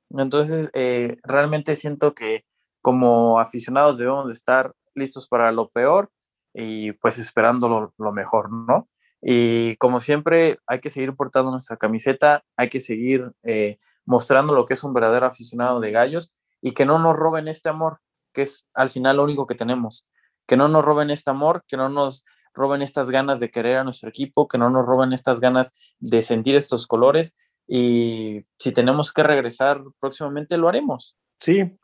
Entonces, 0.08 0.70
eh, 0.72 1.18
realmente 1.22 1.76
siento 1.76 2.14
que 2.14 2.46
como 2.80 3.40
aficionados 3.40 3.98
debemos 3.98 4.26
de 4.26 4.32
estar 4.32 4.72
listos 4.94 5.29
para 5.29 5.53
lo 5.53 5.68
peor 5.70 6.11
y 6.55 6.92
pues 6.92 7.18
esperando 7.18 7.92
lo, 7.96 8.12
mejor, 8.12 8.50
¿no? 8.53 8.88
Y 9.22 9.76
como 9.76 10.00
siempre, 10.00 10.59
hay 10.66 10.81
que 10.81 10.90
seguir 10.90 11.14
portando 11.14 11.50
nuestra 11.50 11.76
camiseta, 11.76 12.42
hay 12.57 12.68
que 12.68 12.81
seguir 12.81 13.33
eh, 13.42 13.79
mostrando 14.05 14.55
lo 14.55 14.66
que 14.66 14.74
es 14.74 14.83
un 14.83 14.94
verdadero 14.94 15.26
aficionado 15.26 15.81
de 15.81 15.90
gallos 15.90 16.33
y 16.62 16.72
que 16.72 16.87
no 16.87 16.98
nos 16.98 17.16
roben 17.16 17.48
este 17.48 17.68
amor, 17.68 18.00
que 18.33 18.42
es 18.42 18.66
al 18.74 18.90
final 18.90 19.18
lo 19.18 19.24
único 19.24 19.46
que 19.46 19.55
tenemos 19.55 20.07
que 20.50 20.57
no 20.57 20.66
nos 20.66 20.85
roben 20.85 21.11
este 21.11 21.31
amor, 21.31 21.62
que 21.68 21.76
no 21.76 21.88
nos 21.88 22.24
roben 22.53 22.83
estas 22.83 23.09
ganas 23.09 23.38
de 23.38 23.53
querer 23.53 23.76
a 23.76 23.85
nuestro 23.85 24.09
equipo, 24.09 24.48
que 24.48 24.59
no 24.59 24.68
nos 24.68 24.85
roben 24.85 25.12
estas 25.12 25.38
ganas 25.38 25.70
de 26.00 26.22
sentir 26.22 26.57
estos 26.57 26.88
colores 26.88 27.37
y 27.68 28.42
si 28.59 28.72
tenemos 28.72 29.12
que 29.12 29.22
regresar 29.22 29.81
próximamente 30.00 30.57
lo 30.57 30.68
haremos. 30.68 31.16
Sí, 31.38 31.79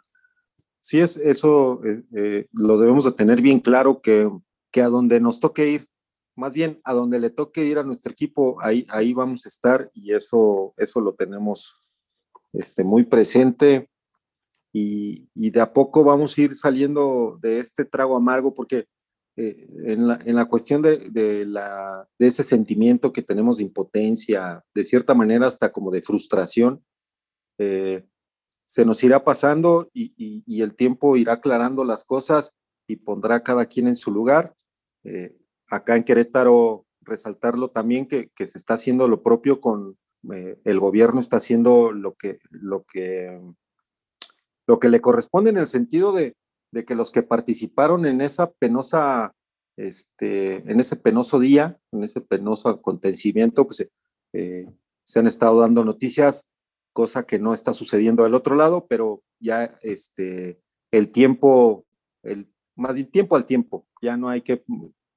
sí, 0.86 1.00
es, 1.00 1.16
eso 1.16 1.84
eh, 1.84 2.04
eh, 2.14 2.46
lo 2.52 2.78
debemos 2.78 3.04
de 3.04 3.10
tener 3.10 3.40
bien 3.42 3.58
claro 3.58 4.00
que, 4.00 4.30
que 4.70 4.82
a 4.82 4.88
donde 4.88 5.18
nos 5.18 5.40
toque 5.40 5.68
ir, 5.68 5.88
más 6.36 6.52
bien 6.52 6.78
a 6.84 6.94
donde 6.94 7.18
le 7.18 7.30
toque 7.30 7.64
ir 7.64 7.78
a 7.78 7.82
nuestro 7.82 8.12
equipo, 8.12 8.56
ahí, 8.60 8.86
ahí 8.88 9.12
vamos 9.12 9.44
a 9.44 9.48
estar 9.48 9.90
y 9.94 10.12
eso, 10.12 10.74
eso 10.76 11.00
lo 11.00 11.12
tenemos 11.14 11.74
este, 12.52 12.84
muy 12.84 13.02
presente 13.02 13.90
y, 14.72 15.28
de 15.34 15.60
a 15.60 15.72
poco 15.72 16.04
vamos 16.04 16.38
a 16.38 16.42
ir 16.42 16.54
saliendo 16.54 17.36
de 17.42 17.58
este 17.58 17.84
trago 17.84 18.16
amargo 18.16 18.54
porque 18.54 18.86
eh, 19.36 19.66
en, 19.86 20.06
la, 20.06 20.20
en, 20.24 20.36
la, 20.36 20.44
cuestión 20.44 20.82
de, 20.82 20.98
de, 21.10 21.46
la, 21.46 22.08
de 22.16 22.28
ese 22.28 22.44
sentimiento 22.44 23.12
que 23.12 23.22
tenemos 23.22 23.56
de 23.56 23.64
impotencia, 23.64 24.62
de 24.72 24.84
cierta 24.84 25.14
manera 25.14 25.48
hasta 25.48 25.72
como 25.72 25.90
de 25.90 26.02
frustración, 26.02 26.84
eh, 27.58 28.06
se 28.66 28.84
nos 28.84 29.02
irá 29.02 29.24
pasando 29.24 29.88
y, 29.94 30.60
el 30.60 30.74
tiempo 30.74 31.16
irá 31.16 31.34
aclarando 31.34 31.84
las 31.84 32.04
cosas 32.04 32.52
y 32.86 32.96
pondrá 32.96 33.42
cada 33.42 33.66
quien 33.66 33.88
en 33.88 33.96
su 33.96 34.10
lugar. 34.10 34.54
Eh, 35.04 35.36
acá 35.68 35.96
en 35.96 36.04
Querétaro, 36.04 36.84
resaltarlo 37.00 37.70
también 37.70 38.06
que, 38.06 38.30
se 38.36 38.58
está 38.58 38.74
haciendo 38.74 39.08
lo 39.08 39.22
propio 39.22 39.60
con 39.60 39.96
el 40.28 40.80
gobierno, 40.80 41.20
está 41.20 41.36
haciendo 41.36 41.92
lo 41.92 42.14
que, 42.14 42.40
lo 42.50 42.84
que 42.84 43.40
lo 44.66 44.78
que 44.78 44.88
le 44.88 45.00
corresponde 45.00 45.50
en 45.50 45.58
el 45.58 45.66
sentido 45.66 46.12
de, 46.12 46.36
que 46.86 46.94
los 46.94 47.10
que 47.10 47.22
participaron 47.22 48.04
en 48.04 48.20
esa 48.20 48.50
penosa, 48.50 49.32
este, 49.78 50.56
en 50.70 50.78
ese 50.78 50.96
penoso 50.96 51.38
día, 51.38 51.78
en 51.92 52.04
ese 52.04 52.20
penoso 52.20 52.68
acontecimiento, 52.68 53.66
pues 53.66 53.88
eh, 54.34 54.66
se 55.04 55.18
han 55.18 55.26
estado 55.26 55.60
dando 55.60 55.84
noticias, 55.84 56.44
cosa 56.96 57.26
que 57.26 57.38
no 57.38 57.52
está 57.52 57.74
sucediendo 57.74 58.24
del 58.24 58.32
otro 58.32 58.56
lado, 58.56 58.86
pero 58.88 59.22
ya 59.38 59.76
este, 59.82 60.62
el 60.90 61.12
tiempo, 61.12 61.84
el, 62.22 62.50
más 62.74 62.94
bien 62.94 63.10
tiempo 63.10 63.36
al 63.36 63.44
tiempo, 63.44 63.86
ya 64.00 64.16
no 64.16 64.30
hay 64.30 64.40
que 64.40 64.64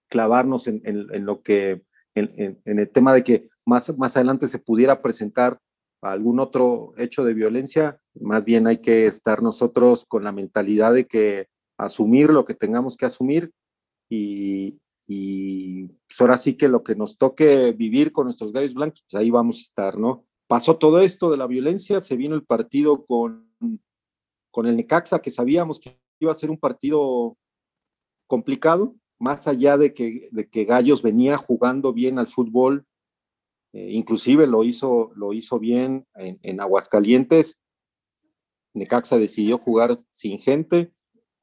clavarnos 0.10 0.68
en, 0.68 0.82
lo 1.26 1.42
que, 1.42 1.84
en, 2.16 2.60
en, 2.66 2.80
el 2.80 2.90
tema 2.90 3.14
de 3.14 3.24
que 3.24 3.48
más, 3.66 3.98
más 3.98 4.18
adelante 4.18 4.50
se 4.50 4.60
pudiera 4.60 5.02
presentar 5.02 5.58
algún 6.02 6.42
otro 6.42 6.92
hecho 6.98 7.24
de 7.24 7.34
violencia, 7.34 8.02
más 8.14 8.44
bien 8.44 8.68
hay 8.68 8.80
que 8.80 9.08
estar 9.08 9.42
nosotros 9.42 10.04
con 10.06 10.26
la 10.26 10.34
mentalidad 10.34 10.94
de 10.94 11.08
que 11.08 11.48
asumir 11.78 12.30
lo 12.30 12.44
que 12.44 12.56
tengamos 12.56 12.98
que 12.98 13.06
asumir 13.06 13.54
y, 14.10 14.82
y 15.08 15.88
pues 15.88 16.20
ahora 16.20 16.38
sí 16.38 16.56
que 16.56 16.68
lo 16.68 16.84
que 16.84 16.96
nos 16.96 17.18
toque 17.18 17.72
vivir 17.72 18.12
con 18.12 18.26
nuestros 18.26 18.52
gallos 18.52 18.74
blancos, 18.74 19.02
pues 19.10 19.18
ahí 19.18 19.30
vamos 19.30 19.60
a 19.60 19.62
estar, 19.62 19.98
¿no? 19.98 20.26
Pasó 20.50 20.78
todo 20.78 21.00
esto 21.00 21.30
de 21.30 21.38
la 21.38 21.46
violencia, 21.46 22.02
se 22.02 22.16
vino 22.16 22.34
el 22.34 22.44
partido 22.44 23.06
con, 23.06 23.54
con 24.50 24.66
el 24.66 24.78
Necaxa, 24.78 25.22
que 25.22 25.30
sabíamos 25.30 25.80
que 25.80 26.00
iba 26.20 26.32
a 26.32 26.36
ser 26.36 26.50
un 26.50 26.58
partido 26.58 27.38
complicado, 28.26 28.96
más 29.20 29.48
allá 29.48 29.78
de 29.78 29.94
que, 29.94 30.28
de 30.32 30.50
que 30.50 30.66
Gallos 30.66 31.04
venía 31.04 31.38
jugando 31.38 31.94
bien 31.94 32.18
al 32.18 32.26
fútbol, 32.26 32.88
eh, 33.74 33.92
inclusive 33.92 34.48
lo 34.48 34.64
hizo, 34.64 35.12
lo 35.14 35.34
hizo 35.34 35.60
bien 35.60 36.08
en, 36.16 36.60
Aguascalientes. 36.60 37.60
Necaxa 38.74 39.20
decidió 39.20 39.60
jugar 39.60 40.00
sin 40.10 40.40
gente. 40.40 40.92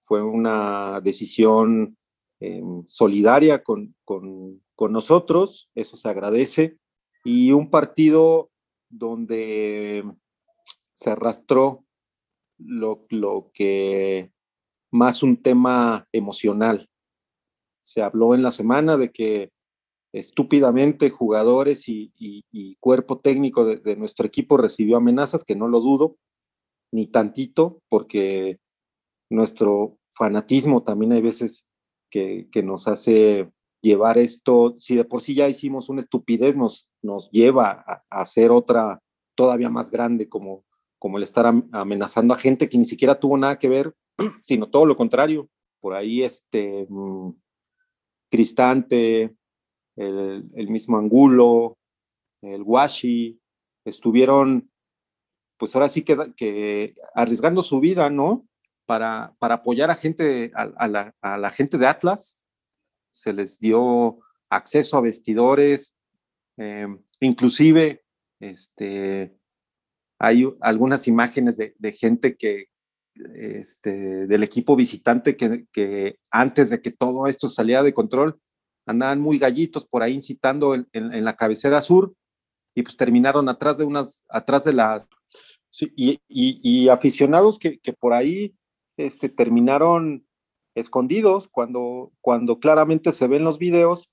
Fue 0.04 0.20
una 0.20 1.00
decisión 1.00 1.96
eh, 2.40 2.60
solidaria 2.88 3.62
con, 3.62 3.94
con, 4.04 4.64
con, 4.74 4.90
nosotros, 4.90 5.70
eso 5.76 5.96
se 5.96 6.08
agradece. 6.08 6.76
Y 7.22 7.52
un 7.52 7.70
partido 7.70 8.50
donde 8.88 10.04
se 10.94 11.10
arrastró 11.10 11.84
lo, 12.58 13.06
lo 13.10 13.50
que 13.52 14.32
más 14.90 15.22
un 15.22 15.42
tema 15.42 16.08
emocional. 16.12 16.88
Se 17.82 18.02
habló 18.02 18.34
en 18.34 18.42
la 18.42 18.50
semana 18.50 18.96
de 18.96 19.12
que 19.12 19.52
estúpidamente 20.12 21.10
jugadores 21.10 21.84
y, 21.88 22.76
cuerpo 22.80 23.20
técnico 23.20 23.64
de, 23.64 23.96
nuestro 23.96 24.26
equipo 24.26 24.56
recibió 24.56 24.96
amenazas, 24.96 25.44
que 25.44 25.56
no 25.56 25.68
lo 25.68 25.80
dudo, 25.80 26.16
ni 26.92 27.06
tantito, 27.06 27.82
porque 27.88 28.58
nuestro 29.30 29.98
fanatismo 30.14 30.82
también 30.82 31.12
hay 31.12 31.20
veces 31.20 31.66
que, 32.10 32.48
nos 32.64 32.88
hace 32.88 33.50
llevar 33.86 34.18
esto, 34.18 34.74
si 34.78 34.96
de 34.96 35.04
por 35.04 35.20
sí 35.20 35.34
ya 35.34 35.48
hicimos 35.48 35.88
una 35.88 36.00
estupidez, 36.00 36.56
nos, 36.56 36.90
nos 37.02 37.30
lleva 37.30 37.84
a, 37.86 38.02
hacer 38.10 38.50
otra 38.50 39.00
todavía 39.34 39.70
más 39.70 39.90
grande, 39.90 40.28
como, 40.28 40.64
como 40.98 41.18
el 41.18 41.22
estar 41.22 41.46
amenazando 41.72 42.34
a 42.34 42.38
gente 42.38 42.68
que 42.68 42.78
ni 42.78 42.84
siquiera 42.84 43.20
tuvo 43.20 43.38
nada 43.38 43.58
que 43.58 43.68
ver, 43.68 43.94
sino 44.42 44.68
todo 44.68 44.86
lo 44.86 44.96
contrario. 44.96 45.48
Por 45.80 45.94
ahí, 45.94 46.22
este, 46.22 46.86
mm, 46.88 47.30
Cristante, 48.30 49.34
el, 49.96 50.68
mismo 50.68 50.98
Angulo, 50.98 51.78
el 52.42 52.62
Washi, 52.62 53.40
estuvieron, 53.84 54.68
pues 55.58 55.74
ahora 55.74 55.88
sí 55.88 56.02
que, 56.02 56.34
que 56.36 56.94
arriesgando 57.14 57.62
su 57.62 57.78
vida, 57.78 58.10
¿no? 58.10 58.46
Para, 58.84 59.34
para 59.38 59.56
apoyar 59.56 59.90
a 59.90 59.94
gente, 59.94 60.50
a, 60.54 60.88
la, 60.88 61.14
a 61.20 61.38
la 61.38 61.50
gente 61.50 61.78
de 61.78 61.86
Atlas, 61.86 62.42
se 63.16 63.32
les 63.32 63.58
dio 63.58 64.18
acceso 64.50 64.96
a 64.96 65.00
vestidores, 65.00 65.94
em, 66.58 66.98
inclusive 67.20 68.04
este, 68.40 69.34
hay 70.18 70.46
algunas 70.60 71.08
imágenes 71.08 71.56
de, 71.56 71.92
gente 71.92 72.36
que, 72.36 72.66
este, 73.34 74.26
del 74.26 74.42
equipo 74.42 74.76
visitante 74.76 75.36
que, 75.36 75.64
que, 75.72 76.18
antes 76.30 76.68
de 76.68 76.82
que 76.82 76.90
todo 76.90 77.26
esto 77.26 77.48
saliera 77.48 77.82
de 77.82 77.94
control, 77.94 78.38
andaban 78.86 79.20
muy 79.20 79.38
gallitos 79.38 79.86
por 79.86 80.02
ahí 80.02 80.12
incitando 80.12 80.74
en, 80.74 80.86
en, 80.92 81.24
la 81.24 81.36
cabecera 81.36 81.80
sur 81.80 82.14
y 82.74 82.82
pues 82.82 82.96
terminaron 82.96 83.48
atrás 83.48 83.78
de 83.78 83.84
unas, 83.84 84.22
atrás 84.28 84.64
de 84.64 84.74
las, 84.74 85.08
y, 85.80 86.20
y, 86.28 86.60
y, 86.62 86.88
aficionados 86.90 87.58
que, 87.58 87.78
que, 87.78 87.94
por 87.94 88.12
ahí 88.12 88.54
este, 88.98 89.30
terminaron 89.30 90.25
escondidos 90.76 91.48
cuando, 91.48 92.12
cuando 92.20 92.60
claramente 92.60 93.12
se 93.12 93.26
ven 93.26 93.44
los 93.44 93.58
videos 93.58 94.12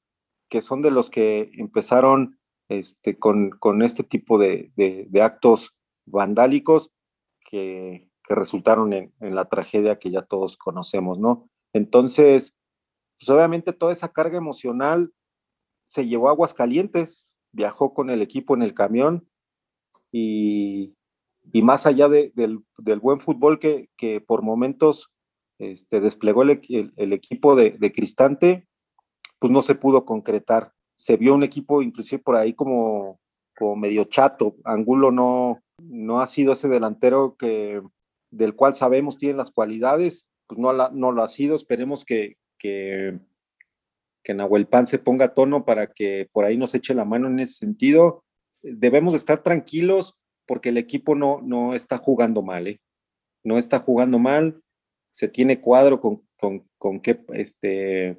que 0.49 0.61
son 0.61 0.82
de 0.82 0.91
los 0.91 1.09
que 1.09 1.51
empezaron 1.53 2.39
este, 2.70 3.20
con, 3.20 3.51
con 3.51 3.82
este 3.82 4.03
tipo 4.03 4.39
de, 4.39 4.72
de, 4.76 5.22
actos 5.22 5.76
vandálicos 6.05 6.91
que, 7.49 8.07
que 8.28 8.36
resultaron 8.36 8.93
en, 8.93 9.11
la 9.20 9.45
tragedia 9.45 9.99
que 9.99 10.09
ya 10.09 10.22
todos 10.22 10.57
conocemos, 10.57 11.20
¿no? 11.20 11.49
Entonces, 11.74 12.55
pues 13.20 13.30
obviamente 13.30 13.74
toda 13.74 13.91
esa 13.91 14.11
carga 14.11 14.38
emocional 14.38 15.11
se 15.86 16.07
llevó 16.07 16.30
a 16.30 16.32
Aguascalientes, 16.32 17.30
viajó 17.51 17.93
con 17.93 18.09
el 18.09 18.22
equipo 18.22 18.55
en 18.55 18.61
el 18.61 18.74
camión 18.74 19.28
y, 20.11 20.95
y 21.51 21.61
más 21.61 21.86
allá 21.86 22.07
de, 22.07 22.32
del, 22.36 22.64
del, 22.78 22.99
buen 22.99 23.20
fútbol 23.20 23.59
que, 23.59 23.89
que 23.97 24.22
por 24.22 24.43
momentos 24.43 25.12
este, 25.60 25.99
desplegó 25.99 26.43
el, 26.43 27.14
equipo 27.14 27.56
de, 27.56 27.91
Cristante, 27.93 28.68
pues 29.39 29.51
no 29.51 29.62
se 29.62 29.76
pudo 29.76 30.06
concretar. 30.06 30.72
Se 30.95 31.18
vio 31.18 31.34
un 31.34 31.43
equipo 31.43 31.82
inclusive 31.82 32.22
por 32.22 32.36
ahí 32.36 32.54
como, 32.54 33.20
medio 33.78 34.06
chato. 34.06 34.56
Angulo 34.64 35.12
no, 35.12 35.62
no 35.80 36.22
ha 36.22 36.28
sido 36.28 36.54
ese 36.54 36.68
delantero 36.68 37.36
que, 37.38 37.82
del 38.32 38.56
cual 38.56 38.74
sabemos 38.74 39.18
tiene 39.18 39.36
las 39.36 39.51
cualidades, 39.51 40.30
pues 40.47 40.60
no, 40.60 40.74
no 40.89 41.12
lo 41.12 41.24
ha 41.24 41.28
sido. 41.28 41.56
Esperemos 41.56 42.04
que, 42.04 42.38
que, 42.58 43.20
que 44.24 44.34
Nahuel 44.34 44.68
se 44.86 44.99
ponga 44.99 45.34
tono 45.34 45.66
para 45.66 45.88
que 45.88 46.30
por 46.32 46.45
ahí 46.45 46.58
nos 46.58 46.74
eche 46.76 46.93
la 46.93 47.06
mano 47.06 47.28
en 47.28 47.39
ese 47.39 47.54
sentido. 47.54 48.24
Debemos 48.62 49.14
estar 49.14 49.43
tranquilos 49.43 50.16
porque 50.45 50.70
el 50.70 50.78
equipo 50.78 51.16
no, 51.16 51.41
no 51.41 51.76
está 51.76 51.97
jugando 51.97 52.41
mal, 52.41 52.68
¿eh? 52.68 52.82
no 53.43 53.58
está 53.58 53.80
jugando 53.80 54.20
mal, 54.20 54.62
se 55.14 55.28
tiene 55.28 55.61
cuadro 55.61 56.01
con, 56.01 56.28
con, 56.38 56.68
con 56.80 56.99
qué 56.99 57.24
este, 57.34 58.18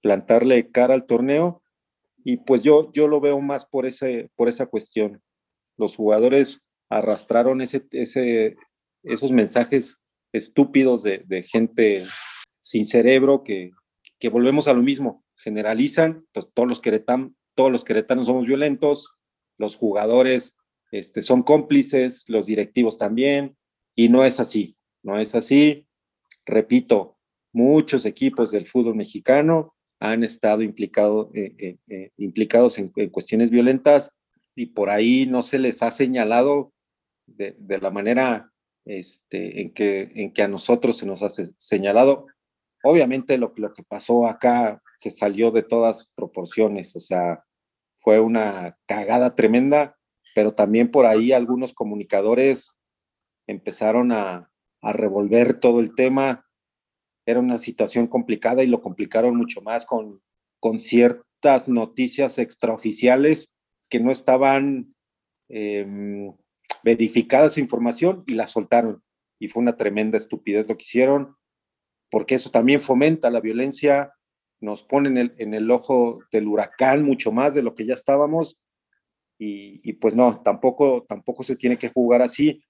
plantarle 0.00 0.70
cara 0.70 0.94
al 0.94 1.04
torneo 1.04 1.62
y 2.24 2.38
pues 2.38 2.62
yo, 2.62 2.90
yo 2.92 3.06
lo 3.06 3.20
veo 3.20 3.40
más 3.40 3.66
por, 3.66 3.86
ese, 3.86 4.30
por 4.34 4.48
esa 4.48 4.66
cuestión. 4.66 5.22
Los 5.76 5.94
jugadores 5.94 6.66
arrastraron 6.88 7.60
ese, 7.60 7.86
ese, 7.92 8.56
esos 9.02 9.30
mensajes 9.30 9.98
estúpidos 10.32 11.02
de, 11.02 11.44
gente 11.46 12.04
sin 12.60 12.86
cerebro 12.86 13.44
que, 13.44 13.72
que, 14.18 14.28
volvemos 14.30 14.68
a 14.68 14.72
lo 14.72 14.82
mismo, 14.82 15.22
generalizan, 15.36 16.26
pues 16.32 16.48
todos 16.52 16.68
los, 16.68 16.80
queretan, 16.80 17.36
todos 17.54 17.70
los 17.70 17.84
queretanos 17.84 18.26
somos 18.26 18.46
violentos, 18.46 19.14
los 19.58 19.76
jugadores 19.76 20.56
este, 20.90 21.20
son 21.20 21.42
cómplices, 21.42 22.24
los 22.28 22.46
directivos 22.46 22.96
también, 22.96 23.56
y 23.94 24.08
no 24.08 24.24
es 24.24 24.40
así, 24.40 24.76
no 25.02 25.18
es 25.18 25.34
así. 25.34 25.85
Repito, 26.46 27.16
muchos 27.52 28.06
equipos 28.06 28.52
del 28.52 28.68
fútbol 28.68 28.94
mexicano 28.94 29.74
han 29.98 30.22
estado 30.22 30.62
implicado, 30.62 31.30
eh, 31.34 31.54
eh, 31.58 31.76
eh, 31.88 32.10
implicados 32.18 32.78
en, 32.78 32.90
cuestiones 33.10 33.50
violentas 33.50 34.12
y 34.54 34.66
por 34.66 34.90
ahí 34.90 35.26
no 35.26 35.42
se 35.42 35.58
les 35.58 35.82
ha 35.82 35.90
señalado 35.90 36.72
de, 37.26 37.56
de 37.58 37.78
la 37.78 37.90
manera 37.90 38.52
este, 38.84 39.60
en, 39.60 39.72
que, 39.72 40.12
en 40.14 40.32
que 40.32 40.42
a 40.42 40.48
nosotros 40.48 40.98
se 40.98 41.06
nos 41.06 41.22
ha 41.22 41.30
señalado. 41.56 42.26
Obviamente 42.84 43.36
lo, 43.38 43.52
lo 43.56 43.72
que 43.72 43.82
pasó 43.82 44.26
acá 44.26 44.80
se 44.98 45.10
salió 45.10 45.50
de 45.50 45.62
todas 45.62 46.10
proporciones, 46.14 46.94
o 46.94 47.00
sea, 47.00 47.42
fue 48.00 48.20
una 48.20 48.78
cagada 48.86 49.34
tremenda, 49.34 49.96
pero 50.34 50.54
también 50.54 50.90
por 50.90 51.06
ahí 51.06 51.32
algunos 51.32 51.74
comunicadores 51.74 52.76
empezaron 53.48 54.12
a, 54.12 54.50
a 54.86 54.92
revolver 54.92 55.58
todo 55.58 55.80
el 55.80 55.94
tema 55.94 56.46
era 57.26 57.40
una 57.40 57.58
situación 57.58 58.06
complicada 58.06 58.62
y 58.62 58.68
lo 58.68 58.80
complicaron 58.80 59.36
mucho 59.36 59.60
más 59.60 59.84
con, 59.84 60.22
con 60.60 60.78
ciertas 60.78 61.68
noticias 61.68 62.38
extraoficiales 62.38 63.52
que 63.90 63.98
no 63.98 64.12
estaban 64.12 64.94
eh, 65.48 66.32
verificadas 66.84 67.58
información 67.58 68.22
y 68.28 68.34
la 68.34 68.46
soltaron. 68.46 69.02
Y 69.40 69.48
fue 69.48 69.60
una 69.60 69.76
tremenda 69.76 70.18
estupidez 70.18 70.68
lo 70.68 70.76
que 70.76 70.84
hicieron, 70.84 71.36
porque 72.08 72.36
eso 72.36 72.50
también 72.50 72.80
fomenta 72.80 73.28
la 73.28 73.40
violencia, 73.40 74.12
nos 74.60 74.84
pone 74.84 75.08
en 75.08 75.18
el, 75.18 75.34
en 75.38 75.52
el 75.52 75.68
ojo 75.70 76.20
del 76.30 76.46
huracán 76.46 77.02
mucho 77.02 77.32
más 77.32 77.54
de 77.54 77.62
lo 77.62 77.74
que 77.74 77.86
ya 77.86 77.94
estábamos. 77.94 78.56
Y, 79.38 79.80
y, 79.82 79.94
pues 79.94 80.14
no, 80.14 80.40
tampoco, 80.42 81.04
tampoco 81.08 81.42
se 81.42 81.56
tiene 81.56 81.76
que 81.76 81.90
jugar 81.90 82.22
así 82.22 82.62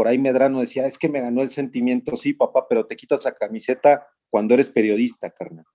por 0.00 0.08
ahí 0.08 0.16
Medrano 0.16 0.60
decía, 0.60 0.86
es 0.86 0.96
que 0.96 1.10
me 1.10 1.20
ganó 1.20 1.42
el 1.42 1.50
sentimiento, 1.50 2.16
sí, 2.16 2.32
papá, 2.32 2.66
pero 2.66 2.86
te 2.86 2.96
quitas 2.96 3.22
la 3.22 3.34
camiseta 3.34 4.06
cuando 4.30 4.54
eres 4.54 4.70
periodista, 4.70 5.30
carnal. 5.30 5.66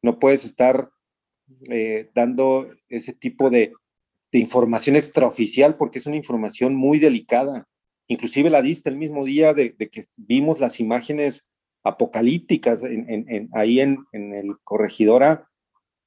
No 0.00 0.18
puedes 0.18 0.46
estar 0.46 0.88
eh, 1.68 2.08
dando 2.14 2.70
ese 2.88 3.12
tipo 3.12 3.50
de, 3.50 3.74
información 4.32 4.96
extraoficial 4.96 5.76
porque 5.76 5.98
es 5.98 6.06
una 6.06 6.16
información 6.16 6.74
muy 6.74 6.98
delicada. 6.98 7.68
Inclusive 8.08 8.48
la 8.48 8.62
diste 8.62 8.88
el 8.88 8.96
mismo 8.96 9.26
día 9.26 9.52
de, 9.52 9.76
que 9.76 10.04
vimos 10.16 10.58
las 10.58 10.80
imágenes 10.80 11.46
apocalípticas 11.84 12.82
en, 12.82 13.50
ahí 13.52 13.80
en, 13.80 14.06
el 14.10 14.56
corregidora 14.64 15.50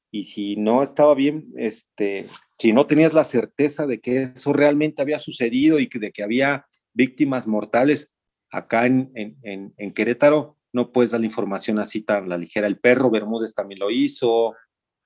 y 0.10 0.24
si 0.24 0.56
no 0.56 0.82
estaba 0.82 1.14
bien, 1.14 1.54
este, 1.56 2.30
si 2.58 2.74
no 2.74 2.88
tenías 2.88 3.14
la 3.14 3.24
certeza 3.24 3.86
de 3.86 4.00
que 4.00 4.24
eso 4.24 4.54
realmente 4.54 5.04
había 5.04 5.20
sucedido 5.20 5.78
y 5.78 5.88
de 5.88 6.12
que 6.12 6.24
había 6.24 6.66
víctimas 6.94 7.48
mortales 7.48 8.12
acá 8.52 8.86
en, 8.86 9.12
en, 9.16 9.74
en, 9.78 9.94
Querétaro, 9.94 10.58
no 10.74 10.92
puedes 10.92 11.12
dar 11.12 11.20
la 11.20 11.26
información 11.26 11.80
así 11.80 12.02
tan 12.02 12.30
la 12.30 12.38
ligera. 12.38 12.68
El 12.68 12.80
perro 12.80 13.10
Bermúdez 13.10 13.56
también 13.56 13.80
lo 13.80 13.90
hizo, 13.90 14.56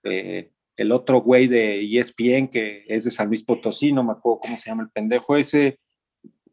eh, 0.03 0.51
el 0.75 0.91
otro 0.91 1.21
güey 1.21 1.47
de 1.47 1.79
ESPN 1.81 2.49
que 2.49 2.83
es 2.87 3.05
de 3.05 3.11
San 3.11 3.29
Luis 3.29 3.43
Potosí, 3.43 3.91
no 3.91 4.03
me 4.03 4.11
acuerdo 4.11 4.41
cómo 4.41 4.57
se 4.57 4.69
llama 4.69 4.83
el 4.83 4.89
pendejo 4.89 5.37
ese. 5.37 5.79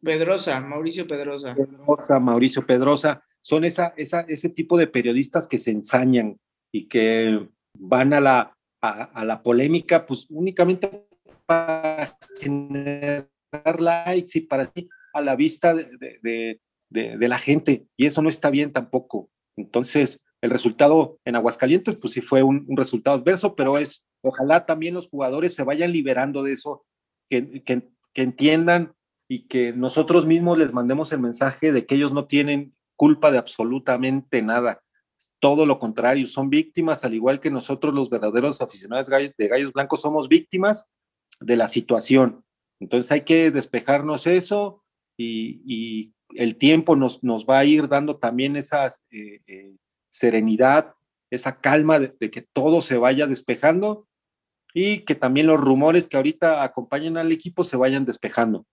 Pedrosa, 0.01 0.59
Mauricio 0.61 1.05
Pedrosa. 1.05 1.53
Pedrosa, 1.53 2.19
Mauricio 2.19 2.65
Pedrosa. 2.65 3.23
Son 3.41 3.65
esa, 3.65 3.93
esa, 3.97 4.21
ese 4.21 4.49
tipo 4.49 4.77
de 4.77 4.87
periodistas 4.87 5.47
que 5.47 5.59
se 5.59 5.71
ensañan 5.71 6.39
y 6.71 6.87
que 6.87 7.47
van 7.77 8.13
a 8.13 8.21
la, 8.21 8.57
a, 8.81 9.03
a 9.03 9.25
la 9.25 9.43
polémica, 9.43 10.05
pues 10.05 10.27
únicamente 10.29 11.07
para 11.45 12.17
generar 12.39 13.27
likes 13.79 14.39
y 14.39 14.41
para 14.41 14.65
a 15.15 15.21
la 15.21 15.35
vista 15.35 15.73
de, 15.73 16.59
de, 16.89 17.27
la 17.27 17.39
gente 17.39 17.87
y 17.97 18.05
eso 18.05 18.21
no 18.21 18.29
está 18.29 18.49
bien 18.49 18.73
tampoco. 18.73 19.29
Entonces, 19.55 20.19
el 20.41 20.51
resultado 20.51 21.19
en 21.25 21.37
Aguascalientes, 21.37 21.95
pues 21.95 22.13
sí 22.13 22.21
fue 22.21 22.43
un, 22.43 22.65
un 22.67 22.75
resultado 22.77 23.17
adverso, 23.17 23.55
pero 23.55 23.77
es, 23.77 24.05
ojalá 24.21 24.65
también 24.65 24.93
los 24.93 25.07
jugadores 25.07 25.55
se 25.55 25.63
vayan 25.63 25.93
liberando 25.93 26.43
de 26.43 26.51
eso, 26.51 26.85
que, 27.29 27.63
que, 27.63 27.87
que 28.13 28.21
entiendan 28.21 28.93
y 29.29 29.47
que 29.47 29.71
nosotros 29.71 30.25
mismos 30.25 30.57
les 30.57 30.73
mandemos 30.73 31.11
el 31.13 31.21
mensaje 31.21 31.71
de 31.71 31.85
que 31.85 31.95
ellos 31.95 32.13
no 32.13 32.25
tienen 32.25 32.75
culpa 32.97 33.31
de 33.31 33.37
absolutamente 33.37 34.41
nada. 34.41 34.81
Todo 35.39 35.65
lo 35.65 35.79
contrario, 35.79 36.27
son 36.27 36.49
víctimas, 36.49 37.05
al 37.05 37.13
igual 37.13 37.39
que 37.39 37.49
nosotros 37.49 37.93
los 37.93 38.09
verdaderos 38.09 38.61
aficionados 38.61 39.07
de 39.07 39.47
Gallos 39.47 39.71
Blancos 39.71 40.01
somos 40.01 40.27
víctimas 40.27 40.89
de 41.39 41.55
la 41.55 41.69
situación. 41.69 42.43
Entonces 42.81 43.11
hay 43.11 43.21
que 43.21 43.49
despejarnos 43.51 44.27
eso, 44.27 44.84
y, 45.17 46.11
el 46.33 46.57
tiempo 46.57 46.95
nos, 46.95 47.23
nos, 47.23 47.45
va 47.45 47.59
a 47.59 47.65
ir 47.65 47.87
dando 47.87 48.17
también 48.17 48.55
esa 48.55 48.87
eh, 49.11 49.41
eh, 49.45 49.75
serenidad, 50.09 50.93
esa 51.29 51.59
calma 51.59 51.99
de, 51.99 52.31
que 52.31 52.41
todo 52.41 52.81
se 52.81 52.97
vaya 52.97 53.27
despejando 53.27 54.07
y 54.73 55.01
que 55.01 55.15
también 55.15 55.47
los 55.47 55.59
rumores 55.59 56.07
que 56.07 56.17
ahorita 56.17 56.63
acompañan 56.63 57.17
al 57.17 57.31
equipo 57.31 57.63
se 57.63 57.77
vayan 57.77 58.05
despejando. 58.05 58.65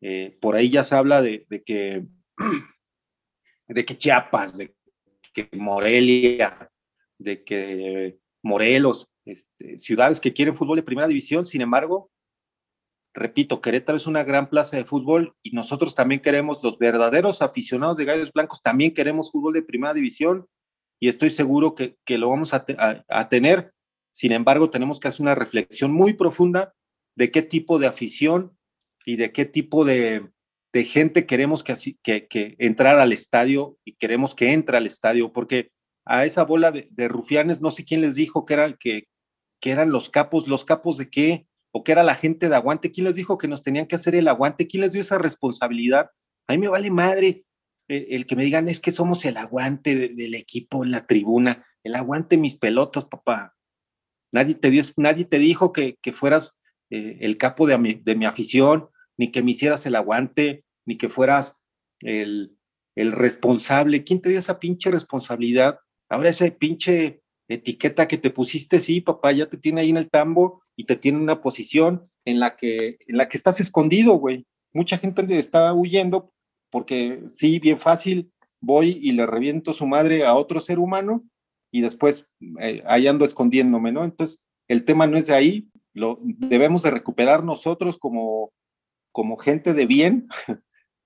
Eh, 0.00 0.38
por 0.40 0.56
ahí 0.56 0.70
ya 0.70 0.82
se 0.82 0.96
habla 0.96 1.20
de, 1.22 1.46
que, 1.64 2.06
de 3.68 3.84
que 3.84 3.98
Chiapas, 3.98 4.56
de 4.56 4.74
que 5.34 5.48
Morelia, 5.52 6.70
de 7.18 7.44
que 7.44 8.18
Morelos 8.42 9.06
este, 9.26 9.78
ciudades 9.78 10.20
que 10.20 10.32
quieren 10.32 10.56
fútbol 10.56 10.76
de 10.76 10.82
primera 10.82 11.06
división, 11.06 11.44
sin 11.44 11.60
embargo, 11.60 12.10
repito, 13.14 13.60
Querétaro 13.60 13.96
es 13.96 14.06
una 14.06 14.24
gran 14.24 14.48
plaza 14.48 14.76
de 14.76 14.84
fútbol 14.84 15.34
y 15.42 15.50
nosotros 15.50 15.94
también 15.94 16.20
queremos, 16.20 16.62
los 16.62 16.78
verdaderos 16.78 17.42
aficionados 17.42 17.96
de 17.96 18.04
Gallos 18.04 18.32
Blancos, 18.32 18.62
también 18.62 18.94
queremos 18.94 19.30
fútbol 19.30 19.54
de 19.54 19.62
primera 19.62 19.94
división 19.94 20.46
y 21.00 21.08
estoy 21.08 21.30
seguro 21.30 21.74
que, 21.74 21.96
lo 22.18 22.28
vamos 22.28 22.52
a, 22.52 23.28
tener. 23.28 23.72
Sin 24.12 24.32
embargo, 24.32 24.70
tenemos 24.70 25.00
que 25.00 25.08
hacer 25.08 25.22
una 25.22 25.34
reflexión 25.34 25.92
muy 25.92 26.12
profunda 26.12 26.74
de 27.16 27.30
qué 27.30 27.42
tipo 27.42 27.78
de 27.78 27.86
afición 27.86 28.56
y 29.06 29.16
de 29.16 29.32
qué 29.32 29.46
tipo 29.46 29.84
de, 29.84 30.30
gente 30.74 31.26
queremos 31.26 31.64
que, 31.64 31.72
así, 31.72 31.98
que, 32.02 32.28
que, 32.28 32.54
entrar 32.58 32.98
al 32.98 33.12
estadio 33.12 33.78
y 33.84 33.94
queremos 33.94 34.34
que 34.34 34.52
entre 34.52 34.76
al 34.76 34.86
estadio, 34.86 35.32
porque 35.32 35.70
a 36.04 36.26
esa 36.26 36.44
bola 36.44 36.70
de, 36.70 37.08
rufianes, 37.08 37.60
no 37.60 37.70
sé 37.70 37.84
quién 37.84 38.02
les 38.02 38.14
dijo 38.14 38.44
que, 38.44 38.54
era, 38.54 38.76
que, 38.76 39.08
que 39.60 39.70
eran 39.70 39.90
los 39.90 40.10
capos, 40.10 40.48
los 40.48 40.64
capos 40.64 40.98
de 40.98 41.08
qué, 41.08 41.46
o 41.72 41.84
que 41.84 41.92
era 41.92 42.02
la 42.02 42.14
gente 42.14 42.48
de 42.48 42.56
aguante, 42.56 42.90
¿quién 42.90 43.06
les 43.06 43.14
dijo 43.14 43.38
que 43.38 43.48
nos 43.48 43.62
tenían 43.62 43.86
que 43.86 43.94
hacer 43.94 44.14
el 44.14 44.28
aguante? 44.28 44.66
¿Quién 44.66 44.82
les 44.82 44.92
dio 44.92 45.00
esa 45.00 45.18
responsabilidad? 45.18 46.10
A 46.48 46.52
mí 46.52 46.58
me 46.58 46.68
vale 46.68 46.90
madre 46.90 47.44
el, 47.90 48.26
que 48.26 48.36
me 48.36 48.44
digan 48.44 48.68
es 48.68 48.80
que 48.80 48.92
somos 48.92 49.24
el 49.24 49.36
aguante 49.36 50.08
del 50.08 50.34
equipo 50.34 50.84
en 50.84 50.92
la 50.92 51.06
tribuna, 51.06 51.66
el 51.82 51.96
aguante 51.96 52.36
mis 52.36 52.56
pelotas, 52.56 53.04
papá. 53.04 53.56
Nadie 54.32 54.54
te, 54.54 54.70
dio, 54.70 54.82
nadie 54.96 55.24
te 55.24 55.38
dijo 55.38 55.72
que, 55.72 55.96
que 56.00 56.12
fueras 56.12 56.56
eh, 56.90 57.18
el 57.20 57.36
capo 57.36 57.66
de 57.66 57.76
mi, 57.78 57.94
de 57.94 58.14
mi, 58.14 58.26
afición, 58.26 58.88
ni 59.16 59.32
que 59.32 59.42
me 59.42 59.50
hicieras 59.50 59.86
el 59.86 59.96
aguante, 59.96 60.64
ni 60.86 60.96
que 60.96 61.08
fueras 61.08 61.56
el, 62.00 62.56
el 62.94 63.10
responsable. 63.10 64.04
¿Quién 64.04 64.20
te 64.20 64.28
dio 64.28 64.38
esa 64.38 64.60
pinche 64.60 64.90
responsabilidad? 64.90 65.80
Ahora 66.08 66.28
esa 66.28 66.48
pinche 66.50 67.22
etiqueta 67.48 68.06
que 68.06 68.18
te 68.18 68.30
pusiste, 68.30 68.78
sí, 68.78 69.00
papá, 69.00 69.32
ya 69.32 69.48
te 69.48 69.56
tiene 69.56 69.80
ahí 69.80 69.90
en 69.90 69.96
el 69.96 70.10
tambo 70.10 70.62
y 70.80 70.84
te 70.84 70.96
tiene 70.96 71.18
una 71.18 71.42
posición 71.42 72.10
en 72.24 72.40
la 72.40 72.56
que, 72.56 72.96
en 73.06 73.18
la 73.18 73.28
que 73.28 73.36
estás 73.36 73.60
escondido, 73.60 74.14
güey. 74.14 74.46
Mucha 74.72 74.96
gente 74.96 75.26
está 75.38 75.74
huyendo 75.74 76.32
porque 76.70 77.22
sí, 77.26 77.58
bien 77.58 77.78
fácil, 77.78 78.32
voy 78.62 78.98
y 79.02 79.12
le 79.12 79.26
reviento 79.26 79.74
su 79.74 79.86
madre 79.86 80.24
a 80.24 80.34
otro 80.34 80.58
ser 80.60 80.78
humano 80.78 81.22
y 81.70 81.82
después 81.82 82.26
eh, 82.60 82.82
ahí 82.86 83.06
ando 83.06 83.26
escondiéndome, 83.26 83.92
¿no? 83.92 84.04
Entonces, 84.04 84.40
el 84.68 84.86
tema 84.86 85.06
no 85.06 85.18
es 85.18 85.26
de 85.26 85.34
ahí, 85.34 85.68
lo 85.92 86.18
debemos 86.22 86.82
de 86.82 86.90
recuperar 86.92 87.44
nosotros 87.44 87.98
como, 87.98 88.50
como 89.12 89.36
gente 89.36 89.74
de 89.74 89.84
bien, 89.84 90.28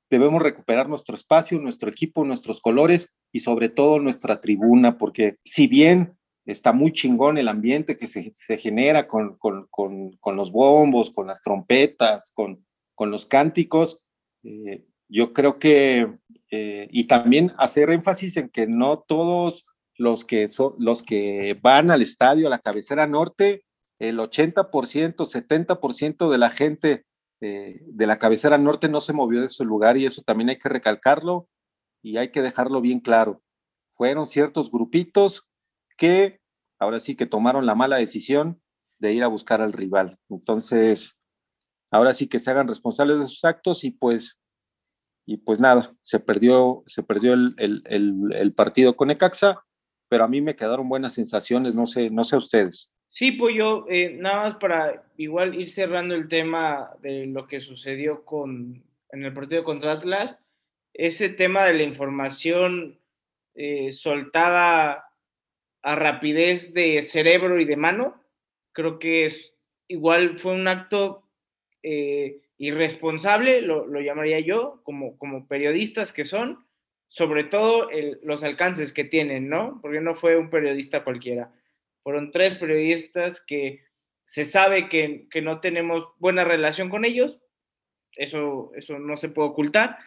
debemos 0.08 0.40
recuperar 0.40 0.88
nuestro 0.88 1.16
espacio, 1.16 1.58
nuestro 1.58 1.90
equipo, 1.90 2.24
nuestros 2.24 2.60
colores 2.60 3.10
y 3.32 3.40
sobre 3.40 3.70
todo 3.70 3.98
nuestra 3.98 4.40
tribuna, 4.40 4.98
porque 4.98 5.38
si 5.44 5.66
bien 5.66 6.16
está 6.46 6.72
muy 6.72 6.92
chingón 6.92 7.38
el 7.38 7.48
ambiente 7.48 7.96
que 7.96 8.06
se, 8.06 8.58
genera 8.58 9.08
con, 9.08 9.36
con, 9.38 10.36
los 10.36 10.52
bombos, 10.52 11.10
con 11.10 11.26
las 11.26 11.40
trompetas, 11.42 12.32
con, 12.34 12.64
con 12.94 13.10
los 13.10 13.26
cánticos, 13.26 13.98
eh, 14.42 14.84
yo 15.08 15.32
creo 15.32 15.58
que, 15.58 16.12
eh, 16.50 16.88
y 16.90 17.04
también 17.04 17.52
hacer 17.58 17.90
énfasis 17.90 18.36
en 18.36 18.48
que 18.48 18.66
no 18.66 19.04
todos 19.06 19.66
los 19.96 20.24
que, 20.24 20.48
son, 20.48 20.74
los 20.78 21.02
que 21.02 21.58
van 21.62 21.90
al 21.90 22.02
estadio, 22.02 22.46
a 22.46 22.50
la 22.50 22.58
cabecera 22.58 23.06
norte, 23.06 23.64
el 23.98 24.18
80%, 24.18 25.14
70% 25.14 26.30
de 26.30 26.38
la 26.38 26.50
gente 26.50 27.04
eh, 27.40 27.80
de 27.86 28.06
la 28.06 28.18
cabecera 28.18 28.58
norte 28.58 28.88
no 28.88 29.00
se 29.00 29.12
movió 29.12 29.40
de 29.40 29.48
su 29.48 29.64
lugar 29.64 29.96
y 29.96 30.06
eso 30.06 30.22
también 30.22 30.50
hay 30.50 30.58
que 30.58 30.68
recalcarlo 30.68 31.48
y 32.02 32.16
hay 32.16 32.30
que 32.30 32.42
dejarlo 32.42 32.80
bien 32.80 33.00
claro. 33.00 33.42
Fueron 33.96 34.26
ciertos 34.26 34.70
grupitos 34.70 35.46
que 35.96 36.40
ahora 36.78 37.00
sí 37.00 37.16
que 37.16 37.26
tomaron 37.26 37.66
la 37.66 37.74
mala 37.74 37.96
decisión 37.96 38.60
de 38.98 39.12
ir 39.12 39.22
a 39.22 39.28
buscar 39.28 39.60
al 39.60 39.72
rival. 39.72 40.18
Entonces, 40.28 41.16
ahora 41.90 42.14
sí 42.14 42.28
que 42.28 42.38
se 42.38 42.50
hagan 42.50 42.68
responsables 42.68 43.20
de 43.20 43.26
sus 43.26 43.44
actos 43.44 43.84
y 43.84 43.90
pues 43.90 44.38
y 45.26 45.38
pues 45.38 45.60
nada, 45.60 45.94
se 46.02 46.20
perdió, 46.20 46.82
se 46.86 47.02
perdió 47.02 47.32
el, 47.32 47.54
el, 47.56 48.52
partido 48.52 48.96
con 48.96 49.10
Ecaxa, 49.10 49.64
pero 50.08 50.24
a 50.24 50.28
mí 50.28 50.40
me 50.40 50.54
quedaron 50.54 50.88
buenas 50.88 51.14
sensaciones, 51.14 51.74
no 51.74 51.86
sé, 51.86 52.10
no 52.10 52.24
sé 52.24 52.36
ustedes. 52.36 52.90
Sí, 53.08 53.32
pues 53.32 53.54
yo, 53.56 53.86
eh, 53.88 54.16
nada 54.18 54.42
más 54.42 54.54
para 54.56 55.04
igual 55.16 55.54
ir 55.54 55.68
cerrando 55.68 56.14
el 56.14 56.28
tema 56.28 56.90
de 57.00 57.26
lo 57.26 57.46
que 57.46 57.60
sucedió 57.60 58.24
con, 58.24 58.84
en 59.10 59.24
el 59.24 59.32
partido 59.32 59.64
contra 59.64 59.92
Atlas, 59.92 60.38
ese 60.92 61.30
tema 61.30 61.64
de 61.64 61.74
la 61.74 61.84
información 61.84 62.98
eh, 63.54 63.92
soltada 63.92 65.04
a 65.84 65.96
rapidez 65.96 66.72
de 66.72 67.02
cerebro 67.02 67.60
y 67.60 67.66
de 67.66 67.76
mano, 67.76 68.20
creo 68.72 68.98
que 68.98 69.26
es 69.26 69.54
igual 69.86 70.38
fue 70.38 70.54
un 70.54 70.66
acto 70.66 71.28
eh, 71.82 72.40
irresponsable, 72.56 73.60
lo, 73.60 74.00
llamaría 74.00 74.40
yo, 74.40 74.80
como, 74.82 75.18
como 75.18 75.46
periodistas 75.46 76.14
que 76.14 76.24
son, 76.24 76.66
sobre 77.08 77.44
todo 77.44 77.90
los 78.22 78.42
alcances 78.42 78.94
que 78.94 79.04
tienen, 79.04 79.50
¿no? 79.50 79.78
Porque 79.82 80.00
no 80.00 80.14
fue 80.14 80.38
un 80.38 80.48
periodista 80.48 81.04
cualquiera. 81.04 81.52
Fueron 82.02 82.30
tres 82.30 82.54
periodistas 82.54 83.44
que 83.44 83.84
se 84.24 84.46
sabe 84.46 84.88
que, 84.88 85.28
no 85.42 85.60
tenemos 85.60 86.08
buena 86.18 86.44
relación 86.44 86.88
con 86.88 87.04
ellos, 87.04 87.42
eso, 88.16 88.72
eso 88.74 88.98
no 88.98 89.18
se 89.18 89.28
puede 89.28 89.50
ocultar, 89.50 89.98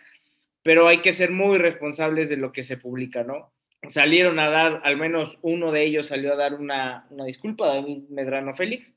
pero 0.63 0.87
hay 0.87 1.01
que 1.01 1.13
ser 1.13 1.29
muy 1.29 1.59
responsables 1.59 2.29
de 2.29 2.37
lo 2.37 2.51
que 2.51 2.63
se 2.63 2.77
publica, 2.77 3.23
¿no? 3.23 3.53
Salieron 3.87 4.39
a 4.39 4.49
dar, 4.49 4.81
al 4.83 4.97
menos 4.97 5.39
uno 5.41 5.71
de 5.71 5.83
ellos 5.83 6.07
salió 6.07 6.33
a 6.33 6.35
dar 6.35 6.55
una, 6.55 7.07
una 7.09 7.25
disculpa, 7.25 7.67
David 7.67 8.09
Medrano 8.09 8.55
Félix, 8.55 8.93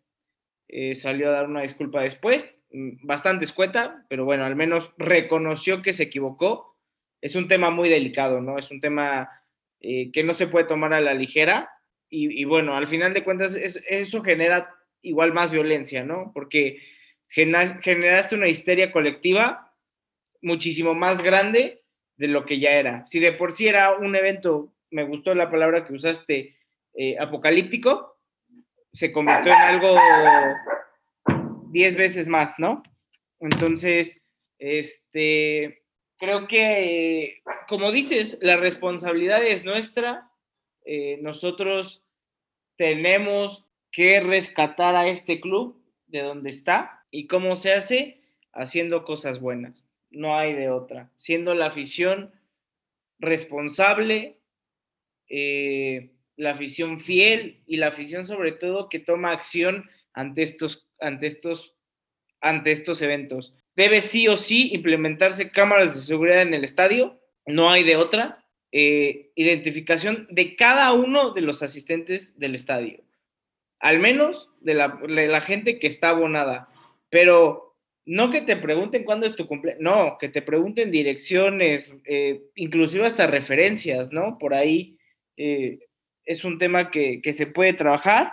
eh, 0.68 0.94
salió 0.94 1.28
a 1.28 1.32
dar 1.32 1.48
una 1.48 1.62
disculpa 1.62 2.02
después, 2.02 2.44
Mm, 2.72 3.04
bastante 3.04 3.44
escueta, 3.44 4.04
pero 4.08 4.24
bueno, 4.24 4.44
al 4.44 4.54
menos 4.56 4.92
reconoció 4.96 5.82
que 5.82 5.92
se 5.92 6.04
equivocó. 6.04 6.76
Es 7.20 7.34
un 7.34 7.48
tema 7.48 7.70
muy 7.70 7.88
delicado, 7.88 8.40
¿no? 8.40 8.58
Es 8.58 8.70
un 8.70 8.80
tema 8.80 9.28
eh, 9.80 10.10
que 10.12 10.22
no 10.24 10.34
se 10.34 10.46
puede 10.46 10.66
tomar 10.66 10.92
a 10.94 11.00
la 11.00 11.14
ligera 11.14 11.70
y, 12.12 12.44
bueno, 12.44 12.76
al 12.76 12.88
final 12.88 13.14
de 13.14 13.22
cuentas 13.22 13.54
eso 13.54 14.22
genera 14.22 14.74
igual 15.00 15.32
más 15.32 15.52
violencia, 15.52 16.04
¿no? 16.04 16.32
Porque 16.34 16.82
generaste 17.28 18.34
una 18.34 18.48
histeria 18.48 18.90
colectiva 18.90 19.72
muchísimo 20.42 20.92
más 20.94 21.22
grande 21.22 21.79
de 22.20 22.28
lo 22.28 22.44
que 22.44 22.60
ya 22.60 22.72
era. 22.72 23.06
Si 23.06 23.18
de 23.18 23.32
por 23.32 23.50
sí 23.50 23.66
era 23.66 23.96
un 23.96 24.14
evento, 24.14 24.74
me 24.90 25.04
gustó 25.04 25.34
la 25.34 25.50
palabra 25.50 25.86
que 25.86 25.94
usaste, 25.94 26.54
eh, 26.92 27.16
apocalíptico, 27.18 28.18
se 28.92 29.10
convirtió 29.10 29.52
en 29.52 29.58
algo 29.58 29.96
10 31.70 31.96
veces 31.96 32.28
más, 32.28 32.58
¿no? 32.58 32.82
Entonces, 33.38 34.20
este, 34.58 35.82
creo 36.18 36.46
que, 36.46 37.40
como 37.66 37.90
dices, 37.90 38.36
la 38.42 38.58
responsabilidad 38.58 39.42
es 39.42 39.64
nuestra. 39.64 40.30
Eh, 40.84 41.20
nosotros 41.22 42.04
tenemos 42.76 43.64
que 43.90 44.20
rescatar 44.20 44.94
a 44.94 45.08
este 45.08 45.40
club 45.40 45.82
de 46.06 46.20
donde 46.20 46.50
está 46.50 47.02
y 47.10 47.26
cómo 47.28 47.56
se 47.56 47.72
hace 47.72 48.20
haciendo 48.52 49.04
cosas 49.04 49.40
buenas. 49.40 49.89
No 50.10 50.36
hay 50.36 50.54
de 50.54 50.70
otra. 50.70 51.10
Siendo 51.18 51.54
la 51.54 51.66
afición 51.66 52.32
responsable, 53.18 54.40
eh, 55.28 56.12
la 56.36 56.52
afición 56.52 57.00
fiel 57.00 57.62
y 57.66 57.76
la 57.76 57.88
afición 57.88 58.26
sobre 58.26 58.52
todo 58.52 58.88
que 58.88 58.98
toma 58.98 59.30
acción 59.32 59.88
ante 60.12 60.42
estos 60.42 60.90
ante 61.00 61.26
estos, 61.26 61.74
ante 62.40 62.72
estos 62.72 63.02
eventos. 63.02 63.54
Debe 63.74 64.00
sí 64.00 64.28
o 64.28 64.36
sí 64.36 64.70
implementarse 64.72 65.50
cámaras 65.50 65.94
de 65.94 66.02
seguridad 66.02 66.42
en 66.42 66.54
el 66.54 66.64
estadio, 66.64 67.20
no 67.46 67.70
hay 67.70 67.82
de 67.82 67.96
otra. 67.96 68.44
Eh, 68.72 69.32
identificación 69.34 70.28
de 70.30 70.54
cada 70.54 70.92
uno 70.92 71.32
de 71.32 71.40
los 71.40 71.60
asistentes 71.64 72.38
del 72.38 72.54
estadio, 72.54 73.02
al 73.80 73.98
menos 73.98 74.48
de 74.60 74.74
la, 74.74 75.40
gente 75.40 75.80
que 75.80 75.88
está 75.88 76.10
abonada, 76.10 76.68
pero 77.08 77.69
no 78.10 78.28
que 78.28 78.40
te 78.40 78.56
pregunten 78.56 79.04
cuándo 79.04 79.24
es 79.24 79.36
tu 79.36 79.46
cumpleaños, 79.46 79.80
no, 79.84 80.18
que 80.18 80.28
te 80.28 80.42
pregunten 80.42 80.90
direcciones, 80.90 81.94
eh, 82.04 82.42
inclusive 82.56 83.06
hasta 83.06 83.28
referencias, 83.28 84.12
¿no? 84.12 84.36
Por 84.36 84.52
ahí 84.52 84.98
eh, 85.36 85.78
es 86.24 86.44
un 86.44 86.58
tema 86.58 86.90
que, 86.90 87.22
que, 87.22 87.32
se 87.32 87.46
puede 87.46 87.72
trabajar 87.72 88.32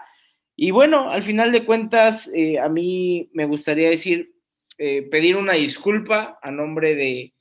y 0.55 0.71
bueno, 0.71 1.11
al 1.11 1.21
final 1.21 1.51
de 1.51 1.63
cuentas, 1.63 2.27
eh, 2.33 2.57
a 2.57 2.69
mí 2.69 3.29
me 3.33 3.45
gustaría 3.45 3.91
decir, 3.91 4.33
pedir 4.77 5.37
una 5.37 5.53
disculpa 5.53 6.39
a 6.41 6.49
nombre 6.49 6.95
de, 6.95 7.33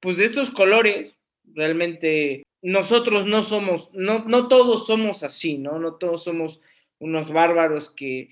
pues 0.00 0.18
de 0.18 0.26
estos 0.26 0.50
colores. 0.50 1.14
Realmente 1.44 2.42
nosotros 2.60 3.26
no 3.26 3.42
somos, 3.42 3.90
no, 3.94 4.24
no 4.24 4.48
todos 4.48 4.86
somos 4.86 5.22
así, 5.22 5.56
¿no? 5.56 5.78
No 5.78 5.94
todos 5.94 6.24
somos 6.24 6.60
unos 6.98 7.32
bárbaros 7.32 7.88
que, 7.90 8.30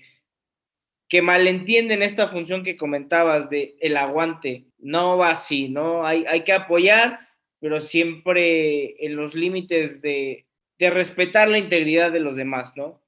que 1.09 1.21
malentienden 1.21 2.01
esta 2.01 2.27
función 2.27 2.63
que 2.63 2.77
comentabas 2.77 3.49
de 3.49 3.75
el 3.79 3.97
aguante. 3.97 4.65
No 4.77 5.17
va 5.17 5.31
así, 5.31 5.69
¿no? 5.69 6.05
Hay, 6.05 6.25
hay 6.27 6.41
que 6.41 6.53
apoyar, 6.53 7.19
pero 7.59 7.81
siempre 7.81 9.03
en 9.05 9.15
los 9.15 9.33
límites 9.33 10.01
de, 10.01 10.45
de 10.79 10.89
respetar 10.89 11.49
la 11.49 11.57
integridad 11.57 12.11
de 12.11 12.19
los 12.19 12.35
demás, 12.35 12.75
¿no? 12.75 13.01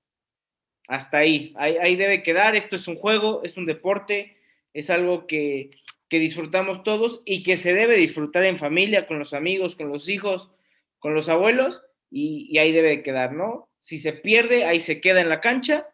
hasta 0.89 1.19
ahí. 1.19 1.53
ahí. 1.55 1.95
debe 1.95 2.23
quedar, 2.23 2.55
esto 2.55 2.75
es 2.75 2.87
un 2.87 2.95
juego, 2.95 3.41
es 3.43 3.55
un 3.55 3.65
deporte, 3.65 4.35
es 4.73 4.89
algo 4.89 5.27
que, 5.27 5.69
disfrutamos 6.09 6.83
todos 6.83 7.21
y 7.23 7.43
que 7.43 7.55
se 7.55 7.73
debe 7.73 7.95
disfrutar 7.95 8.43
en 8.43 8.57
familia, 8.57 9.05
con 9.05 9.19
los 9.19 9.33
amigos, 9.33 9.75
con 9.75 9.89
los 9.89 10.09
hijos, 10.09 10.49
con 10.97 11.13
los 11.13 11.29
abuelos, 11.29 11.83
y, 12.09 12.57
ahí 12.57 12.71
debe 12.71 13.03
quedar, 13.03 13.33
¿no? 13.33 13.69
Si 13.79 13.99
se 13.99 14.13
pierde, 14.13 14.65
ahí 14.65 14.79
se 14.79 14.99
queda 14.99 15.21
en 15.21 15.29
la 15.29 15.39
cancha, 15.39 15.87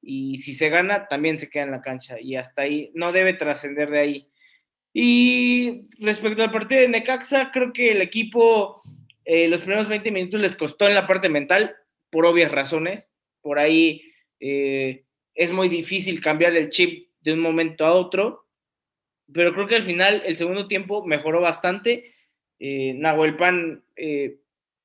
y 0.00 0.38
si 0.38 0.54
se 0.54 0.68
gana, 0.68 1.08
también 1.08 1.38
se 1.38 1.50
queda 1.50 1.64
en 1.64 1.70
la 1.70 1.82
cancha, 1.82 2.20
y 2.20 2.36
hasta 2.36 2.62
ahí, 2.62 2.90
no 2.94 3.12
debe 3.12 3.34
trascender 3.34 3.90
de 3.90 3.98
ahí. 3.98 4.28
Y 4.92 5.88
respecto 6.00 6.42
al 6.42 6.50
partido 6.50 6.80
de 6.80 6.88
Necaxa, 6.88 7.50
creo 7.52 7.72
que 7.72 7.90
el 7.90 8.02
equipo, 8.02 8.80
eh, 9.24 9.48
los 9.48 9.60
primeros 9.60 9.88
20 9.88 10.10
minutos 10.10 10.40
les 10.40 10.56
costó 10.56 10.88
en 10.88 10.94
la 10.94 11.06
parte 11.06 11.28
mental, 11.28 11.76
por 12.10 12.26
obvias 12.26 12.50
razones, 12.50 13.10
por 13.42 13.58
ahí 13.58 14.02
eh, 14.40 15.04
es 15.34 15.52
muy 15.52 15.68
difícil 15.68 16.20
cambiar 16.20 16.56
el 16.56 16.70
chip 16.70 17.08
de 17.20 17.32
un 17.32 17.40
momento 17.40 17.84
a 17.84 17.94
otro, 17.94 18.46
pero 19.32 19.52
creo 19.52 19.66
que 19.66 19.76
al 19.76 19.82
final 19.82 20.22
el 20.24 20.36
segundo 20.36 20.68
tiempo 20.68 21.04
mejoró 21.04 21.40
bastante. 21.40 22.14
Eh, 22.58 22.94
Nahuel 22.94 23.36
Pan 23.36 23.84
eh, 23.96 24.38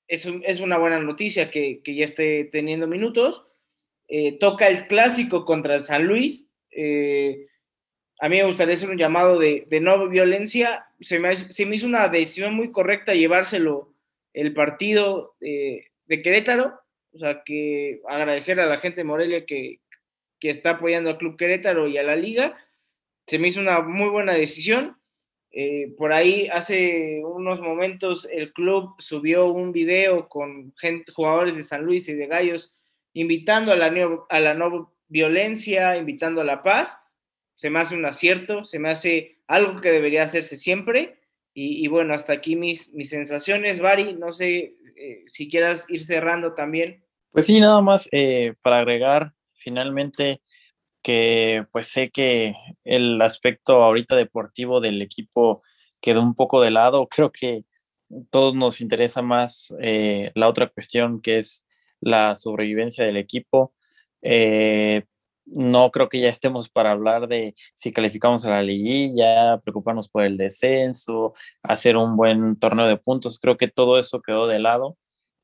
es, 0.07 0.29
es, 0.43 0.59
una 0.59 0.77
buena 0.77 0.99
noticia 0.99 1.49
que, 1.49 1.81
que 1.81 1.95
ya 1.95 2.05
esté 2.05 2.45
teniendo 2.45 2.87
minutos. 2.87 3.45
Eh, 4.07 4.37
toca 4.39 4.67
el 4.67 4.87
clásico 4.87 5.45
contra 5.45 5.79
San 5.79 6.05
Luis. 6.05 6.45
a 8.19 8.29
mí 8.29 8.37
me 8.37 8.45
gustaría 8.45 8.75
hacer 8.75 8.89
un 8.89 8.97
llamado 8.97 9.39
de, 9.39 9.67
no 9.81 10.07
violencia. 10.07 10.85
Se 11.01 11.19
me, 11.19 11.35
se 11.35 11.63
hizo 11.63 11.87
una 11.87 12.07
decisión 12.07 12.53
muy 12.53 12.71
correcta 12.71 13.13
llevárselo 13.13 13.93
el 14.33 14.53
partido 14.53 15.35
de 15.39 16.21
Querétaro 16.21 16.83
o 17.13 17.19
sea, 17.19 17.43
que 17.43 18.01
agradecer 18.07 18.59
a 18.59 18.65
la 18.65 18.79
gente 18.79 19.01
de 19.01 19.05
Morelia 19.05 19.45
que, 19.45 19.79
está 20.41 20.71
apoyando 20.71 21.09
al 21.09 21.17
Club 21.17 21.37
Querétaro 21.37 21.87
y 21.87 21.97
a 21.97 22.03
la 22.03 22.17
liga. 22.17 22.57
Se 23.27 23.39
me 23.39 23.47
hizo 23.47 23.61
una 23.61 23.79
muy 23.79 24.09
buena 24.09 24.33
decisión. 24.33 24.97
Eh, 25.51 25.93
por 25.97 26.11
ahí 26.11 26.49
hace 26.51 27.21
unos 27.23 27.61
momentos 27.61 28.27
el 28.29 28.51
club 28.51 28.93
subió 28.97 29.45
un 29.45 29.71
video 29.71 30.27
con 30.27 30.73
jugadores 31.15 31.55
de 31.55 31.63
San 31.63 31.85
Luis 31.85 32.09
y 32.09 32.13
de 32.15 32.27
Gallos 32.27 32.73
invitando 33.13 33.71
a 33.71 33.75
la, 33.75 33.93
a 34.29 34.39
la 34.39 34.53
no 34.53 34.93
violencia, 35.07 35.97
invitando 35.97 36.41
a 36.41 36.45
la 36.45 36.63
paz. 36.63 36.97
Se 37.55 37.69
me 37.69 37.79
hace 37.79 37.95
un 37.95 38.05
acierto, 38.05 38.65
se 38.65 38.79
me 38.79 38.89
hace 38.89 39.37
algo 39.47 39.79
que 39.79 39.91
debería 39.91 40.23
hacerse 40.23 40.57
siempre. 40.57 41.19
Y, 41.55 41.87
bueno, 41.87 42.15
hasta 42.15 42.33
aquí 42.33 42.55
mis, 42.55 42.91
mis 42.93 43.09
sensaciones, 43.09 43.79
Bari. 43.79 44.15
No 44.15 44.33
sé 44.33 44.75
eh, 44.95 45.23
si 45.27 45.47
quieras 45.47 45.85
ir 45.87 46.03
cerrando 46.03 46.55
también. 46.55 47.05
Pues 47.29 47.45
sí, 47.45 47.59
nada 47.59 47.79
más 47.81 48.09
eh, 48.11 48.55
para 48.63 48.79
agregar 48.79 49.33
finalmente 49.53 50.41
que 51.03 51.65
pues 51.71 51.87
sé 51.87 52.09
que 52.09 52.55
el 52.83 53.21
aspecto 53.21 53.83
ahorita 53.83 54.15
deportivo 54.15 54.81
del 54.81 55.01
equipo 55.01 55.61
quedó 56.01 56.21
un 56.21 56.33
poco 56.33 56.61
de 56.61 56.71
lado. 56.71 57.07
Creo 57.07 57.31
que 57.31 57.65
todos 58.31 58.55
nos 58.55 58.81
interesa 58.81 59.21
más 59.21 59.73
eh, 59.79 60.31
la 60.33 60.47
otra 60.47 60.67
cuestión 60.67 61.21
que 61.21 61.37
es 61.37 61.65
la 62.03 62.35
sobrevivencia 62.35 63.03
del 63.03 63.17
equipo. 63.17 63.73
Eh, 64.21 65.03
no 65.45 65.91
creo 65.91 66.09
que 66.09 66.21
ya 66.21 66.29
estemos 66.29 66.69
para 66.69 66.91
hablar 66.91 67.27
de 67.27 67.53
si 67.73 67.91
calificamos 67.91 68.45
a 68.45 68.51
la 68.51 68.63
liguilla, 68.63 69.59
preocuparnos 69.59 70.07
por 70.09 70.23
el 70.23 70.37
descenso, 70.37 71.33
hacer 71.63 71.97
un 71.97 72.15
buen 72.15 72.57
torneo 72.57 72.87
de 72.87 72.97
puntos. 72.97 73.39
Creo 73.39 73.57
que 73.57 73.67
todo 73.67 73.99
eso 73.99 74.21
quedó 74.21 74.47
de 74.47 74.59
lado. 74.59 74.97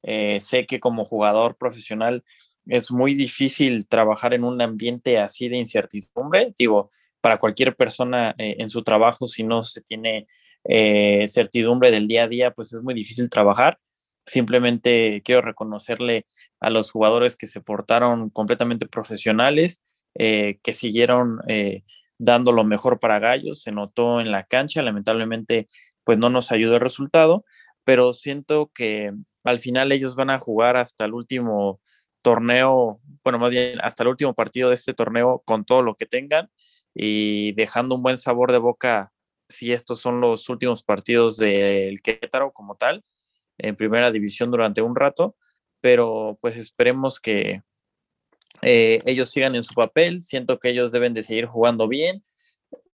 Eh, 0.03 0.39
sé 0.39 0.65
que 0.65 0.79
como 0.79 1.03
jugador 1.03 1.57
profesional 1.57 2.23
es 2.65 2.91
muy 2.91 3.13
difícil 3.13 3.87
trabajar 3.87 4.33
en 4.33 4.45
un 4.45 4.61
ambiente 4.61 5.17
así 5.19 5.49
de 5.49 5.57
incertidumbre. 5.57 6.53
Digo, 6.57 6.89
para 7.21 7.37
cualquier 7.37 7.75
persona 7.75 8.33
eh, 8.37 8.55
en 8.59 8.69
su 8.69 8.83
trabajo, 8.83 9.27
si 9.27 9.43
no 9.43 9.63
se 9.63 9.81
tiene 9.81 10.27
certidumbre 11.27 11.89
del 11.89 12.07
día 12.07 12.23
a 12.23 12.27
día, 12.27 12.51
pues 12.51 12.73
es 12.73 12.81
muy 12.81 12.93
difícil 12.93 13.29
trabajar. 13.29 13.79
Simplemente 14.25 15.21
quiero 15.25 15.41
reconocerle 15.41 16.25
a 16.59 16.69
los 16.69 16.91
jugadores 16.91 17.35
que 17.35 17.47
se 17.47 17.61
portaron 17.61 18.29
completamente 18.29 18.87
profesionales, 18.87 19.81
que 20.13 20.73
siguieron 20.73 21.39
dando 22.17 22.51
lo 22.51 22.63
mejor 22.63 22.99
para 22.99 23.19
Gallos. 23.19 23.61
Se 23.61 23.71
notó 23.71 24.19
en 24.21 24.31
la 24.31 24.43
cancha, 24.43 24.81
lamentablemente, 24.81 25.67
pues 26.03 26.17
no 26.17 26.29
nos 26.29 26.51
ayudó 26.51 26.75
el 26.75 26.81
resultado, 26.81 27.45
pero 27.83 28.13
siento 28.13 28.71
que 28.73 29.13
al 29.43 29.59
final 29.59 29.91
ellos 29.91 30.15
van 30.15 30.29
a 30.29 30.39
jugar 30.39 30.77
hasta 30.77 31.05
el 31.05 31.13
último 31.13 31.79
torneo, 32.21 32.99
bueno, 33.23 33.39
más 33.39 33.49
bien 33.51 33.79
hasta 33.81 34.03
el 34.03 34.09
último 34.09 34.33
partido 34.33 34.69
de 34.69 34.75
este 34.75 34.93
torneo 34.93 35.41
con 35.45 35.63
todo 35.63 35.81
lo 35.81 35.95
que 35.95 36.05
tengan 36.05 36.49
y 36.93 37.53
dejando 37.53 37.95
un 37.95 38.03
buen 38.03 38.17
sabor 38.17 38.51
de 38.51 38.57
boca 38.57 39.13
si 39.47 39.71
estos 39.71 39.99
son 39.99 40.19
los 40.21 40.49
últimos 40.49 40.83
partidos 40.83 41.37
del 41.37 42.01
Querétaro 42.01 42.51
como 42.51 42.75
tal, 42.75 43.03
en 43.57 43.75
primera 43.75 44.11
división 44.11 44.51
durante 44.51 44.81
un 44.81 44.95
rato, 44.95 45.35
pero 45.81 46.37
pues 46.41 46.57
esperemos 46.57 47.19
que 47.19 47.63
eh, 48.61 49.01
ellos 49.05 49.29
sigan 49.29 49.55
en 49.55 49.63
su 49.63 49.73
papel, 49.73 50.21
siento 50.21 50.59
que 50.59 50.69
ellos 50.69 50.91
deben 50.91 51.13
de 51.13 51.23
seguir 51.23 51.45
jugando 51.45 51.87
bien, 51.87 52.23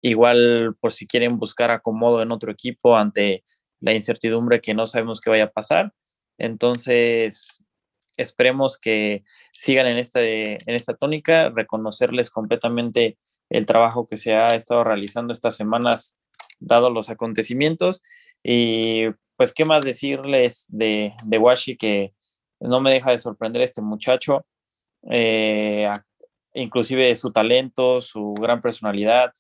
igual 0.02 0.76
por 0.80 0.92
si 0.92 1.08
quieren 1.08 1.38
buscar 1.38 1.72
acomodo 1.72 2.22
en 2.22 2.32
otro 2.32 2.52
equipo 2.52 2.96
ante 2.98 3.44
la 3.80 3.94
incertidumbre 3.94 4.62
que 4.62 4.74
no 4.74 4.88
sabemos 4.88 5.22
qué 5.22 5.30
vaya 5.30 5.46
a 5.46 5.52
pasar, 5.52 5.94
entonces, 6.38 7.64
esperemos 8.18 8.78
que 8.78 9.24
sigan 9.52 9.88
en 9.88 9.98
esta, 9.98 10.22
en 10.24 10.58
esta 10.68 10.96
tónica, 10.96 11.50
reconocerles 11.50 12.30
completamente 12.30 13.18
el 13.50 13.66
trabajo 13.66 14.08
que 14.08 14.18
se 14.18 14.34
ha 14.34 14.56
estado 14.56 14.84
realizando 14.84 15.34
estas 15.34 15.56
semanas, 15.56 16.18
dado 16.60 16.90
los 16.90 17.10
acontecimientos. 17.10 18.02
Y 18.44 19.06
pues, 19.36 19.54
¿qué 19.54 19.66
más 19.66 19.86
decirles 19.86 20.66
de, 20.70 21.14
de 21.24 21.38
Washi 21.38 21.78
que 21.78 22.14
no 22.70 22.82
me 22.82 22.92
deja 22.92 23.12
de 23.12 23.18
sorprender 23.18 23.62
este 23.62 23.82
muchacho? 23.82 24.46
Eh, 25.10 25.90
inclusive 26.54 27.16
su 27.16 27.32
talento, 27.32 28.02
su 28.02 28.34
gran 28.36 28.62
personalidad. 28.62 29.34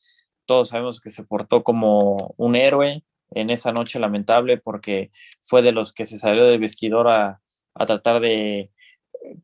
Todos 0.46 0.70
sabemos 0.70 1.00
que 1.02 1.10
se 1.10 1.24
portó 1.24 1.64
como 1.64 2.34
un 2.38 2.56
héroe, 2.56 3.04
en 3.36 3.50
esa 3.50 3.72
noche 3.72 4.00
lamentable 4.00 4.58
porque 4.58 5.12
fue 5.42 5.62
de 5.62 5.72
los 5.72 5.94
que 5.94 6.06
se 6.06 6.18
salió 6.18 6.46
del 6.46 6.60
vestidor 6.60 7.08
a, 7.08 7.40
tratar 7.88 8.20
de 8.20 8.72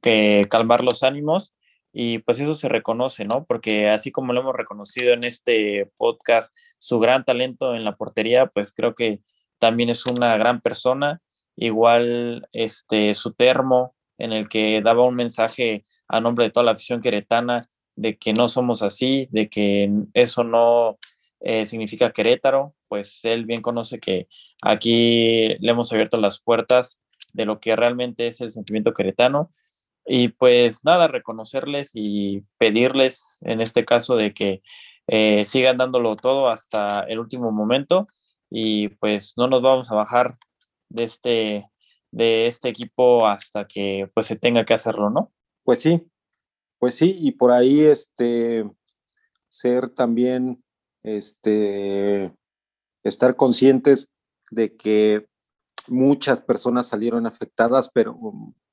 que 0.02 0.46
calmar 0.50 0.84
los 0.84 1.04
ánimos 1.04 1.56
y 1.92 2.20
pues 2.20 2.40
eso 2.40 2.54
se 2.54 2.70
reconoce, 2.70 3.26
¿no? 3.26 3.46
Porque 3.46 3.90
así 3.90 4.12
como 4.12 4.34
lo 4.34 4.42
hemos 4.42 4.56
reconocido 4.56 5.14
en 5.14 5.24
este 5.24 5.90
podcast, 5.98 6.56
su 6.78 7.00
gran 7.00 7.26
talento 7.26 7.74
en 7.74 7.84
la 7.84 7.96
portería, 7.96 8.46
pues 8.46 8.72
creo 8.74 8.94
que 8.94 9.22
también 9.58 9.90
es 9.90 10.06
una 10.06 10.38
gran 10.38 10.62
persona. 10.62 11.22
Igual 11.62 12.48
este 12.54 13.14
su 13.16 13.34
termo 13.34 13.94
en 14.18 14.32
el 14.32 14.48
que 14.48 14.82
daba 14.82 15.06
un 15.06 15.16
mensaje 15.16 15.84
a 16.08 16.22
nombre 16.22 16.46
de 16.46 16.52
toda 16.52 16.66
la 16.66 16.72
afición 16.72 17.02
queretana 17.02 17.70
de 17.98 18.18
que 18.18 18.32
no 18.32 18.48
somos 18.48 18.82
así, 18.82 19.28
de 19.32 19.50
que 19.50 19.92
eso 20.14 20.46
no 20.46 20.98
eh, 21.42 21.66
significa 21.66 22.12
Querétaro, 22.12 22.76
pues 22.88 23.20
él 23.26 23.46
bien 23.46 23.62
conoce 23.62 24.00
que 24.00 24.30
aquí 24.62 25.50
le 25.60 25.72
hemos 25.72 25.92
abierto 25.92 26.16
las 26.16 26.42
puertas 26.42 27.02
de 27.34 27.46
lo 27.46 27.60
que 27.60 27.76
realmente 27.76 28.28
es 28.28 28.40
el 28.40 28.52
sentimiento 28.52 28.94
queretano. 28.94 29.52
Y 30.06 30.30
pues 30.30 30.86
nada, 30.86 31.10
reconocerles 31.10 31.92
y 31.94 32.46
pedirles 32.58 33.40
en 33.42 33.60
este 33.60 33.84
caso 33.84 34.16
de 34.16 34.34
que 34.34 34.62
eh, 35.08 35.44
sigan 35.44 35.78
dándolo 35.78 36.16
todo 36.16 36.50
hasta 36.50 37.02
el 37.02 37.20
último 37.20 37.52
momento 37.52 38.08
y 38.50 38.90
pues 38.90 39.34
no 39.36 39.48
nos 39.48 39.62
vamos 39.62 39.92
a 39.92 39.96
bajar 39.96 40.38
de 40.90 41.04
este, 41.04 41.70
de 42.12 42.48
este 42.48 42.70
equipo 42.70 43.28
hasta 43.28 43.68
que 43.68 44.10
pues 44.14 44.26
se 44.26 44.36
tenga 44.36 44.66
que 44.66 44.74
hacerlo, 44.74 45.10
¿no? 45.10 45.32
Pues 45.64 45.80
sí, 45.82 46.10
pues 46.80 46.96
sí, 46.96 47.18
y 47.20 47.32
por 47.32 47.52
ahí 47.52 47.82
este 47.82 48.70
ser 49.50 49.90
también 49.90 50.64
este, 51.04 52.34
estar 53.04 53.36
conscientes 53.36 54.10
de 54.52 54.76
que 54.76 55.28
muchas 55.88 56.42
personas 56.42 56.88
salieron 56.88 57.26
afectadas, 57.26 57.90
pero 57.90 58.18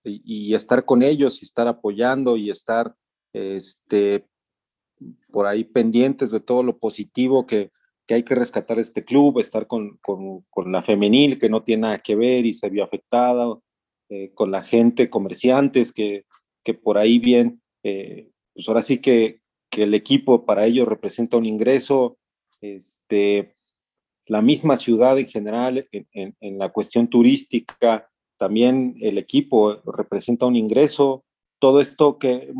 y, 0.04 0.54
estar 0.54 0.84
con 0.84 1.02
ellos 1.02 1.42
y 1.42 1.44
estar 1.44 1.66
apoyando 1.66 2.36
y 2.36 2.50
estar 2.50 2.94
este, 3.32 4.26
por 5.30 5.46
ahí 5.46 5.64
pendientes 5.64 6.30
de 6.30 6.40
todo 6.40 6.62
lo 6.62 6.78
positivo 6.78 7.46
que, 7.46 7.70
que 8.07 8.14
hay 8.14 8.22
que 8.22 8.34
rescatar 8.34 8.78
este 8.78 9.04
club, 9.04 9.40
estar 9.40 9.66
con, 9.66 9.98
con, 10.00 10.72
la 10.72 10.82
femenil 10.82 11.38
que 11.38 11.48
no 11.48 11.62
tiene 11.62 11.82
nada 11.82 11.98
que 11.98 12.14
ver 12.14 12.46
y 12.46 12.54
se 12.54 12.68
vio 12.70 12.84
afectada, 12.84 13.59
eh, 14.09 14.30
con 14.34 14.50
la 14.50 14.62
gente, 14.62 15.11
comerciantes 15.11 15.92
que, 15.92 16.24
que 16.64 16.74
por 16.74 16.98
ahí 16.98 17.18
bien, 17.18 17.61
eh, 17.82 18.30
pues 18.54 18.68
ahora 18.68 18.82
sí 18.82 18.98
que, 18.98 19.40
que 19.70 19.82
el 19.82 19.94
equipo 19.94 20.44
para 20.44 20.66
ellos 20.66 20.86
representa 20.86 21.36
un 21.36 21.46
ingreso, 21.46 22.18
este, 22.61 23.54
la 24.26 24.42
misma 24.42 24.76
ciudad 24.76 25.18
en 25.18 25.28
general, 25.28 25.88
en, 25.92 26.36
en, 26.40 26.59
la 26.59 26.70
cuestión 26.70 27.09
turística, 27.09 28.09
también 28.38 28.96
el 29.00 29.18
equipo 29.18 29.82
representa 29.92 30.46
un 30.46 30.57
ingreso, 30.57 31.24
todo 31.59 31.80
esto 31.80 32.18
que, 32.18 32.52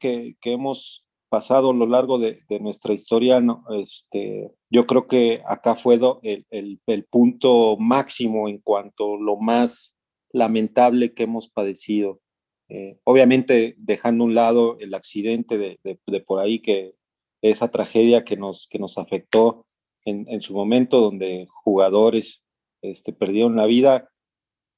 que, 0.00 0.36
que 0.40 0.52
hemos 0.52 1.05
pasado 1.28 1.70
a 1.70 1.74
lo 1.74 1.86
largo 1.86 2.18
de, 2.18 2.42
nuestra 2.60 2.94
historia, 2.94 3.42
este, 3.82 4.52
yo 4.70 4.86
creo 4.86 5.06
que 5.06 5.42
acá 5.46 5.76
fue 5.76 5.98
el, 6.22 6.80
el, 6.86 7.04
punto 7.04 7.76
máximo 7.78 8.48
en 8.48 8.58
cuanto 8.58 9.14
a 9.14 9.18
lo 9.20 9.36
más 9.36 9.96
lamentable 10.32 11.14
que 11.14 11.24
hemos 11.24 11.48
padecido. 11.48 12.20
Eh, 12.68 12.98
obviamente 13.04 13.74
dejando 13.78 14.24
un 14.24 14.34
lado 14.34 14.76
el 14.80 14.92
accidente 14.94 15.56
de, 15.56 15.78
de, 15.84 16.20
por 16.20 16.40
ahí, 16.40 16.60
que 16.60 16.94
esa 17.42 17.70
tragedia 17.70 18.24
que 18.24 18.36
nos, 18.36 18.66
que 18.68 18.78
nos 18.78 18.98
afectó 18.98 19.66
en, 20.04 20.26
en 20.28 20.40
su 20.40 20.52
momento, 20.52 21.00
donde 21.00 21.46
jugadores 21.48 22.42
este, 22.82 23.12
perdieron 23.12 23.56
la 23.56 23.66
vida, 23.66 24.10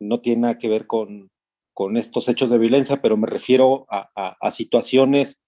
no 0.00 0.20
tiene 0.20 0.42
nada 0.42 0.58
que 0.58 0.68
ver 0.68 0.86
con, 0.86 1.30
con 1.74 1.96
estos 1.96 2.28
hechos 2.28 2.50
de 2.50 2.58
violencia, 2.58 3.00
pero 3.00 3.16
me 3.16 3.26
refiero 3.26 3.86
a, 3.90 4.10
a 4.14 4.50
situaciones 4.50 5.38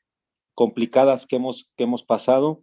complicadas 0.61 1.27
que 1.27 1.37
hemos, 1.37 1.71
que 1.75 1.85
hemos 1.85 2.03
pasado. 2.03 2.63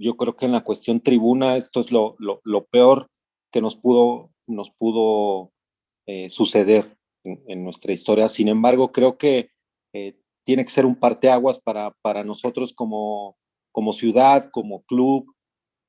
Yo 0.00 0.16
creo 0.16 0.34
que 0.34 0.46
en 0.46 0.50
la 0.50 0.64
cuestión 0.64 1.00
tribuna 1.00 1.56
esto 1.56 1.78
es 1.78 1.92
lo, 1.92 2.16
lo, 2.18 2.40
lo 2.42 2.66
peor 2.66 3.06
que 3.52 3.60
nos 3.60 3.76
pudo, 3.76 4.32
nos 4.48 4.72
pudo 4.72 5.52
eh, 6.08 6.28
suceder 6.28 6.98
en, 7.22 7.62
nuestra 7.62 7.92
historia. 7.92 8.28
Sin 8.28 8.48
embargo, 8.48 8.90
creo 8.90 9.16
que 9.16 9.52
eh, 9.94 10.18
tiene 10.44 10.64
que 10.64 10.72
ser 10.72 10.86
un 10.86 10.96
parteaguas 10.96 11.60
para, 11.60 11.94
para 12.02 12.24
nosotros 12.24 12.72
como, 12.72 13.36
como 13.70 13.92
ciudad, 13.92 14.50
como 14.50 14.82
club, 14.82 15.32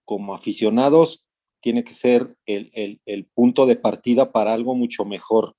como 0.06 0.36
aficionados, 0.36 1.26
tiene 1.60 1.84
que 1.84 1.94
ser 1.96 2.36
el, 2.46 2.70
el, 2.76 3.02
el 3.08 3.26
punto 3.34 3.66
de 3.66 3.78
partida 3.78 4.32
para 4.32 4.54
algo 4.54 4.76
mucho 4.76 5.06
mejor. 5.06 5.56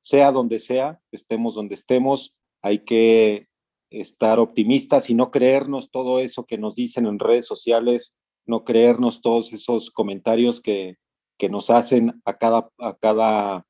Sea 0.00 0.32
donde 0.32 0.58
sea, 0.58 1.02
estemos 1.12 1.54
donde 1.54 1.74
estemos, 1.74 2.34
hay 2.62 2.78
que 2.78 3.46
estar 3.90 4.38
optimistas 4.38 5.10
y 5.10 5.14
no 5.14 5.30
creernos 5.30 5.90
todo 5.90 6.20
eso 6.20 6.44
que 6.44 6.58
nos 6.58 6.74
dicen 6.74 7.06
en 7.06 7.18
redes 7.18 7.46
sociales, 7.46 8.14
no 8.46 8.64
creernos 8.64 9.20
todos 9.20 9.52
esos 9.52 9.90
comentarios 9.90 10.60
que, 10.60 10.96
que 11.38 11.48
nos 11.48 11.70
hacen 11.70 12.20
a 12.24 12.38
cada, 12.38 12.70
a 12.78 12.94
cada 12.94 13.66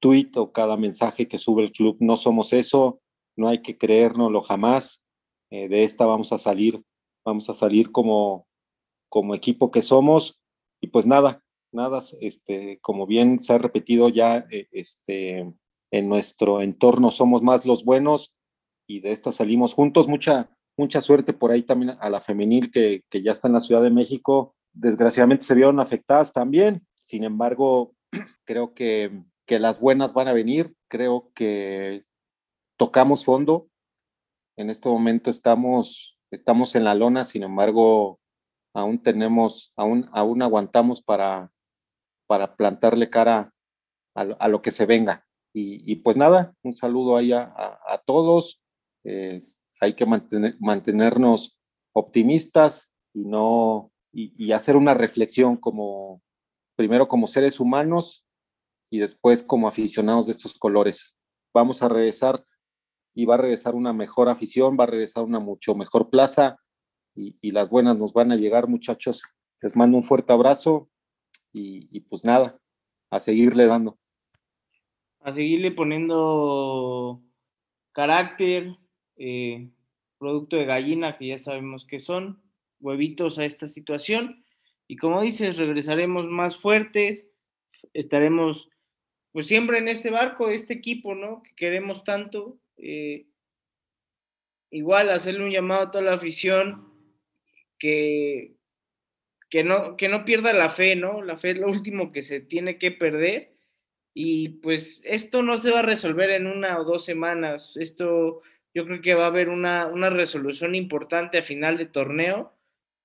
tweet 0.00 0.30
o 0.36 0.52
cada 0.52 0.76
mensaje 0.76 1.28
que 1.28 1.38
sube 1.38 1.62
el 1.62 1.72
club. 1.72 1.96
No 2.00 2.16
somos 2.16 2.52
eso, 2.52 3.00
no 3.36 3.48
hay 3.48 3.62
que 3.62 3.78
creérnoslo 3.78 4.42
jamás. 4.42 5.02
Eh, 5.50 5.68
de 5.68 5.84
esta 5.84 6.06
vamos 6.06 6.32
a 6.32 6.38
salir, 6.38 6.82
vamos 7.24 7.48
a 7.48 7.54
salir 7.54 7.90
como, 7.90 8.46
como 9.08 9.34
equipo 9.34 9.70
que 9.70 9.82
somos. 9.82 10.38
Y 10.80 10.88
pues 10.88 11.06
nada, 11.06 11.42
nada, 11.72 12.02
este, 12.20 12.78
como 12.80 13.06
bien 13.06 13.40
se 13.40 13.54
ha 13.54 13.58
repetido 13.58 14.08
ya, 14.08 14.46
eh, 14.50 14.68
este, 14.72 15.52
en 15.90 16.08
nuestro 16.08 16.60
entorno 16.60 17.10
somos 17.10 17.42
más 17.42 17.64
los 17.64 17.84
buenos 17.84 18.32
y 18.88 19.00
de 19.00 19.12
esta 19.12 19.30
salimos 19.30 19.74
juntos. 19.74 20.08
Mucha, 20.08 20.50
mucha 20.76 21.00
suerte 21.00 21.32
por 21.32 21.52
ahí 21.52 21.62
también 21.62 21.96
a 22.00 22.10
la 22.10 22.20
femenil 22.20 22.72
que, 22.72 23.02
que 23.10 23.22
ya 23.22 23.30
está 23.30 23.46
en 23.46 23.54
la 23.54 23.60
Ciudad 23.60 23.82
de 23.82 23.90
México. 23.90 24.56
Desgraciadamente 24.72 25.44
se 25.44 25.54
vieron 25.54 25.78
afectadas 25.78 26.32
también. 26.32 26.86
Sin 27.00 27.22
embargo, 27.22 27.94
creo 28.46 28.74
que, 28.74 29.22
que 29.46 29.58
las 29.58 29.78
buenas 29.78 30.14
van 30.14 30.26
a 30.26 30.32
venir. 30.32 30.74
Creo 30.88 31.30
que 31.34 32.04
tocamos 32.78 33.24
fondo. 33.24 33.68
En 34.56 34.70
este 34.70 34.88
momento 34.88 35.30
estamos, 35.30 36.18
estamos 36.32 36.74
en 36.74 36.84
la 36.84 36.94
lona, 36.94 37.22
sin 37.22 37.44
embargo, 37.44 38.18
aún 38.74 39.00
tenemos, 39.00 39.72
aún, 39.76 40.08
aún 40.12 40.42
aguantamos 40.42 41.00
para, 41.00 41.52
para 42.26 42.56
plantarle 42.56 43.10
cara 43.10 43.52
a, 44.16 44.22
a 44.22 44.48
lo 44.48 44.62
que 44.62 44.70
se 44.70 44.86
venga. 44.86 45.26
Y, 45.54 45.90
y, 45.90 45.96
pues 45.96 46.16
nada, 46.16 46.54
un 46.62 46.72
saludo 46.72 47.16
ahí 47.16 47.32
a, 47.32 47.42
a, 47.42 47.78
a 47.94 47.98
todos. 47.98 48.60
Hay 49.80 49.94
que 49.94 50.06
mantener, 50.06 50.56
mantenernos 50.60 51.56
optimistas 51.92 52.90
y 53.14 53.24
no 53.24 53.92
y, 54.12 54.52
hacer 54.52 54.76
una 54.76 54.94
reflexión 54.94 55.56
como 55.56 56.22
primero 56.76 57.08
como 57.08 57.26
seres 57.26 57.60
humanos 57.60 58.24
y 58.90 58.98
después 58.98 59.42
como 59.42 59.68
aficionados 59.68 60.26
de 60.26 60.32
estos 60.32 60.58
colores. 60.58 61.18
Vamos 61.52 61.82
a 61.82 61.88
regresar 61.88 62.44
y 63.14 63.24
va 63.24 63.34
a 63.34 63.38
regresar 63.38 63.74
una 63.74 63.92
mejor 63.92 64.28
afición, 64.28 64.76
va 64.78 64.84
a 64.84 64.88
regresar 64.88 65.24
una 65.24 65.40
mucho 65.40 65.74
mejor 65.74 66.10
plaza 66.10 66.56
y, 67.14 67.36
y 67.40 67.50
las 67.50 67.68
buenas 67.68 67.96
nos 67.98 68.12
van 68.12 68.32
a 68.32 68.36
llegar, 68.36 68.68
muchachos. 68.68 69.22
Les 69.60 69.76
mando 69.76 69.96
un 69.96 70.04
fuerte 70.04 70.32
abrazo 70.32 70.88
y, 71.52 71.88
y 71.96 72.00
pues 72.00 72.24
nada, 72.24 72.58
a 73.10 73.20
seguirle 73.20 73.66
dando. 73.66 73.98
A 75.20 75.32
seguirle 75.32 75.72
poniendo 75.72 77.22
carácter, 77.92 78.76
eh, 79.18 79.68
producto 80.18 80.56
de 80.56 80.64
gallina, 80.64 81.18
que 81.18 81.28
ya 81.28 81.38
sabemos 81.38 81.86
que 81.86 82.00
son, 82.00 82.42
huevitos 82.80 83.38
a 83.38 83.44
esta 83.44 83.66
situación. 83.66 84.44
Y 84.86 84.96
como 84.96 85.22
dices, 85.22 85.58
regresaremos 85.58 86.26
más 86.26 86.56
fuertes, 86.56 87.30
estaremos 87.92 88.68
pues 89.32 89.46
siempre 89.46 89.78
en 89.78 89.88
este 89.88 90.10
barco, 90.10 90.48
este 90.48 90.74
equipo, 90.74 91.14
¿no? 91.14 91.42
Que 91.42 91.54
queremos 91.54 92.04
tanto. 92.04 92.58
Eh, 92.76 93.26
igual 94.70 95.10
hacerle 95.10 95.44
un 95.44 95.50
llamado 95.50 95.82
a 95.82 95.90
toda 95.90 96.04
la 96.04 96.14
afición 96.14 96.92
que, 97.78 98.56
que, 99.50 99.64
no, 99.64 99.96
que 99.96 100.08
no 100.08 100.24
pierda 100.24 100.52
la 100.52 100.68
fe, 100.68 100.96
¿no? 100.96 101.22
La 101.22 101.36
fe 101.36 101.50
es 101.50 101.58
lo 101.58 101.68
último 101.68 102.10
que 102.12 102.22
se 102.22 102.40
tiene 102.40 102.78
que 102.78 102.90
perder. 102.90 103.54
Y 104.14 104.48
pues 104.60 105.00
esto 105.04 105.42
no 105.42 105.58
se 105.58 105.70
va 105.70 105.80
a 105.80 105.82
resolver 105.82 106.30
en 106.30 106.46
una 106.46 106.80
o 106.80 106.84
dos 106.84 107.04
semanas. 107.04 107.76
Esto 107.76 108.42
yo 108.74 108.84
creo 108.84 109.00
que 109.00 109.14
va 109.14 109.24
a 109.24 109.28
haber 109.28 109.48
una, 109.48 109.86
una 109.86 110.10
resolución 110.10 110.74
importante 110.74 111.38
a 111.38 111.42
final 111.42 111.78
de 111.78 111.86
torneo. 111.86 112.54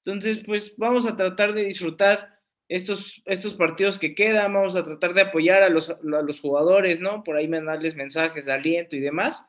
Entonces, 0.05 0.43
pues 0.45 0.76
vamos 0.78 1.05
a 1.05 1.16
tratar 1.16 1.53
de 1.53 1.64
disfrutar 1.64 2.39
estos, 2.68 3.22
estos 3.26 3.53
partidos 3.53 3.99
que 3.99 4.16
quedan, 4.16 4.53
vamos 4.53 4.76
a 4.76 4.84
tratar 4.84 5.14
de 5.14 5.22
apoyar 5.22 5.64
a 5.64 5.70
los, 5.70 5.89
a 5.89 5.97
los 6.01 6.39
jugadores, 6.39 6.99
¿no? 6.99 7.24
Por 7.24 7.38
ahí 7.38 7.47
mandarles 7.47 7.95
mensajes 7.95 8.45
de 8.45 8.53
aliento 8.53 8.95
y 8.95 8.99
demás. 8.99 9.43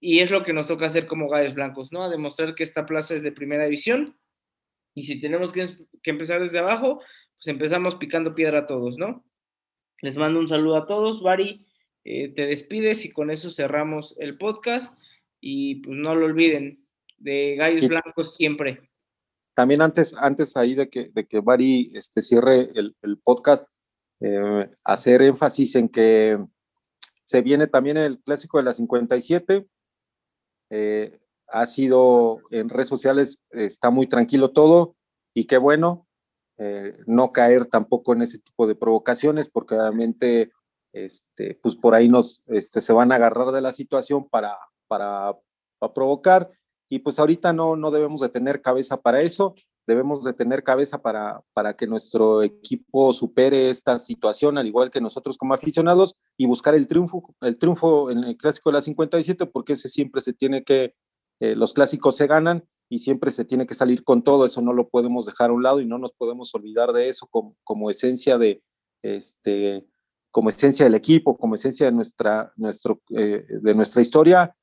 Y 0.00 0.20
es 0.20 0.30
lo 0.30 0.42
que 0.42 0.52
nos 0.52 0.66
toca 0.66 0.86
hacer 0.86 1.06
como 1.06 1.28
Gallos 1.28 1.54
Blancos, 1.54 1.92
¿no? 1.92 2.02
A 2.02 2.08
demostrar 2.08 2.54
que 2.54 2.62
esta 2.62 2.86
plaza 2.86 3.14
es 3.14 3.22
de 3.22 3.32
primera 3.32 3.64
división. 3.64 4.18
Y 4.94 5.04
si 5.04 5.20
tenemos 5.20 5.52
que, 5.52 5.66
que 6.02 6.10
empezar 6.10 6.40
desde 6.40 6.58
abajo, 6.58 7.02
pues 7.36 7.48
empezamos 7.48 7.94
picando 7.94 8.34
piedra 8.34 8.60
a 8.60 8.66
todos, 8.66 8.96
¿no? 8.96 9.24
Les 10.00 10.16
mando 10.16 10.40
un 10.40 10.48
saludo 10.48 10.76
a 10.76 10.86
todos. 10.86 11.22
Bari, 11.22 11.66
eh, 12.04 12.28
te 12.28 12.46
despides 12.46 13.04
y 13.04 13.12
con 13.12 13.30
eso 13.30 13.50
cerramos 13.50 14.16
el 14.18 14.38
podcast 14.38 14.98
y 15.40 15.76
pues 15.76 15.96
no 15.96 16.14
lo 16.14 16.26
olviden, 16.26 16.86
de 17.18 17.56
Gallos 17.56 17.88
Blancos 17.88 18.34
siempre. 18.34 18.90
También 19.54 19.82
antes, 19.82 20.14
antes 20.14 20.56
ahí 20.56 20.74
de 20.74 20.88
que, 20.88 21.10
de 21.12 21.26
que 21.26 21.40
Bari 21.40 21.90
este, 21.94 22.22
cierre 22.22 22.70
el, 22.74 22.96
el 23.02 23.18
podcast, 23.18 23.66
eh, 24.20 24.70
hacer 24.84 25.22
énfasis 25.22 25.76
en 25.76 25.88
que 25.88 26.38
se 27.24 27.40
viene 27.42 27.66
también 27.66 27.96
el 27.96 28.20
clásico 28.20 28.58
de 28.58 28.64
la 28.64 28.74
57. 28.74 29.66
Eh, 30.70 31.18
ha 31.48 31.66
sido 31.66 32.40
en 32.50 32.68
redes 32.68 32.88
sociales, 32.88 33.40
está 33.50 33.90
muy 33.90 34.06
tranquilo 34.06 34.50
todo 34.52 34.96
y 35.34 35.44
qué 35.44 35.56
bueno, 35.58 36.06
eh, 36.58 36.98
no 37.06 37.32
caer 37.32 37.66
tampoco 37.66 38.12
en 38.12 38.22
ese 38.22 38.38
tipo 38.38 38.66
de 38.66 38.74
provocaciones 38.74 39.48
porque 39.48 39.74
obviamente 39.74 40.50
este, 40.92 41.54
pues 41.62 41.76
por 41.76 41.94
ahí 41.94 42.08
nos 42.08 42.42
este, 42.46 42.80
se 42.80 42.92
van 42.92 43.10
a 43.10 43.16
agarrar 43.16 43.52
de 43.52 43.60
la 43.60 43.72
situación 43.72 44.28
para 44.28 44.56
para, 44.90 45.38
provocar. 45.94 46.50
Y 46.90 46.98
pues 46.98 47.18
ahorita 47.18 47.52
no, 47.52 47.76
no 47.76 47.90
debemos 47.90 48.20
de 48.20 48.28
tener 48.28 48.60
cabeza 48.60 49.00
para 49.00 49.22
eso, 49.22 49.54
debemos 49.86 50.24
de 50.24 50.32
tener 50.32 50.62
cabeza 50.62 51.00
para, 51.00 51.42
para 51.54 51.74
que 51.74 51.86
nuestro 51.86 52.42
equipo 52.42 53.12
supere 53.12 53.70
esta 53.70 53.98
situación, 53.98 54.58
al 54.58 54.66
igual 54.66 54.90
que 54.90 55.00
nosotros 55.00 55.38
como 55.38 55.54
aficionados, 55.54 56.16
y 56.36 56.46
buscar 56.46 56.74
el 56.74 56.86
triunfo, 56.86 57.34
el 57.40 57.56
triunfo 57.56 58.10
en 58.10 58.24
el 58.24 58.36
clásico 58.36 58.70
de 58.70 58.74
la 58.74 58.82
57, 58.82 59.46
porque 59.46 59.74
ese 59.74 59.88
siempre 59.88 60.20
se 60.20 60.32
tiene 60.32 60.64
que, 60.64 60.94
eh, 61.40 61.54
los 61.54 61.72
clásicos 61.72 62.16
se 62.16 62.26
ganan 62.26 62.68
y 62.90 62.98
siempre 62.98 63.30
se 63.30 63.44
tiene 63.44 63.66
que 63.66 63.74
salir 63.74 64.02
con 64.02 64.22
todo, 64.22 64.44
eso 64.44 64.60
no 64.60 64.72
lo 64.72 64.88
podemos 64.88 65.24
dejar 65.24 65.50
a 65.50 65.54
un 65.54 65.62
lado 65.62 65.80
y 65.80 65.86
no 65.86 65.98
nos 65.98 66.12
podemos 66.12 66.52
olvidar 66.54 66.92
de 66.92 67.08
eso 67.08 67.28
como, 67.30 67.56
como 67.62 67.88
esencia 67.88 68.36
de, 68.36 68.62
este, 69.02 69.86
como 70.32 70.48
esencia 70.48 70.84
del 70.84 70.96
equipo, 70.96 71.38
como 71.38 71.54
esencia 71.54 71.86
de 71.86 71.92
nuestra, 71.92 72.52
nuestro, 72.56 73.00
eh, 73.16 73.46
de 73.48 73.74
nuestra 73.74 74.02
historia 74.02 74.54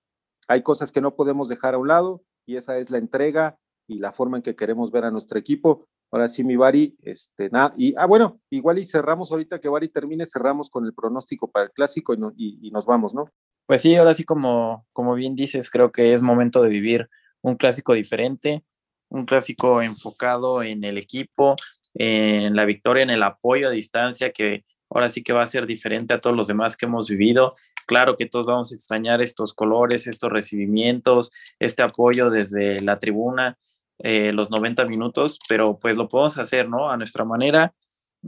hay 0.47 0.61
cosas 0.61 0.91
que 0.91 1.01
no 1.01 1.15
podemos 1.15 1.49
dejar 1.49 1.75
a 1.75 1.77
un 1.77 1.87
lado 1.87 2.23
y 2.45 2.55
esa 2.55 2.77
es 2.77 2.89
la 2.89 2.97
entrega 2.97 3.59
y 3.87 3.99
la 3.99 4.11
forma 4.11 4.37
en 4.37 4.43
que 4.43 4.55
queremos 4.55 4.91
ver 4.91 5.05
a 5.05 5.11
nuestro 5.11 5.37
equipo. 5.37 5.87
Ahora 6.11 6.29
sí, 6.29 6.43
mi 6.43 6.55
Bari, 6.55 6.97
este, 7.01 7.49
nada, 7.49 7.73
y, 7.77 7.93
ah, 7.97 8.05
bueno, 8.05 8.39
igual 8.49 8.77
y 8.79 8.85
cerramos 8.85 9.31
ahorita 9.31 9.59
que 9.59 9.67
Bari 9.67 9.89
termine, 9.89 10.25
cerramos 10.25 10.69
con 10.69 10.85
el 10.85 10.93
pronóstico 10.93 11.51
para 11.51 11.65
el 11.65 11.71
clásico 11.71 12.13
y, 12.13 12.59
y, 12.61 12.71
nos 12.71 12.85
vamos, 12.85 13.13
¿no? 13.13 13.25
Pues 13.65 13.81
sí, 13.81 13.95
ahora 13.95 14.13
sí, 14.13 14.23
como, 14.23 14.85
como 14.93 15.15
bien 15.15 15.35
dices, 15.35 15.69
creo 15.69 15.91
que 15.91 16.13
es 16.13 16.21
momento 16.21 16.61
de 16.61 16.69
vivir 16.69 17.09
un 17.41 17.55
clásico 17.55 17.93
diferente, 17.93 18.63
un 19.09 19.25
clásico 19.25 19.81
enfocado 19.81 20.63
en 20.63 20.85
el 20.85 20.97
equipo, 20.97 21.57
en 21.93 22.55
la 22.55 22.63
victoria, 22.63 23.03
en 23.03 23.09
el 23.09 23.23
apoyo 23.23 23.67
a 23.67 23.71
distancia 23.71 24.31
que, 24.31 24.63
ahora 24.89 25.09
sí 25.09 25.23
que 25.23 25.33
va 25.33 25.43
a 25.43 25.47
ser 25.47 25.65
diferente 25.65 26.13
a 26.13 26.19
todos 26.19 26.35
los 26.35 26.47
demás 26.47 26.77
que 26.77 26.85
hemos 26.85 27.09
vivido. 27.09 27.53
Claro 27.85 28.15
que 28.15 28.25
todos 28.25 28.47
vamos 28.47 28.71
a 28.71 28.75
extrañar 28.75 29.21
estos 29.21 29.53
colores, 29.53 30.07
estos 30.07 30.31
recibimientos, 30.31 31.31
este 31.59 31.83
apoyo 31.83 32.29
desde 32.29 32.81
la 32.81 32.99
tribuna, 32.99 33.57
eh, 33.99 34.31
los 34.31 34.49
90 34.49 34.85
minutos, 34.85 35.39
pero 35.47 35.77
pues 35.79 35.97
lo 35.97 36.07
podemos 36.07 36.37
hacer, 36.37 36.69
¿no? 36.69 36.89
A 36.89 36.97
nuestra 36.97 37.25
manera, 37.25 37.73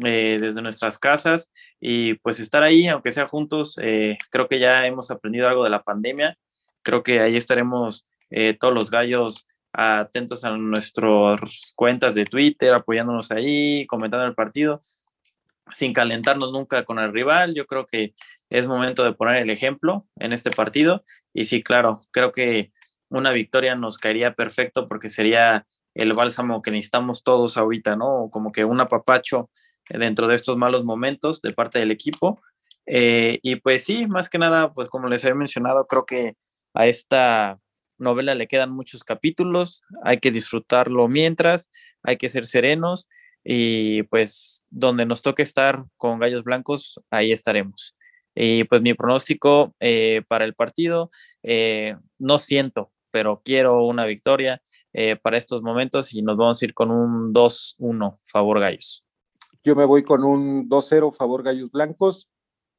eh, 0.03 0.37
desde 0.39 0.61
nuestras 0.61 0.97
casas 0.97 1.51
y 1.79 2.15
pues 2.15 2.39
estar 2.39 2.63
ahí, 2.63 2.87
aunque 2.87 3.11
sea 3.11 3.27
juntos, 3.27 3.77
eh, 3.81 4.17
creo 4.31 4.47
que 4.47 4.59
ya 4.59 4.85
hemos 4.85 5.11
aprendido 5.11 5.47
algo 5.47 5.63
de 5.63 5.69
la 5.69 5.83
pandemia, 5.83 6.37
creo 6.83 7.03
que 7.03 7.19
ahí 7.19 7.35
estaremos 7.35 8.05
todos 8.59 8.75
los 8.75 8.91
gallos 8.91 9.47
atentos 9.73 10.43
a 10.43 10.55
nuestras 10.55 11.73
cuentas 11.75 12.13
de 12.13 12.25
Twitter, 12.25 12.75
apoyándonos 12.75 13.31
ahí, 13.31 13.87
comentando 13.87 14.27
el 14.27 14.35
partido 14.35 14.83
sin 15.71 15.93
calentarnos 15.93 16.51
nunca 16.51 16.83
con 16.85 16.99
el 16.99 17.13
rival. 17.13 17.53
Yo 17.55 17.65
creo 17.65 17.85
que 17.85 18.13
es 18.49 18.67
momento 18.67 19.03
de 19.03 19.13
poner 19.13 19.37
el 19.37 19.49
ejemplo 19.49 20.05
en 20.17 20.33
este 20.33 20.51
partido. 20.51 21.03
Y 21.33 21.45
sí, 21.45 21.63
claro, 21.63 22.01
creo 22.11 22.31
que 22.31 22.71
una 23.09 23.31
victoria 23.31 23.75
nos 23.75 23.97
caería 23.97 24.33
perfecto 24.33 24.87
porque 24.87 25.09
sería 25.09 25.67
el 25.95 26.13
bálsamo 26.13 26.61
que 26.61 26.71
necesitamos 26.71 27.23
todos 27.23 27.57
ahorita, 27.57 27.95
¿no? 27.95 28.29
Como 28.31 28.51
que 28.51 28.65
un 28.65 28.79
apapacho 28.81 29.49
dentro 29.89 30.27
de 30.27 30.35
estos 30.35 30.57
malos 30.57 30.85
momentos 30.85 31.41
de 31.41 31.53
parte 31.53 31.79
del 31.79 31.91
equipo. 31.91 32.41
Eh, 32.85 33.39
y 33.41 33.57
pues 33.57 33.83
sí, 33.83 34.07
más 34.07 34.29
que 34.29 34.37
nada, 34.37 34.73
pues 34.73 34.87
como 34.89 35.07
les 35.07 35.23
había 35.23 35.35
mencionado, 35.35 35.87
creo 35.87 36.05
que 36.05 36.35
a 36.73 36.87
esta 36.87 37.59
novela 37.97 38.33
le 38.35 38.47
quedan 38.47 38.71
muchos 38.71 39.03
capítulos, 39.03 39.83
hay 40.03 40.19
que 40.19 40.31
disfrutarlo 40.31 41.07
mientras, 41.07 41.71
hay 42.03 42.17
que 42.17 42.29
ser 42.29 42.45
serenos 42.45 43.07
y 43.43 44.03
pues 44.03 44.65
donde 44.69 45.05
nos 45.05 45.21
toque 45.21 45.43
estar 45.43 45.85
con 45.97 46.19
Gallos 46.19 46.43
Blancos, 46.43 46.99
ahí 47.09 47.31
estaremos. 47.31 47.95
Y 48.35 48.63
pues 48.65 48.81
mi 48.81 48.93
pronóstico 48.93 49.75
eh, 49.79 50.21
para 50.27 50.45
el 50.45 50.53
partido, 50.53 51.09
eh, 51.43 51.95
no 52.17 52.37
siento, 52.37 52.91
pero 53.11 53.41
quiero 53.43 53.85
una 53.85 54.05
victoria 54.05 54.61
eh, 54.93 55.15
para 55.15 55.37
estos 55.37 55.61
momentos 55.61 56.13
y 56.13 56.21
nos 56.21 56.37
vamos 56.37 56.61
a 56.61 56.65
ir 56.65 56.73
con 56.73 56.91
un 56.91 57.33
2-1 57.33 58.19
favor 58.23 58.59
Gallos. 58.59 59.05
Yo 59.63 59.75
me 59.75 59.85
voy 59.85 60.03
con 60.03 60.23
un 60.23 60.69
2-0 60.69 61.13
favor 61.13 61.43
Gallos 61.43 61.71
Blancos 61.71 62.29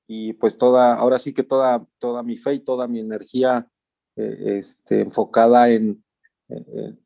y 0.06 0.32
pues 0.34 0.56
toda, 0.56 0.94
ahora 0.94 1.18
sí 1.18 1.34
que 1.34 1.42
toda, 1.42 1.86
toda 1.98 2.22
mi 2.22 2.36
fe 2.36 2.54
y 2.54 2.60
toda 2.60 2.88
mi 2.88 3.00
energía 3.00 3.68
este, 4.16 5.00
enfocada 5.00 5.70
en, 5.70 6.02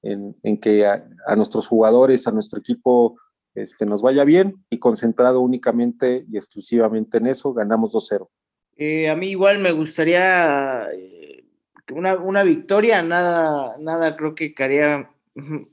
en, 0.02 0.60
que 0.60 0.86
a, 0.86 1.36
nuestros 1.36 1.66
jugadores, 1.66 2.26
a 2.26 2.32
nuestro 2.32 2.58
equipo 2.58 3.16
este, 3.54 3.86
nos 3.86 4.02
vaya 4.02 4.24
bien 4.24 4.64
y 4.68 4.78
concentrado 4.78 5.40
únicamente 5.40 6.26
y 6.30 6.36
exclusivamente 6.36 7.18
en 7.18 7.26
eso, 7.26 7.52
ganamos 7.52 7.92
2-0. 7.92 8.28
Eh, 8.76 9.08
a 9.08 9.14
mí 9.14 9.28
igual 9.28 9.60
me 9.60 9.70
gustaría 9.70 10.88
eh, 10.92 11.44
una, 11.92 12.16
una, 12.16 12.42
victoria, 12.42 13.02
nada, 13.02 13.76
nada 13.78 14.16
creo 14.16 14.34
que 14.34 14.52
haría 14.58 15.10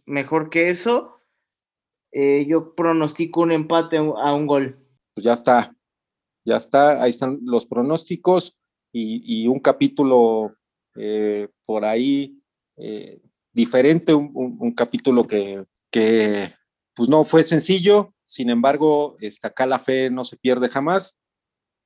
mejor 0.05 0.49
que 0.49 0.69
eso. 0.69 1.19
Eh, 2.11 2.45
yo 2.47 2.75
pronostico 2.75 3.41
un 3.41 3.51
empate 3.51 3.97
a 3.97 4.33
un 4.33 4.45
gol. 4.45 4.77
Pues 5.15 5.23
ya 5.23 5.33
está, 5.33 5.75
ya 6.45 6.57
está, 6.57 7.01
ahí 7.01 7.09
están 7.09 7.39
los 7.43 7.65
pronósticos 7.65 8.57
y, 8.91 9.43
y 9.43 9.47
un 9.47 9.59
capítulo 9.59 10.55
por 11.65 11.85
ahí 11.85 12.37
diferente, 13.53 14.13
un, 14.13 14.29
un, 14.33 14.57
un 14.59 14.71
capítulo 14.73 15.25
que, 15.25 15.63
que 15.89 16.53
pues 16.95 17.09
no 17.09 17.23
fue 17.23 17.43
sencillo, 17.43 18.13
sin 18.25 18.49
embargo, 18.49 19.17
está 19.19 19.49
acá 19.49 19.65
la 19.65 19.79
fe 19.79 20.09
no 20.09 20.23
se 20.23 20.37
pierde 20.37 20.69
jamás 20.69 21.19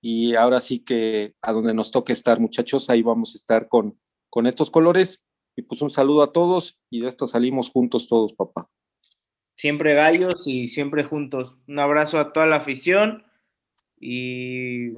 y 0.02 0.36
ahora 0.36 0.60
sí 0.60 0.80
que 0.80 1.34
a 1.42 1.52
donde 1.52 1.74
nos 1.74 1.92
toque 1.92 2.14
estar, 2.14 2.40
muchachos, 2.40 2.90
ahí 2.90 3.02
vamos 3.02 3.34
a 3.34 3.38
estar 3.38 3.68
con, 3.68 4.00
con 4.30 4.46
estos 4.46 4.70
colores 4.70 5.24
y 5.56 5.62
pues 5.62 5.82
un 5.82 5.90
saludo 5.90 6.22
a 6.22 6.32
todos 6.32 6.78
y 6.90 7.02
de 7.02 7.08
esto 7.08 7.28
salimos 7.28 7.70
juntos 7.72 8.08
todos, 8.08 8.34
papá. 8.34 8.70
Siempre 9.56 9.94
gallos 9.94 10.48
y 10.48 10.68
siempre 10.68 11.06
juntos. 11.06 11.58
Un 11.68 11.80
abrazo 11.80 12.20
a 12.20 12.34
toda 12.34 12.46
la 12.46 12.58
afición 12.58 13.26
y 14.00 14.92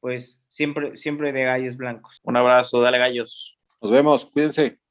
pues 0.00 0.38
siempre, 0.48 0.96
siempre 0.96 1.32
de 1.32 1.44
gallos 1.44 1.76
blancos. 1.76 2.20
Un 2.22 2.36
abrazo, 2.36 2.80
dale 2.80 2.98
gallos. 2.98 3.58
Nos 3.80 3.90
vemos, 3.90 4.26
cuídense. 4.26 4.81